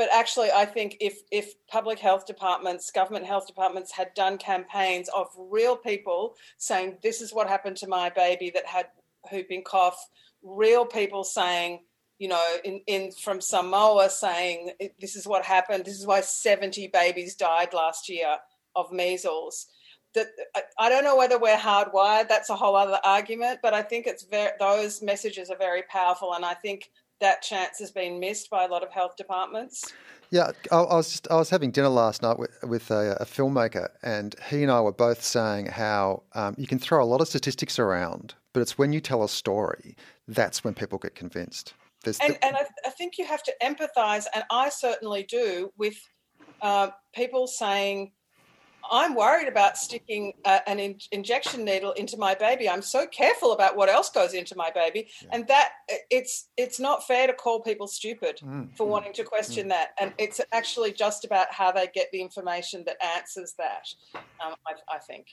but 0.00 0.08
actually 0.14 0.50
i 0.52 0.64
think 0.64 0.96
if 0.98 1.20
if 1.30 1.52
public 1.68 1.98
health 1.98 2.26
departments 2.26 2.90
government 2.90 3.26
health 3.26 3.46
departments 3.46 3.92
had 3.92 4.14
done 4.14 4.38
campaigns 4.38 5.10
of 5.14 5.26
real 5.36 5.76
people 5.76 6.34
saying 6.56 6.96
this 7.02 7.20
is 7.20 7.34
what 7.34 7.46
happened 7.46 7.76
to 7.76 7.86
my 7.86 8.08
baby 8.08 8.48
that 8.48 8.64
had 8.64 8.86
whooping 9.30 9.62
cough 9.62 10.08
real 10.42 10.86
people 10.86 11.22
saying 11.22 11.80
you 12.18 12.28
know 12.28 12.56
in, 12.64 12.80
in 12.86 13.12
from 13.12 13.42
samoa 13.42 14.08
saying 14.08 14.70
this 14.98 15.16
is 15.16 15.26
what 15.26 15.44
happened 15.44 15.84
this 15.84 16.00
is 16.00 16.06
why 16.06 16.22
70 16.22 16.86
babies 16.86 17.34
died 17.34 17.74
last 17.74 18.08
year 18.08 18.36
of 18.74 18.90
measles 18.90 19.66
that 20.14 20.26
I 20.76 20.88
don't 20.88 21.04
know 21.04 21.16
whether 21.16 21.38
we're 21.38 21.56
hardwired. 21.56 22.28
That's 22.28 22.50
a 22.50 22.56
whole 22.56 22.74
other 22.74 22.98
argument. 23.04 23.60
But 23.62 23.74
I 23.74 23.82
think 23.82 24.08
it's 24.08 24.24
very 24.24 24.50
those 24.58 25.00
messages 25.02 25.50
are 25.50 25.56
very 25.56 25.82
powerful, 25.82 26.34
and 26.34 26.44
I 26.44 26.54
think 26.54 26.90
that 27.20 27.42
chance 27.42 27.78
has 27.78 27.90
been 27.90 28.18
missed 28.20 28.50
by 28.50 28.64
a 28.64 28.68
lot 28.68 28.82
of 28.82 28.90
health 28.90 29.16
departments. 29.16 29.92
Yeah, 30.30 30.52
I, 30.70 30.76
I 30.76 30.94
was 30.94 31.10
just 31.10 31.30
I 31.30 31.36
was 31.36 31.50
having 31.50 31.72
dinner 31.72 31.88
last 31.88 32.22
night 32.22 32.38
with, 32.38 32.50
with 32.62 32.90
a, 32.90 33.16
a, 33.20 33.24
filmmaker, 33.24 33.88
and 34.02 34.34
he 34.48 34.62
and 34.62 34.70
I 34.70 34.80
were 34.80 34.92
both 34.92 35.22
saying 35.22 35.66
how 35.66 36.22
um, 36.34 36.54
you 36.56 36.68
can 36.68 36.78
throw 36.78 37.02
a 37.02 37.06
lot 37.06 37.20
of 37.20 37.26
statistics 37.26 37.78
around, 37.78 38.34
but 38.52 38.60
it's 38.60 38.78
when 38.78 38.92
you 38.92 39.00
tell 39.00 39.24
a 39.24 39.28
story 39.28 39.96
that's 40.28 40.62
when 40.62 40.74
people 40.74 40.98
get 40.98 41.16
convinced. 41.16 41.74
and, 42.06 42.14
the... 42.14 42.44
and 42.44 42.56
I, 42.56 42.66
I, 42.86 42.90
think 42.90 43.18
you 43.18 43.24
have 43.24 43.42
to 43.42 43.52
empathise, 43.60 44.26
and 44.32 44.44
I 44.50 44.68
certainly 44.68 45.24
do, 45.24 45.72
with 45.76 45.96
uh, 46.62 46.90
people 47.12 47.48
saying 47.48 48.12
I'm 48.90 49.14
worried 49.14 49.48
about 49.48 49.76
sticking 49.76 50.32
uh, 50.44 50.60
an 50.66 50.78
in- 50.78 50.98
injection 51.12 51.64
needle 51.64 51.92
into 51.92 52.16
my 52.16 52.34
baby. 52.34 52.68
I'm 52.68 52.82
so 52.82 53.06
careful 53.06 53.52
about 53.52 53.76
what 53.76 53.88
else 53.88 54.10
goes 54.10 54.34
into 54.34 54.56
my 54.56 54.70
baby, 54.70 55.08
yeah. 55.22 55.28
and 55.32 55.48
that 55.48 55.70
it's 56.10 56.48
it's 56.56 56.80
not 56.80 57.06
fair 57.06 57.26
to 57.26 57.32
call 57.32 57.60
people 57.60 57.86
stupid 57.86 58.40
mm. 58.44 58.68
for 58.76 58.86
mm. 58.86 58.90
wanting 58.90 59.12
to 59.14 59.24
question 59.24 59.66
mm. 59.66 59.70
that. 59.70 59.90
And 60.00 60.12
it's 60.18 60.40
actually 60.52 60.92
just 60.92 61.24
about 61.24 61.52
how 61.52 61.72
they 61.72 61.88
get 61.94 62.08
the 62.12 62.20
information 62.20 62.84
that 62.86 62.96
answers 63.16 63.54
that. 63.58 63.86
Um, 64.14 64.54
I, 64.66 64.74
I, 64.94 64.98
think. 64.98 65.26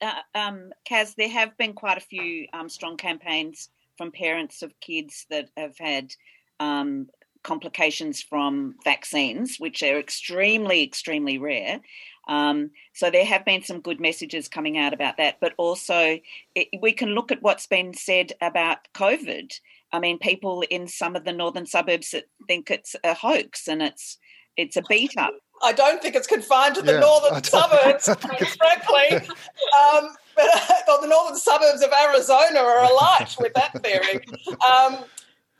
Uh, 0.00 0.20
um, 0.34 0.70
Kaz, 0.88 1.14
there 1.16 1.28
have 1.28 1.56
been 1.56 1.72
quite 1.72 1.98
a 1.98 2.00
few 2.00 2.46
um, 2.52 2.68
strong 2.68 2.96
campaigns 2.96 3.70
from 3.96 4.12
parents 4.12 4.62
of 4.62 4.78
kids 4.80 5.26
that 5.30 5.48
have 5.56 5.76
had 5.78 6.12
um, 6.60 7.08
complications 7.46 8.20
from 8.20 8.74
vaccines, 8.84 9.56
which 9.58 9.82
are 9.82 9.98
extremely, 9.98 10.82
extremely 10.82 11.38
rare. 11.38 11.80
Um, 12.26 12.70
so 12.92 13.10
there 13.10 13.24
have 13.24 13.44
been 13.44 13.62
some 13.62 13.80
good 13.80 14.00
messages 14.00 14.48
coming 14.48 14.78
out 14.78 14.92
about 14.92 15.16
that, 15.18 15.36
but 15.40 15.54
also 15.58 16.18
it, 16.54 16.68
we 16.80 16.92
can 16.92 17.10
look 17.10 17.30
at 17.30 17.42
what's 17.42 17.66
been 17.66 17.94
said 17.94 18.32
about 18.40 18.78
COVID. 18.94 19.52
I 19.92 20.00
mean, 20.00 20.18
people 20.18 20.64
in 20.68 20.88
some 20.88 21.14
of 21.16 21.24
the 21.24 21.32
northern 21.32 21.66
suburbs 21.66 22.14
think 22.48 22.70
it's 22.70 22.96
a 23.04 23.14
hoax 23.14 23.68
and 23.68 23.82
it's 23.82 24.18
it's 24.56 24.76
a 24.76 24.82
beat 24.88 25.16
up. 25.18 25.34
I 25.62 25.72
don't 25.72 26.02
think 26.02 26.14
it's 26.14 26.26
confined 26.26 26.74
to 26.76 26.82
the 26.82 26.94
yeah, 26.94 27.00
northern 27.00 27.42
suburbs, 27.42 28.04
frankly. 28.58 29.28
Um, 29.28 30.10
but 30.34 30.44
uh, 30.88 31.00
the 31.00 31.06
northern 31.06 31.36
suburbs 31.36 31.82
of 31.82 31.90
Arizona 31.92 32.60
are 32.60 32.84
alight 32.84 33.36
with 33.40 33.54
that 33.54 33.82
theory. 33.82 34.24
Um, 34.70 35.04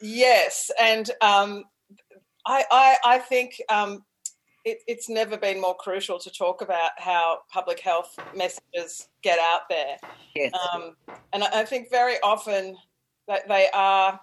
yes, 0.01 0.71
and 0.81 1.11
um, 1.21 1.65
I, 2.45 2.65
I, 2.71 2.97
I, 3.05 3.19
think 3.19 3.61
um, 3.69 4.05
it, 4.67 4.83
it's 4.89 5.09
never 5.09 5.37
been 5.37 5.61
more 5.61 5.77
crucial 5.77 6.19
to 6.19 6.29
talk 6.29 6.61
about 6.61 6.91
how 6.99 7.39
public 7.49 7.79
health 7.79 8.19
messages 8.35 9.09
get 9.23 9.39
out 9.39 9.61
there. 9.71 9.97
Yes. 10.35 10.53
Um, 10.75 10.97
and 11.33 11.45
I 11.45 11.65
think 11.65 11.89
very 11.89 12.17
often 12.25 12.77
that 13.29 13.47
they 13.47 13.69
are 13.73 14.19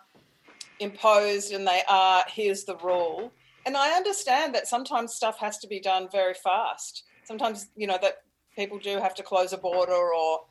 imposed 0.82 1.54
and 1.54 1.66
they 1.66 1.82
are 1.88 2.26
here's 2.28 2.66
the 2.66 2.76
rule. 2.78 3.32
And 3.66 3.78
I 3.78 3.92
understand 3.96 4.54
that 4.54 4.68
sometimes 4.68 5.14
stuff 5.14 5.40
has 5.40 5.58
to 5.60 5.68
be 5.68 5.80
done 5.80 6.10
very 6.12 6.34
fast. 6.34 7.04
Sometimes 7.24 7.68
you 7.78 7.88
know 7.88 7.98
that 8.02 8.24
people 8.58 8.78
do 8.78 9.00
have 9.00 9.16
to 9.16 9.24
close 9.24 9.54
a 9.54 9.58
border 9.58 9.94
or 9.94 10.42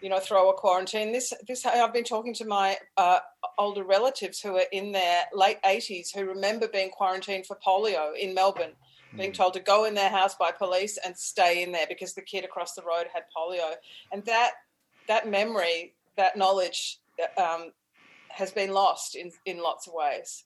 you 0.00 0.08
know 0.08 0.20
throw 0.20 0.50
a 0.50 0.54
quarantine. 0.54 1.10
This 1.10 1.32
this 1.48 1.66
I've 1.66 1.92
been 1.92 2.04
talking 2.04 2.34
to 2.34 2.44
my 2.44 2.76
uh, 2.96 3.18
older 3.58 3.82
relatives 3.82 4.40
who 4.40 4.54
are 4.54 4.70
in 4.70 4.92
their 4.92 5.24
late 5.34 5.60
80s 5.64 6.14
who 6.14 6.26
remember 6.26 6.68
being 6.68 6.90
quarantined 6.90 7.46
for 7.46 7.58
polio 7.66 8.16
in 8.16 8.34
Melbourne 8.34 8.74
being 9.16 9.32
mm. 9.32 9.34
told 9.34 9.54
to 9.54 9.60
go 9.60 9.84
in 9.84 9.94
their 9.94 10.10
house 10.10 10.34
by 10.34 10.50
police 10.50 10.98
and 11.04 11.16
stay 11.16 11.62
in 11.62 11.72
there 11.72 11.86
because 11.88 12.14
the 12.14 12.22
kid 12.22 12.44
across 12.44 12.74
the 12.74 12.82
road 12.82 13.06
had 13.12 13.24
polio. 13.36 13.74
And 14.12 14.24
that 14.24 14.52
that 15.08 15.28
memory, 15.28 15.94
that 16.16 16.36
knowledge, 16.36 16.98
um, 17.36 17.72
has 18.28 18.50
been 18.52 18.72
lost 18.72 19.14
in 19.14 19.30
in 19.46 19.62
lots 19.62 19.86
of 19.86 19.94
ways. 19.94 20.44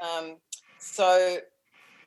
Um, 0.00 0.36
so 0.78 1.38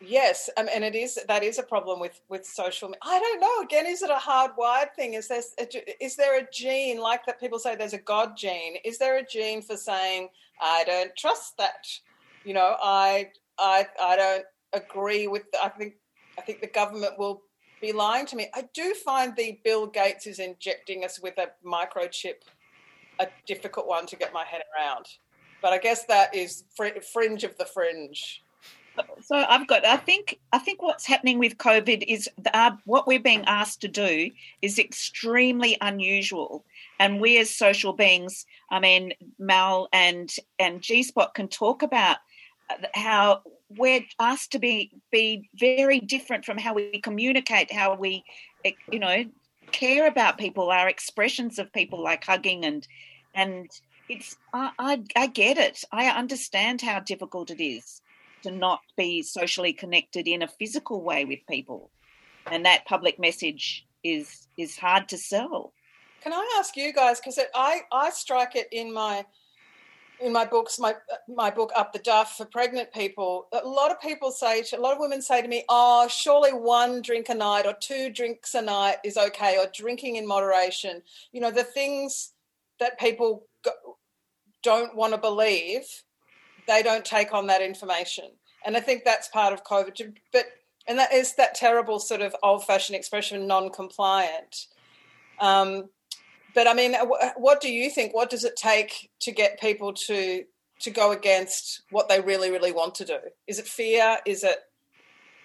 yes 0.05 0.49
um, 0.57 0.67
and 0.73 0.83
it 0.83 0.95
is 0.95 1.17
that 1.27 1.43
is 1.43 1.59
a 1.59 1.63
problem 1.63 1.99
with 1.99 2.19
with 2.29 2.45
social 2.45 2.93
i 3.01 3.19
don't 3.19 3.39
know 3.39 3.63
again 3.63 3.85
is 3.85 4.01
it 4.01 4.09
a 4.09 4.15
hardwired 4.15 4.93
thing 4.95 5.13
is 5.13 5.27
there 5.27 5.41
is 6.01 6.15
there 6.15 6.39
a 6.39 6.47
gene 6.51 6.99
like 6.99 7.25
that 7.25 7.39
people 7.39 7.57
say 7.57 7.75
there's 7.75 7.93
a 7.93 7.99
god 7.99 8.35
gene 8.35 8.75
is 8.83 8.97
there 8.97 9.17
a 9.17 9.25
gene 9.25 9.61
for 9.61 9.77
saying 9.77 10.27
i 10.61 10.83
don't 10.85 11.15
trust 11.15 11.57
that 11.57 11.87
you 12.43 12.53
know 12.53 12.75
i 12.81 13.29
i 13.59 13.85
i 14.01 14.15
don't 14.15 14.45
agree 14.73 15.27
with. 15.27 15.43
The, 15.51 15.63
I 15.63 15.69
think 15.69 15.95
I 16.37 16.41
think 16.41 16.61
the 16.61 16.67
government 16.67 17.17
will 17.17 17.43
be 17.81 17.91
lying 17.91 18.25
to 18.27 18.35
me. 18.35 18.49
I 18.53 18.65
do 18.73 18.93
find 18.93 19.35
the 19.35 19.59
Bill 19.63 19.87
Gates 19.87 20.27
is 20.27 20.39
injecting 20.39 21.03
us 21.03 21.19
with 21.21 21.37
a 21.37 21.47
microchip 21.65 22.35
a 23.19 23.27
difficult 23.45 23.87
one 23.87 24.05
to 24.07 24.15
get 24.15 24.33
my 24.33 24.43
head 24.43 24.61
around. 24.77 25.05
But 25.61 25.73
I 25.73 25.77
guess 25.77 26.05
that 26.05 26.33
is 26.35 26.63
fr- 26.75 26.99
fringe 27.11 27.43
of 27.43 27.57
the 27.57 27.65
fringe. 27.65 28.43
So 29.21 29.35
I've 29.35 29.67
got. 29.67 29.85
I 29.85 29.97
think. 29.97 30.39
I 30.51 30.59
think 30.59 30.81
what's 30.83 31.05
happening 31.05 31.39
with 31.39 31.57
COVID 31.57 32.03
is 32.07 32.29
uh, 32.53 32.71
what 32.85 33.07
we're 33.07 33.19
being 33.19 33.43
asked 33.45 33.81
to 33.81 33.87
do 33.87 34.29
is 34.61 34.77
extremely 34.77 35.77
unusual, 35.81 36.63
and 36.99 37.19
we 37.19 37.39
as 37.39 37.49
social 37.49 37.93
beings. 37.93 38.45
I 38.69 38.79
mean, 38.79 39.13
Mal 39.39 39.87
and 39.93 40.31
and 40.59 40.81
G 40.81 41.01
Spot 41.01 41.33
can 41.33 41.47
talk 41.47 41.81
about 41.81 42.17
how 42.93 43.41
we're 43.69 44.01
asked 44.19 44.51
to 44.51 44.59
be 44.59 44.91
be 45.11 45.49
very 45.55 45.99
different 45.99 46.45
from 46.45 46.57
how 46.57 46.73
we 46.73 46.99
communicate, 47.01 47.71
how 47.71 47.95
we, 47.95 48.23
eh, 48.65 48.71
you 48.91 48.99
know, 48.99 49.25
care 49.71 50.07
about 50.07 50.37
people, 50.37 50.69
our 50.69 50.87
expressions 50.87 51.59
of 51.59 51.71
people 51.73 52.01
like 52.01 52.23
hugging 52.23 52.65
and 52.65 52.87
and 53.33 53.69
it's 54.09 54.35
I, 54.53 54.71
I, 54.77 55.03
I 55.15 55.27
get 55.27 55.57
it. 55.57 55.83
I 55.91 56.07
understand 56.09 56.81
how 56.81 56.99
difficult 56.99 57.49
it 57.49 57.63
is 57.63 58.01
to 58.43 58.51
not 58.51 58.81
be 58.97 59.23
socially 59.23 59.73
connected 59.73 60.27
in 60.27 60.41
a 60.41 60.47
physical 60.47 61.01
way 61.01 61.25
with 61.25 61.39
people, 61.49 61.89
and 62.51 62.65
that 62.65 62.85
public 62.85 63.19
message 63.19 63.85
is 64.03 64.47
is 64.57 64.77
hard 64.77 65.09
to 65.09 65.17
sell. 65.17 65.73
Can 66.21 66.33
I 66.33 66.55
ask 66.57 66.75
you 66.77 66.93
guys 66.93 67.19
because 67.19 67.39
I 67.55 67.81
I 67.91 68.09
strike 68.11 68.55
it 68.55 68.67
in 68.71 68.93
my 68.93 69.25
in 70.19 70.31
my 70.31 70.45
books, 70.45 70.79
my 70.79 70.95
my 71.27 71.49
book 71.49 71.71
Up 71.75 71.93
the 71.93 71.99
Duff 71.99 72.37
for 72.37 72.45
pregnant 72.45 72.91
people, 72.93 73.47
a 73.51 73.67
lot 73.67 73.91
of 73.91 73.99
people 73.99 74.31
say, 74.31 74.61
to, 74.63 74.77
a 74.77 74.79
lot 74.79 74.93
of 74.93 74.99
women 74.99 75.21
say 75.21 75.41
to 75.41 75.47
me, 75.47 75.63
"Oh, 75.69 76.07
surely 76.07 76.51
one 76.51 77.01
drink 77.01 77.29
a 77.29 77.33
night 77.33 77.65
or 77.65 77.75
two 77.79 78.09
drinks 78.09 78.53
a 78.53 78.61
night 78.61 78.97
is 79.03 79.17
okay, 79.17 79.57
or 79.57 79.67
drinking 79.73 80.15
in 80.15 80.27
moderation." 80.27 81.01
You 81.31 81.41
know, 81.41 81.51
the 81.51 81.63
things 81.63 82.33
that 82.79 82.99
people 82.99 83.47
go, 83.63 83.71
don't 84.61 84.95
want 84.95 85.13
to 85.13 85.19
believe, 85.19 85.83
they 86.67 86.81
don't 86.83 87.05
take 87.05 87.33
on 87.33 87.47
that 87.47 87.61
information, 87.61 88.31
and 88.65 88.77
I 88.77 88.79
think 88.79 89.03
that's 89.03 89.27
part 89.29 89.53
of 89.53 89.63
COVID. 89.63 90.15
But 90.31 90.45
and 90.87 90.99
that 90.99 91.13
is 91.13 91.35
that 91.35 91.55
terrible 91.55 91.99
sort 91.99 92.21
of 92.21 92.35
old-fashioned 92.43 92.95
expression, 92.95 93.47
non-compliant. 93.47 94.67
Um, 95.39 95.89
but 96.53 96.67
I 96.67 96.73
mean, 96.73 96.95
what 97.37 97.61
do 97.61 97.71
you 97.71 97.89
think? 97.89 98.13
What 98.13 98.29
does 98.29 98.43
it 98.43 98.55
take 98.55 99.09
to 99.21 99.31
get 99.31 99.59
people 99.59 99.93
to 99.93 100.43
to 100.81 100.91
go 100.91 101.11
against 101.11 101.81
what 101.91 102.09
they 102.09 102.19
really, 102.19 102.51
really 102.51 102.71
want 102.71 102.95
to 102.95 103.05
do? 103.05 103.17
Is 103.47 103.59
it 103.59 103.67
fear? 103.67 104.17
Is 104.25 104.43
it, 104.43 104.57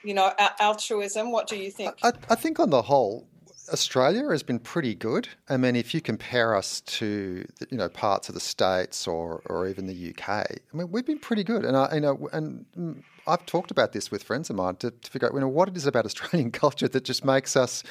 you 0.02 0.14
know, 0.14 0.32
altruism? 0.60 1.30
What 1.30 1.46
do 1.46 1.56
you 1.56 1.70
think? 1.70 1.94
I, 2.02 2.12
I 2.28 2.34
think 2.34 2.58
on 2.58 2.70
the 2.70 2.82
whole, 2.82 3.28
Australia 3.72 4.28
has 4.30 4.42
been 4.42 4.58
pretty 4.58 4.94
good. 4.94 5.28
I 5.48 5.56
mean, 5.56 5.76
if 5.76 5.94
you 5.94 6.00
compare 6.00 6.54
us 6.54 6.80
to 6.82 7.46
you 7.70 7.78
know 7.78 7.88
parts 7.88 8.28
of 8.28 8.34
the 8.34 8.40
states 8.40 9.06
or 9.06 9.42
or 9.46 9.68
even 9.68 9.86
the 9.86 10.10
UK, 10.10 10.28
I 10.28 10.58
mean, 10.72 10.90
we've 10.90 11.06
been 11.06 11.18
pretty 11.18 11.44
good. 11.44 11.64
And 11.64 11.76
I 11.76 11.94
you 11.94 12.00
know 12.00 12.28
and 12.32 13.02
I've 13.26 13.44
talked 13.46 13.70
about 13.70 13.92
this 13.92 14.10
with 14.10 14.22
friends 14.22 14.48
of 14.50 14.56
mine 14.56 14.76
to, 14.76 14.90
to 14.90 15.10
figure 15.10 15.28
out 15.28 15.34
you 15.34 15.40
know 15.40 15.48
what 15.48 15.68
it 15.68 15.76
is 15.76 15.86
about 15.86 16.06
Australian 16.06 16.50
culture 16.52 16.88
that 16.88 17.04
just 17.04 17.24
makes 17.24 17.56
us 17.56 17.82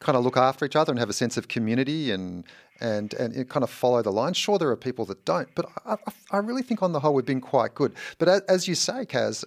kind 0.00 0.16
of 0.16 0.24
look 0.24 0.36
after 0.36 0.64
each 0.64 0.76
other 0.76 0.90
and 0.90 0.98
have 0.98 1.10
a 1.10 1.14
sense 1.14 1.36
of 1.36 1.48
community 1.48 2.10
and 2.10 2.44
and 2.80 3.14
and 3.14 3.48
kind 3.48 3.62
of 3.62 3.70
follow 3.70 4.02
the 4.02 4.10
line. 4.10 4.32
Sure, 4.32 4.58
there 4.58 4.70
are 4.70 4.76
people 4.76 5.04
that 5.06 5.24
don't, 5.24 5.48
but 5.54 5.66
I, 5.86 5.96
I 6.30 6.38
really 6.38 6.62
think 6.62 6.82
on 6.82 6.92
the 6.92 7.00
whole 7.00 7.14
we've 7.14 7.24
been 7.24 7.40
quite 7.40 7.74
good. 7.74 7.94
But 8.18 8.44
as 8.48 8.66
you 8.66 8.74
say, 8.74 9.04
Kaz, 9.04 9.44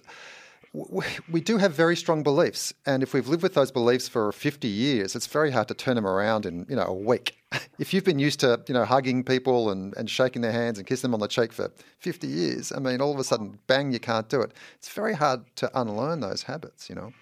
we 1.30 1.40
do 1.40 1.58
have 1.58 1.72
very 1.72 1.96
strong 1.96 2.22
beliefs, 2.22 2.72
and 2.86 3.02
if 3.02 3.12
we've 3.12 3.28
lived 3.28 3.42
with 3.42 3.54
those 3.54 3.70
beliefs 3.70 4.08
for 4.08 4.32
50 4.32 4.66
years, 4.68 5.14
it's 5.14 5.26
very 5.26 5.50
hard 5.50 5.68
to 5.68 5.74
turn 5.74 5.96
them 5.96 6.06
around 6.06 6.46
in 6.46 6.66
you 6.68 6.76
know 6.76 6.86
a 6.86 6.94
week. 6.94 7.36
If 7.78 7.92
you've 7.92 8.04
been 8.04 8.20
used 8.20 8.40
to 8.40 8.60
you 8.68 8.74
know 8.74 8.84
hugging 8.84 9.24
people 9.24 9.70
and, 9.70 9.96
and 9.96 10.08
shaking 10.08 10.42
their 10.42 10.52
hands 10.52 10.78
and 10.78 10.86
kissing 10.86 11.10
them 11.10 11.14
on 11.14 11.20
the 11.20 11.28
cheek 11.28 11.52
for 11.52 11.72
50 11.98 12.26
years, 12.28 12.72
I 12.72 12.78
mean, 12.78 13.00
all 13.00 13.12
of 13.12 13.18
a 13.18 13.24
sudden, 13.24 13.58
bang, 13.66 13.92
you 13.92 13.98
can't 13.98 14.28
do 14.28 14.40
it. 14.40 14.52
It's 14.76 14.88
very 14.88 15.14
hard 15.14 15.40
to 15.56 15.70
unlearn 15.80 16.20
those 16.20 16.44
habits, 16.44 16.88
you 16.88 16.94
know 16.94 17.12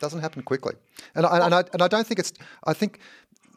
doesn't 0.00 0.20
happen 0.20 0.42
quickly. 0.42 0.74
And 1.14 1.26
I, 1.26 1.44
and 1.44 1.54
I, 1.54 1.64
and 1.72 1.82
I 1.82 1.88
don't 1.88 2.06
think 2.06 2.18
it's. 2.18 2.32
I 2.64 2.72
think 2.72 3.00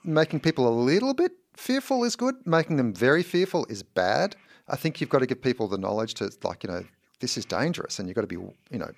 making 0.03 0.39
people 0.39 0.67
a 0.67 0.73
little 0.73 1.13
bit 1.13 1.31
fearful 1.55 2.03
is 2.03 2.15
good. 2.15 2.35
Making 2.45 2.77
them 2.77 2.93
very 2.93 3.23
fearful 3.23 3.65
is 3.65 3.83
bad. 3.83 4.35
I 4.67 4.75
think 4.75 5.01
you've 5.01 5.09
got 5.09 5.19
to 5.19 5.25
give 5.25 5.41
people 5.41 5.67
the 5.67 5.77
knowledge 5.77 6.13
to 6.15 6.31
like 6.43 6.63
you 6.63 6.69
know 6.69 6.83
this 7.19 7.37
is 7.37 7.45
dangerous 7.45 7.99
and 7.99 8.07
you've 8.07 8.15
got 8.15 8.21
to 8.21 8.27
be 8.27 8.35
you 8.35 8.79
know 8.79 8.91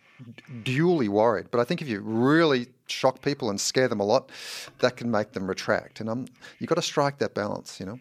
duly 0.63 1.09
worried. 1.09 1.47
But 1.51 1.59
I 1.59 1.63
think 1.63 1.81
if 1.81 1.87
you 1.87 2.01
really 2.01 2.67
shock 2.87 3.21
people 3.21 3.49
and 3.49 3.59
scare 3.59 3.87
them 3.87 3.99
a 3.99 4.05
lot, 4.05 4.31
that 4.79 4.97
can 4.97 5.11
make 5.11 5.33
them 5.33 5.47
retract. 5.47 5.99
And 5.99 6.09
um, 6.09 6.27
you've 6.59 6.69
got 6.69 6.75
to 6.75 6.81
strike 6.81 7.17
that 7.19 7.33
balance. 7.33 7.79
You 7.79 7.85
know. 7.85 7.99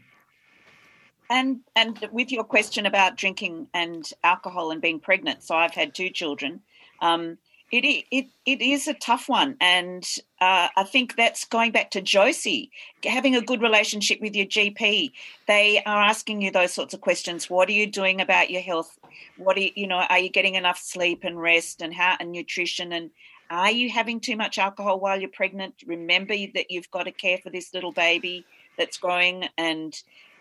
And 1.30 1.60
and 1.76 2.08
with 2.12 2.30
your 2.30 2.44
question 2.44 2.86
about 2.86 3.16
drinking 3.16 3.68
and 3.74 4.10
alcohol 4.22 4.70
and 4.70 4.80
being 4.80 5.00
pregnant, 5.00 5.42
so 5.42 5.54
I've 5.54 5.74
had 5.74 5.94
two 5.94 6.10
children. 6.10 6.60
Um, 7.00 7.38
it, 7.72 8.04
it, 8.10 8.26
it 8.44 8.60
is 8.60 8.86
a 8.86 8.92
tough 8.92 9.30
one. 9.30 9.56
And 9.58 10.06
uh, 10.42 10.68
I 10.76 10.84
think 10.84 11.16
that's 11.16 11.46
going 11.46 11.72
back 11.72 11.90
to 11.92 12.02
Josie, 12.02 12.70
having 13.02 13.34
a 13.34 13.40
good 13.40 13.62
relationship 13.62 14.20
with 14.20 14.36
your 14.36 14.44
GP. 14.44 15.10
They 15.48 15.82
are 15.84 16.02
asking 16.02 16.42
you 16.42 16.50
those 16.50 16.74
sorts 16.74 16.92
of 16.92 17.00
questions. 17.00 17.48
What 17.48 17.70
are 17.70 17.72
you 17.72 17.86
doing 17.86 18.20
about 18.20 18.50
your 18.50 18.60
health? 18.60 18.98
What 19.38 19.56
are 19.56 19.60
you, 19.60 19.70
you 19.74 19.86
know, 19.86 20.04
are 20.10 20.18
you 20.18 20.28
getting 20.28 20.54
enough 20.54 20.78
sleep 20.78 21.24
and 21.24 21.40
rest 21.40 21.80
and 21.80 21.94
how 21.94 22.16
and 22.20 22.30
nutrition? 22.30 22.92
And 22.92 23.10
are 23.50 23.70
you 23.70 23.88
having 23.88 24.20
too 24.20 24.36
much 24.36 24.58
alcohol 24.58 25.00
while 25.00 25.18
you're 25.18 25.30
pregnant? 25.30 25.74
Remember 25.86 26.34
that 26.54 26.70
you've 26.70 26.90
got 26.90 27.04
to 27.04 27.12
care 27.12 27.38
for 27.38 27.48
this 27.48 27.72
little 27.72 27.92
baby 27.92 28.44
that's 28.76 28.98
growing 28.98 29.48
and 29.56 29.94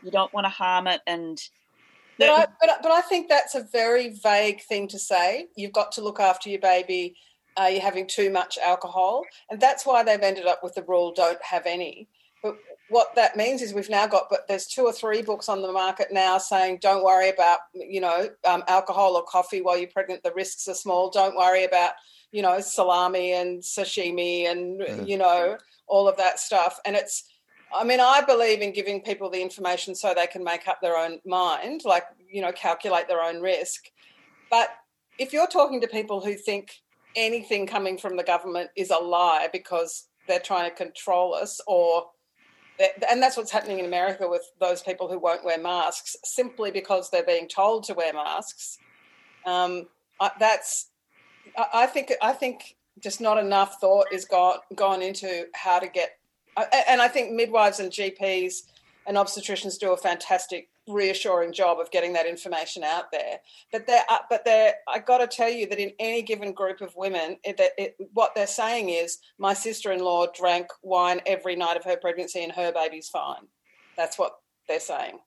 you 0.03 0.11
don't 0.11 0.34
want 0.34 0.45
to 0.45 0.49
harm 0.49 0.88
it. 0.88 0.99
And 1.07 1.41
but 2.20 2.30
I, 2.30 2.45
but, 2.59 2.70
but 2.82 2.91
I 2.91 3.01
think 3.01 3.30
that's 3.30 3.55
a 3.55 3.64
very 3.72 4.09
vague 4.24 4.62
thing 4.64 4.88
to 4.89 4.99
say. 4.99 5.47
You've 5.55 5.74
got 5.74 5.91
to 5.93 6.01
look 6.01 6.20
after 6.20 6.49
your 6.49 6.59
baby. 6.59 7.16
Are 7.57 7.70
you 7.70 7.82
having 7.82 8.07
too 8.07 8.30
much 8.30 8.57
alcohol? 8.57 9.24
And 9.49 9.59
that's 9.59 9.86
why 9.86 10.03
they've 10.03 10.20
ended 10.20 10.45
up 10.45 10.64
with 10.64 10.76
the 10.76 10.84
rule 10.84 11.14
don't 11.14 11.41
have 11.43 11.66
any. 11.66 12.07
But 12.43 12.57
what 12.89 13.16
that 13.16 13.36
means 13.36 13.62
is 13.62 13.74
we've 13.74 13.89
now 13.89 14.07
got, 14.07 14.24
but 14.30 14.47
there's 14.47 14.68
two 14.68 14.84
or 14.84 14.93
three 14.93 15.22
books 15.22 15.47
on 15.49 15.62
the 15.62 15.72
market 15.72 16.07
now 16.12 16.38
saying 16.38 16.80
don't 16.82 17.03
worry 17.03 17.30
about, 17.30 17.59
you 17.74 18.01
know, 18.01 18.30
um, 18.47 18.64
alcohol 18.68 19.16
or 19.16 19.24
coffee 19.24 19.62
while 19.62 19.78
you're 19.78 19.88
pregnant. 19.88 20.24
The 20.24 20.34
risks 20.34 20.68
are 20.68 20.74
small. 20.74 21.09
Don't 21.09 21.36
worry 21.36 21.64
about, 21.64 21.91
you 22.32 22.41
know, 22.41 22.59
salami 22.59 23.34
and 23.34 23.62
sashimi 23.62 24.49
and, 24.49 24.80
yeah. 24.80 25.01
you 25.03 25.18
know, 25.18 25.57
all 25.88 26.07
of 26.07 26.18
that 26.18 26.39
stuff. 26.39 26.80
And 26.86 26.95
it's, 26.95 27.30
I 27.74 27.84
mean, 27.84 27.99
I 27.99 28.22
believe 28.22 28.61
in 28.61 28.74
giving 28.74 29.01
people 29.01 29.30
the 29.30 29.41
information 29.41 29.95
so 29.95 30.13
they 30.13 30.28
can 30.28 30.43
make 30.43 30.67
up 30.67 30.82
their 30.82 30.97
own 30.97 31.19
mind, 31.26 31.82
like, 31.86 32.03
you 32.30 32.41
know, 32.41 32.51
calculate 32.51 33.07
their 33.07 33.22
own 33.22 33.41
risk. 33.41 33.86
But 34.49 34.69
if 35.17 35.34
you're 35.34 35.47
talking 35.47 35.82
to 35.82 35.88
people 35.88 36.22
who 36.22 36.36
think 36.36 36.82
anything 37.15 37.67
coming 37.67 37.97
from 37.97 38.17
the 38.17 38.24
government 38.24 38.69
is 38.76 38.89
a 38.89 38.97
lie 38.97 39.49
because 39.51 40.07
they're 40.28 40.39
trying 40.39 40.69
to 40.69 40.76
control 40.76 41.34
us 41.34 41.59
or 41.67 42.07
and 43.09 43.22
that's 43.22 43.38
what's 43.38 43.51
happening 43.51 43.80
in 43.80 43.86
America 43.86 44.28
with 44.28 44.41
those 44.59 44.82
people 44.82 45.07
who 45.07 45.19
won't 45.19 45.45
wear 45.45 45.59
masks 45.59 46.15
simply 46.24 46.72
because 46.72 47.09
they're 47.09 47.24
being 47.24 47.47
told 47.47 47.84
to 47.84 47.93
wear 47.93 48.11
masks. 48.11 48.80
Um, 49.45 49.88
that's, 50.39 50.89
I 51.74 51.86
think, 51.86 52.11
I 52.22 52.34
think 52.34 52.76
just 52.99 53.22
not 53.22 53.38
enough 53.38 53.80
thought 53.80 54.07
is 54.11 54.26
gone 54.26 54.59
gone 54.76 55.01
into 55.01 55.45
how 55.53 55.80
to 55.80 55.88
get 55.88 56.17
and 56.57 57.01
I 57.01 57.07
think 57.07 57.31
midwives 57.31 57.79
and 57.79 57.91
GPs 57.91 58.63
and 59.07 59.17
obstetricians 59.17 59.79
do 59.79 59.93
a 59.93 59.97
fantastic 59.97 60.69
reassuring 60.87 61.53
job 61.53 61.79
of 61.79 61.91
getting 61.91 62.13
that 62.13 62.25
information 62.25 62.83
out 62.83 63.05
there. 63.11 63.39
But 63.71 63.87
they're, 63.87 64.03
uh, 64.09 64.19
but 64.29 64.45
they're, 64.45 64.73
I 64.87 64.99
got 64.99 65.19
to 65.19 65.27
tell 65.27 65.49
you 65.49 65.67
that 65.67 65.79
in 65.79 65.91
any 65.99 66.21
given 66.21 66.53
group 66.53 66.81
of 66.81 66.93
women, 66.95 67.37
it, 67.43 67.59
it, 67.77 67.95
what 68.13 68.33
they're 68.35 68.47
saying 68.47 68.89
is, 68.89 69.19
my 69.37 69.53
sister-in-law 69.53 70.27
drank 70.35 70.67
wine 70.83 71.21
every 71.25 71.55
night 71.55 71.77
of 71.77 71.83
her 71.83 71.97
pregnancy 71.97 72.43
and 72.43 72.51
her 72.53 72.71
baby's 72.71 73.09
fine. 73.09 73.47
That's 73.97 74.17
what 74.17 74.33
they're 74.67 74.79
saying. 74.79 75.19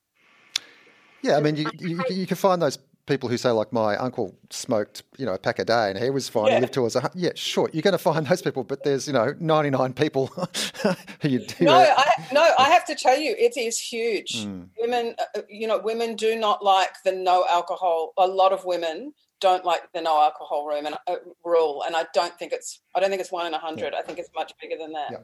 Yeah, 1.22 1.36
I 1.36 1.40
mean, 1.40 1.56
you, 1.56 1.70
you, 1.78 2.02
you 2.10 2.26
can 2.26 2.36
find 2.36 2.60
those 2.60 2.78
people 3.06 3.28
who 3.28 3.36
say 3.36 3.50
like 3.50 3.72
my 3.72 3.96
uncle 3.96 4.34
smoked 4.50 5.02
you 5.18 5.26
know 5.26 5.34
a 5.34 5.38
pack 5.38 5.58
a 5.58 5.64
day 5.64 5.90
and 5.90 5.98
he 5.98 6.10
was 6.10 6.28
fine 6.28 6.46
yeah. 6.46 6.54
he 6.54 6.60
lived 6.60 6.72
to 6.72 6.86
us 6.86 6.96
yeah 7.14 7.30
sure 7.34 7.68
you're 7.72 7.82
going 7.82 7.92
to 7.92 7.98
find 7.98 8.26
those 8.26 8.40
people 8.40 8.64
but 8.64 8.82
there's 8.82 9.06
you 9.06 9.12
know 9.12 9.34
99 9.38 9.92
people 9.92 10.26
who 11.20 11.28
you 11.28 11.40
do 11.40 11.64
no 11.64 11.74
I, 11.74 12.04
no 12.32 12.48
I 12.58 12.70
have 12.70 12.84
to 12.86 12.94
tell 12.94 13.18
you 13.18 13.34
it 13.38 13.56
is 13.56 13.78
huge 13.78 14.44
mm. 14.44 14.68
women 14.80 15.14
uh, 15.18 15.38
uh, 15.38 15.42
you 15.48 15.66
know 15.66 15.78
women 15.78 16.16
do 16.16 16.36
not 16.36 16.64
like 16.64 16.94
the 17.04 17.12
no 17.12 17.44
alcohol 17.50 18.12
a 18.16 18.26
lot 18.26 18.52
of 18.52 18.64
women 18.64 19.12
don't 19.40 19.64
like 19.64 19.92
the 19.92 20.00
no 20.00 20.22
alcohol 20.22 20.66
room 20.66 20.86
and 20.86 20.96
uh, 21.06 21.16
rule 21.44 21.82
and 21.86 21.94
I 21.94 22.06
don't 22.14 22.38
think 22.38 22.52
it's 22.52 22.80
I 22.94 23.00
don't 23.00 23.10
think 23.10 23.20
it's 23.20 23.32
one 23.32 23.46
in 23.46 23.54
a 23.54 23.58
hundred 23.58 23.92
yeah. 23.92 23.98
I 23.98 24.02
think 24.02 24.18
it's 24.18 24.30
much 24.34 24.52
bigger 24.60 24.76
than 24.78 24.92
that 24.92 25.10
yeah. 25.10 25.18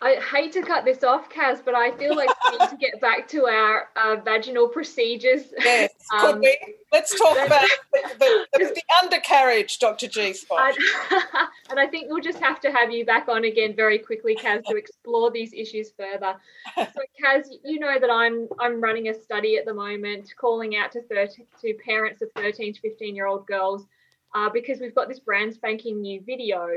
I 0.00 0.16
hate 0.16 0.52
to 0.52 0.62
cut 0.62 0.84
this 0.84 1.02
off, 1.02 1.28
Kaz, 1.28 1.64
but 1.64 1.74
I 1.74 1.90
feel 1.92 2.14
like 2.14 2.28
we 2.50 2.58
need 2.58 2.68
to 2.70 2.76
get 2.76 3.00
back 3.00 3.26
to 3.28 3.46
our 3.46 3.88
uh, 3.96 4.16
vaginal 4.24 4.68
procedures. 4.68 5.42
Yes, 5.58 5.92
um, 6.12 6.40
we? 6.40 6.56
Let's 6.92 7.18
talk 7.18 7.36
about 7.44 7.66
the, 7.92 8.46
the, 8.52 8.58
the, 8.58 8.82
undercarriage, 9.02 9.78
Dr. 9.78 10.08
G 10.08 10.32
Spot. 10.32 10.74
And 11.70 11.78
I 11.78 11.86
think 11.86 12.08
we'll 12.08 12.22
just 12.22 12.38
have 12.40 12.60
to 12.60 12.72
have 12.72 12.90
you 12.90 13.04
back 13.04 13.28
on 13.28 13.44
again 13.44 13.76
very 13.76 13.98
quickly, 13.98 14.34
Kaz, 14.34 14.64
to 14.64 14.76
explore 14.76 15.30
these 15.30 15.52
issues 15.52 15.90
further. 15.90 16.34
So, 16.76 17.02
Kaz, 17.22 17.46
you 17.64 17.78
know 17.78 17.98
that 18.00 18.10
I'm 18.10 18.48
I'm 18.58 18.80
running 18.80 19.08
a 19.08 19.14
study 19.14 19.56
at 19.56 19.66
the 19.66 19.74
moment, 19.74 20.32
calling 20.40 20.76
out 20.76 20.92
to 20.92 21.02
30, 21.02 21.46
to 21.60 21.74
parents 21.84 22.22
of 22.22 22.30
13 22.36 22.72
to 22.74 22.80
15 22.80 23.14
year 23.14 23.26
old 23.26 23.46
girls, 23.46 23.86
uh, 24.34 24.48
because 24.48 24.80
we've 24.80 24.94
got 24.94 25.08
this 25.08 25.20
brand 25.20 25.52
spanking 25.52 26.00
new 26.00 26.22
video 26.24 26.68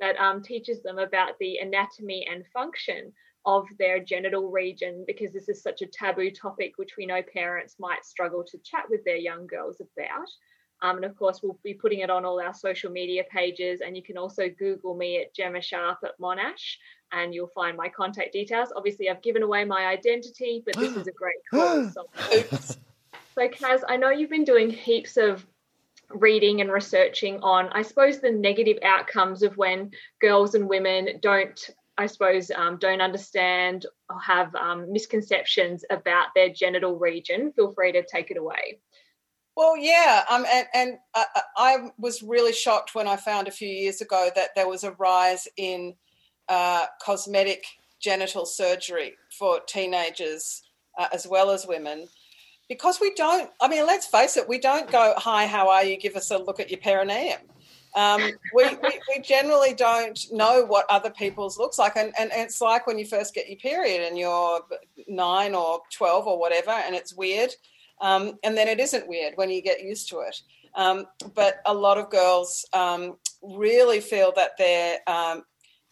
that 0.00 0.16
um, 0.16 0.42
teaches 0.42 0.82
them 0.82 0.98
about 0.98 1.38
the 1.40 1.58
anatomy 1.58 2.26
and 2.30 2.44
function 2.52 3.12
of 3.46 3.66
their 3.78 3.98
genital 3.98 4.50
region 4.50 5.04
because 5.06 5.32
this 5.32 5.48
is 5.48 5.62
such 5.62 5.80
a 5.82 5.86
taboo 5.86 6.30
topic 6.30 6.72
which 6.76 6.96
we 6.98 7.06
know 7.06 7.22
parents 7.32 7.76
might 7.78 8.04
struggle 8.04 8.44
to 8.44 8.58
chat 8.58 8.84
with 8.90 9.04
their 9.04 9.16
young 9.16 9.46
girls 9.46 9.80
about. 9.80 10.28
Um, 10.80 10.96
and 10.96 11.04
of 11.04 11.16
course, 11.16 11.40
we'll 11.42 11.58
be 11.64 11.74
putting 11.74 12.00
it 12.00 12.10
on 12.10 12.24
all 12.24 12.40
our 12.40 12.54
social 12.54 12.90
media 12.90 13.24
pages. 13.30 13.80
And 13.80 13.96
you 13.96 14.02
can 14.02 14.16
also 14.16 14.48
Google 14.48 14.94
me 14.94 15.20
at 15.20 15.34
Gemma 15.34 15.60
Sharp 15.60 15.98
at 16.04 16.18
Monash, 16.20 16.76
and 17.12 17.34
you'll 17.34 17.50
find 17.54 17.76
my 17.76 17.88
contact 17.88 18.32
details. 18.32 18.68
Obviously, 18.76 19.10
I've 19.10 19.22
given 19.22 19.42
away 19.42 19.64
my 19.64 19.86
identity, 19.86 20.62
but 20.64 20.76
this 20.76 20.94
is 20.94 21.06
a 21.08 21.12
great 21.12 21.36
cause. 21.52 21.94
so, 21.94 22.06
so, 23.34 23.48
Kaz, 23.48 23.82
I 23.88 23.96
know 23.96 24.10
you've 24.10 24.30
been 24.30 24.44
doing 24.44 24.70
heaps 24.70 25.16
of 25.16 25.44
reading 26.10 26.60
and 26.60 26.70
researching 26.70 27.40
on, 27.40 27.68
I 27.68 27.82
suppose, 27.82 28.20
the 28.20 28.30
negative 28.30 28.78
outcomes 28.82 29.42
of 29.42 29.56
when 29.56 29.90
girls 30.20 30.54
and 30.54 30.68
women 30.68 31.18
don't 31.20 31.70
I 31.98 32.06
suppose, 32.06 32.52
um, 32.52 32.78
don't 32.78 33.00
understand 33.00 33.84
or 34.08 34.20
have 34.20 34.54
um, 34.54 34.90
misconceptions 34.92 35.84
about 35.90 36.28
their 36.34 36.48
genital 36.48 36.96
region, 36.96 37.52
feel 37.52 37.72
free 37.72 37.90
to 37.90 38.04
take 38.04 38.30
it 38.30 38.36
away. 38.36 38.78
Well, 39.56 39.76
yeah, 39.76 40.22
um, 40.30 40.46
and, 40.48 40.66
and 40.72 40.98
I, 41.16 41.24
I, 41.56 41.76
was 41.98 42.22
really 42.22 42.52
shocked 42.52 42.94
when 42.94 43.08
I 43.08 43.16
found 43.16 43.48
a 43.48 43.50
few 43.50 43.68
years 43.68 44.00
ago 44.00 44.30
that 44.36 44.50
there 44.54 44.68
was 44.68 44.84
a 44.84 44.92
rise 44.92 45.48
in 45.56 45.96
uh, 46.48 46.86
cosmetic 47.02 47.64
genital 48.00 48.46
surgery 48.46 49.16
for 49.36 49.58
teenagers 49.66 50.62
uh, 50.96 51.08
as 51.12 51.26
well 51.26 51.50
as 51.50 51.66
women. 51.66 52.06
Because 52.68 53.00
we 53.00 53.14
don't, 53.14 53.50
I 53.60 53.68
mean, 53.68 53.86
let's 53.86 54.06
face 54.06 54.36
it, 54.36 54.48
we 54.48 54.58
don't 54.58 54.90
go, 54.90 55.14
Hi, 55.16 55.46
how 55.46 55.68
are 55.68 55.84
you? 55.84 55.96
Give 55.96 56.16
us 56.16 56.30
a 56.30 56.38
look 56.38 56.60
at 56.60 56.70
your 56.70 56.80
perineum. 56.80 57.40
Um, 57.94 58.20
we, 58.54 58.64
we, 58.82 59.00
we, 59.16 59.22
generally 59.22 59.72
don't 59.72 60.20
know 60.30 60.64
what 60.64 60.84
other 60.90 61.10
people's 61.10 61.58
looks 61.58 61.78
like. 61.78 61.96
And, 61.96 62.12
and, 62.18 62.30
and, 62.30 62.42
it's 62.42 62.60
like 62.60 62.86
when 62.86 62.98
you 62.98 63.06
first 63.06 63.34
get 63.34 63.48
your 63.48 63.56
period 63.56 64.06
and 64.06 64.18
you're 64.18 64.60
nine 65.08 65.54
or 65.54 65.80
12 65.92 66.26
or 66.26 66.38
whatever, 66.38 66.70
and 66.70 66.94
it's 66.94 67.14
weird. 67.14 67.50
Um, 68.00 68.38
and 68.44 68.56
then 68.56 68.68
it 68.68 68.78
isn't 68.78 69.08
weird 69.08 69.34
when 69.36 69.50
you 69.50 69.62
get 69.62 69.82
used 69.82 70.08
to 70.10 70.20
it. 70.20 70.40
Um, 70.74 71.06
but 71.34 71.60
a 71.66 71.74
lot 71.74 71.98
of 71.98 72.10
girls 72.10 72.66
um, 72.72 73.16
really 73.42 74.00
feel 74.00 74.32
that 74.36 74.56
their 74.58 74.98
um, 75.06 75.42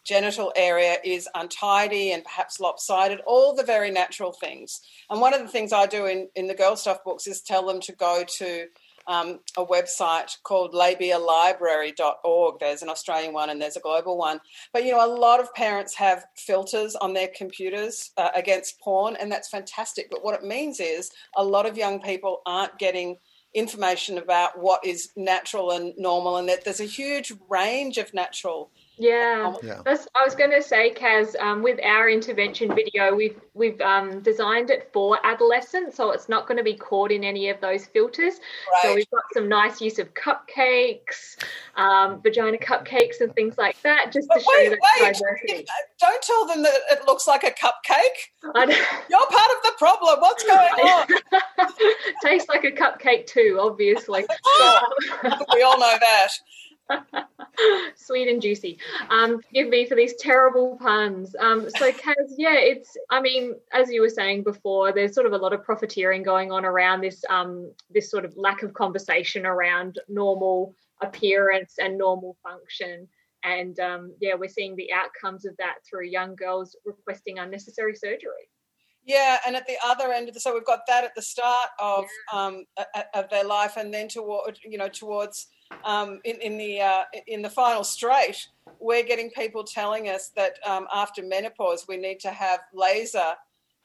genital 0.07 0.53
area 0.55 0.97
is 1.03 1.27
untidy 1.35 2.11
and 2.11 2.23
perhaps 2.23 2.59
lopsided, 2.59 3.19
all 3.27 3.53
the 3.53 3.63
very 3.63 3.91
natural 3.91 4.31
things. 4.31 4.81
And 5.09 5.19
one 5.19 5.33
of 5.33 5.41
the 5.41 5.49
things 5.49 5.73
I 5.73 5.85
do 5.85 6.05
in, 6.05 6.29
in 6.35 6.47
the 6.47 6.55
girl 6.55 6.77
stuff 6.77 7.03
books 7.03 7.27
is 7.27 7.41
tell 7.41 7.65
them 7.67 7.81
to 7.81 7.91
go 7.91 8.23
to 8.37 8.67
um, 9.07 9.39
a 9.57 9.65
website 9.65 10.37
called 10.43 10.73
labialibrary.org. 10.73 12.59
There's 12.59 12.81
an 12.81 12.89
Australian 12.89 13.33
one 13.33 13.49
and 13.49 13.61
there's 13.61 13.77
a 13.77 13.81
global 13.81 14.17
one. 14.17 14.39
But 14.73 14.85
you 14.85 14.91
know, 14.91 15.05
a 15.05 15.13
lot 15.13 15.39
of 15.39 15.53
parents 15.53 15.95
have 15.95 16.25
filters 16.35 16.95
on 16.95 17.13
their 17.13 17.29
computers 17.35 18.11
uh, 18.17 18.29
against 18.35 18.79
porn, 18.79 19.17
and 19.19 19.31
that's 19.31 19.49
fantastic. 19.49 20.09
But 20.09 20.23
what 20.23 20.35
it 20.35 20.45
means 20.45 20.79
is 20.79 21.11
a 21.35 21.43
lot 21.43 21.65
of 21.65 21.77
young 21.77 22.01
people 22.01 22.41
aren't 22.45 22.77
getting 22.77 23.17
information 23.53 24.17
about 24.17 24.59
what 24.59 24.85
is 24.85 25.09
natural 25.15 25.71
and 25.71 25.93
normal, 25.97 26.37
and 26.37 26.49
that 26.49 26.65
there's 26.65 26.81
a 26.81 26.85
huge 26.85 27.33
range 27.49 27.97
of 27.97 28.13
natural 28.13 28.71
yeah, 28.97 29.53
yeah. 29.61 29.81
That's, 29.85 30.07
I 30.15 30.23
was 30.23 30.35
going 30.35 30.51
to 30.51 30.61
say, 30.61 30.93
Kaz, 30.93 31.39
um, 31.39 31.61
with 31.61 31.79
our 31.83 32.09
intervention 32.09 32.73
video, 32.73 33.13
we've 33.13 33.39
we've 33.53 33.79
um, 33.81 34.21
designed 34.21 34.69
it 34.69 34.89
for 34.91 35.19
adolescents, 35.23 35.97
so 35.97 36.11
it's 36.11 36.27
not 36.27 36.47
going 36.47 36.57
to 36.57 36.63
be 36.63 36.73
caught 36.73 37.11
in 37.11 37.23
any 37.23 37.49
of 37.49 37.61
those 37.61 37.85
filters. 37.85 38.35
Right. 38.71 38.81
So 38.83 38.95
we've 38.95 39.09
got 39.11 39.23
some 39.33 39.47
nice 39.47 39.81
use 39.81 39.99
of 39.99 40.13
cupcakes, 40.13 41.37
um, 41.75 42.21
vagina 42.21 42.57
cupcakes, 42.57 43.21
and 43.21 43.33
things 43.35 43.57
like 43.57 43.81
that, 43.83 44.11
just 44.11 44.27
but 44.27 44.39
to 44.39 44.45
wait, 44.47 44.63
show 44.63 44.69
that 44.71 44.79
wait, 45.01 45.13
diversity. 45.13 45.65
Don't 45.99 46.21
tell 46.23 46.47
them 46.47 46.63
that 46.63 46.73
it 46.91 47.05
looks 47.05 47.27
like 47.27 47.43
a 47.43 47.51
cupcake. 47.51 48.31
You're 48.43 49.27
part 49.27 49.51
of 49.51 49.63
the 49.63 49.73
problem. 49.77 50.19
What's 50.19 50.43
going 50.43 50.57
on? 50.57 51.07
Tastes 52.23 52.49
like 52.49 52.63
a 52.63 52.71
cupcake 52.71 53.27
too, 53.27 53.57
obviously. 53.61 54.21
we 55.53 55.61
all 55.61 55.79
know 55.79 55.95
that. 55.99 56.29
Sweet 57.95 58.27
and 58.27 58.41
juicy. 58.41 58.79
Um, 59.09 59.41
forgive 59.41 59.69
me 59.69 59.85
for 59.85 59.95
these 59.95 60.15
terrible 60.15 60.77
puns. 60.77 61.35
Um, 61.39 61.69
so, 61.69 61.91
Kaz, 61.91 62.33
yeah, 62.37 62.55
it's, 62.55 62.95
I 63.09 63.21
mean, 63.21 63.55
as 63.73 63.89
you 63.89 64.01
were 64.01 64.09
saying 64.09 64.43
before, 64.43 64.91
there's 64.91 65.13
sort 65.13 65.25
of 65.25 65.33
a 65.33 65.37
lot 65.37 65.53
of 65.53 65.63
profiteering 65.63 66.23
going 66.23 66.51
on 66.51 66.65
around 66.65 67.01
this, 67.01 67.23
um, 67.29 67.71
this 67.89 68.11
sort 68.11 68.25
of 68.25 68.35
lack 68.37 68.63
of 68.63 68.73
conversation 68.73 69.45
around 69.45 69.99
normal 70.07 70.75
appearance 71.01 71.75
and 71.79 71.97
normal 71.97 72.37
function. 72.43 73.07
And 73.43 73.79
um, 73.79 74.13
yeah, 74.19 74.35
we're 74.35 74.49
seeing 74.49 74.75
the 74.75 74.91
outcomes 74.91 75.45
of 75.45 75.55
that 75.57 75.75
through 75.87 76.07
young 76.07 76.35
girls 76.35 76.75
requesting 76.85 77.39
unnecessary 77.39 77.95
surgery. 77.95 78.49
Yeah, 79.07 79.37
and 79.47 79.55
at 79.55 79.65
the 79.65 79.77
other 79.85 80.11
end 80.11 80.27
of 80.27 80.33
the 80.33 80.39
so 80.41 80.53
we've 80.53 80.65
got 80.65 80.81
that 80.87 81.05
at 81.05 81.15
the 81.15 81.21
start 81.21 81.69
of 81.79 82.05
um, 82.33 82.65
of 83.13 83.29
their 83.29 83.45
life, 83.45 83.77
and 83.77 83.93
then 83.93 84.09
toward 84.09 84.59
you 84.65 84.77
know 84.77 84.89
towards 84.89 85.47
um, 85.83 86.19
in, 86.23 86.37
in 86.41 86.57
the 86.57 86.81
uh, 86.81 87.03
in 87.27 87.41
the 87.41 87.49
final 87.49 87.83
straight, 87.83 88.47
we're 88.79 89.03
getting 89.03 89.29
people 89.31 89.63
telling 89.63 90.09
us 90.09 90.29
that 90.35 90.53
um, 90.65 90.87
after 90.93 91.23
menopause 91.23 91.87
we 91.87 91.97
need 91.97 92.19
to 92.21 92.31
have 92.31 92.59
laser 92.73 93.33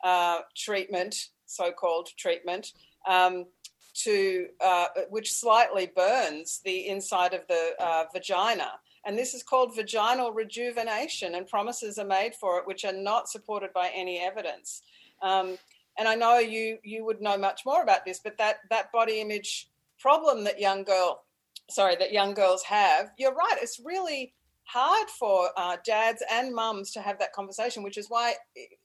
uh, 0.04 0.40
treatment, 0.56 1.28
so-called 1.46 2.08
treatment, 2.16 2.72
um, 3.08 3.46
to 3.94 4.46
uh, 4.64 4.86
which 5.10 5.32
slightly 5.32 5.90
burns 5.94 6.60
the 6.64 6.88
inside 6.88 7.34
of 7.34 7.46
the 7.48 7.72
uh, 7.78 8.04
vagina. 8.12 8.72
And 9.04 9.18
this 9.18 9.34
is 9.34 9.42
called 9.42 9.74
vaginal 9.74 10.32
rejuvenation, 10.32 11.34
and 11.34 11.46
promises 11.46 11.98
are 11.98 12.06
made 12.06 12.34
for 12.34 12.58
it, 12.58 12.66
which 12.66 12.84
are 12.84 12.92
not 12.92 13.28
supported 13.28 13.72
by 13.72 13.90
any 13.94 14.20
evidence. 14.20 14.82
Um, 15.20 15.58
and 15.98 16.08
I 16.08 16.14
know 16.14 16.38
you 16.38 16.78
you 16.82 17.04
would 17.04 17.20
know 17.20 17.36
much 17.36 17.62
more 17.66 17.82
about 17.82 18.04
this, 18.04 18.20
but 18.20 18.38
that 18.38 18.60
that 18.70 18.92
body 18.92 19.20
image 19.20 19.68
problem 19.98 20.44
that 20.44 20.60
young 20.60 20.84
girl 20.84 21.24
sorry, 21.72 21.96
that 21.96 22.12
young 22.12 22.34
girls 22.34 22.62
have, 22.64 23.10
you're 23.18 23.34
right. 23.34 23.56
It's 23.60 23.80
really 23.84 24.34
hard 24.64 25.08
for 25.10 25.50
uh, 25.56 25.76
dads 25.84 26.22
and 26.30 26.54
mums 26.54 26.92
to 26.92 27.00
have 27.00 27.18
that 27.18 27.32
conversation, 27.32 27.82
which 27.82 27.98
is 27.98 28.06
why 28.08 28.34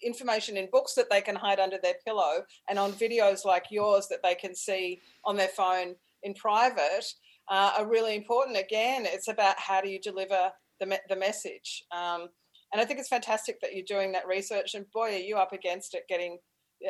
information 0.04 0.58
in 0.58 0.68
books 0.72 0.94
that 0.96 1.10
they 1.10 1.22
can 1.22 1.36
hide 1.36 1.60
under 1.60 1.78
their 1.82 1.96
pillow 2.06 2.44
and 2.70 2.80
on 2.80 2.92
videos 2.94 3.46
like 3.46 3.66
yours 3.70 4.08
that 4.10 4.20
they 4.24 4.36
can 4.36 4.56
see 4.56 5.02
on 5.24 5.38
their 5.38 5.48
phone 5.48 5.96
in 6.24 6.34
private 6.34 7.06
uh, 7.50 7.74
are 7.78 7.88
really 7.88 8.16
important. 8.16 8.58
Again, 8.58 9.04
it's 9.06 9.28
about 9.28 9.60
how 9.60 9.82
do 9.82 9.90
you 9.90 10.00
deliver 10.00 10.52
the, 10.80 10.86
me- 10.86 10.98
the 11.10 11.16
message. 11.16 11.84
Um, 11.96 12.28
and 12.74 12.82
I 12.82 12.86
think 12.86 13.00
it's 13.00 13.10
fantastic 13.10 13.62
that 13.62 13.74
you're 13.74 13.86
doing 13.88 14.12
that 14.12 14.28
research. 14.28 14.74
And 14.76 14.86
boy, 14.92 15.14
are 15.14 15.20
you 15.20 15.38
up 15.38 15.54
against 15.54 15.94
it 15.94 16.04
getting, 16.10 16.40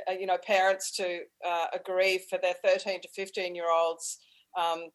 uh, 0.10 0.14
you 0.14 0.26
know, 0.26 0.38
parents 0.46 0.96
to 0.98 1.20
uh, 1.48 1.66
agree 1.74 2.20
for 2.30 2.40
their 2.42 2.56
13 2.64 3.02
to 3.02 3.10
15 3.16 3.54
year 3.54 3.72
olds 3.72 4.18
um, 4.58 4.86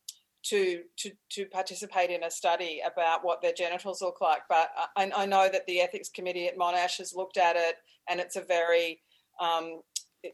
to 0.45 0.83
to 0.99 1.11
to 1.31 1.47
participate 1.47 2.11
in 2.11 2.25
a 2.25 2.31
study 2.31 2.81
about 2.85 3.25
what 3.25 3.43
their 3.43 3.53
genitals 3.53 4.03
look 4.03 4.21
like. 4.21 4.43
But 4.49 4.71
I, 4.97 5.11
I 5.15 5.27
know 5.27 5.49
that 5.51 5.67
the 5.67 5.81
ethics 5.81 6.09
committee 6.09 6.47
at 6.47 6.59
Monash 6.59 6.99
has 6.99 7.15
looked 7.15 7.37
at 7.37 7.57
it, 7.57 7.77
and 8.09 8.21
it's 8.21 8.37
a 8.37 8.43
very 8.43 9.01
um, 9.41 9.81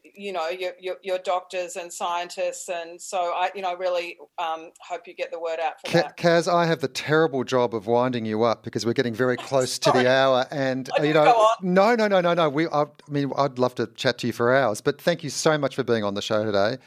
you 0.03 0.31
know 0.31 0.49
your, 0.49 0.73
your, 0.79 0.97
your 1.01 1.17
doctors 1.19 1.75
and 1.75 1.91
scientists 1.91 2.69
and 2.69 3.01
so 3.01 3.33
i 3.35 3.49
you 3.55 3.61
know 3.61 3.75
really 3.75 4.17
um, 4.37 4.71
hope 4.87 5.07
you 5.07 5.15
get 5.15 5.31
the 5.31 5.39
word 5.39 5.59
out 5.59 5.81
for 5.81 5.91
that. 5.91 6.17
Kaz 6.17 6.51
i 6.51 6.65
have 6.65 6.79
the 6.79 6.87
terrible 6.87 7.43
job 7.43 7.73
of 7.73 7.87
winding 7.87 8.25
you 8.25 8.43
up 8.43 8.63
because 8.63 8.85
we're 8.85 8.93
getting 8.93 9.15
very 9.15 9.37
close 9.49 9.79
to 9.79 9.91
the 9.91 10.09
hour 10.09 10.45
and 10.51 10.89
you 11.01 11.13
know 11.13 11.49
no 11.61 11.95
no 11.95 12.07
no 12.07 12.21
no 12.21 12.33
no 12.33 12.49
we 12.49 12.67
I, 12.67 12.83
I 12.83 12.85
mean 13.07 13.31
i'd 13.37 13.57
love 13.57 13.75
to 13.75 13.87
chat 13.87 14.19
to 14.19 14.27
you 14.27 14.33
for 14.33 14.55
hours 14.55 14.81
but 14.81 15.01
thank 15.01 15.23
you 15.23 15.29
so 15.29 15.57
much 15.57 15.75
for 15.75 15.83
being 15.83 16.03
on 16.03 16.13
the 16.13 16.21
show 16.21 16.45
today. 16.45 16.77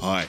Hi 0.00 0.28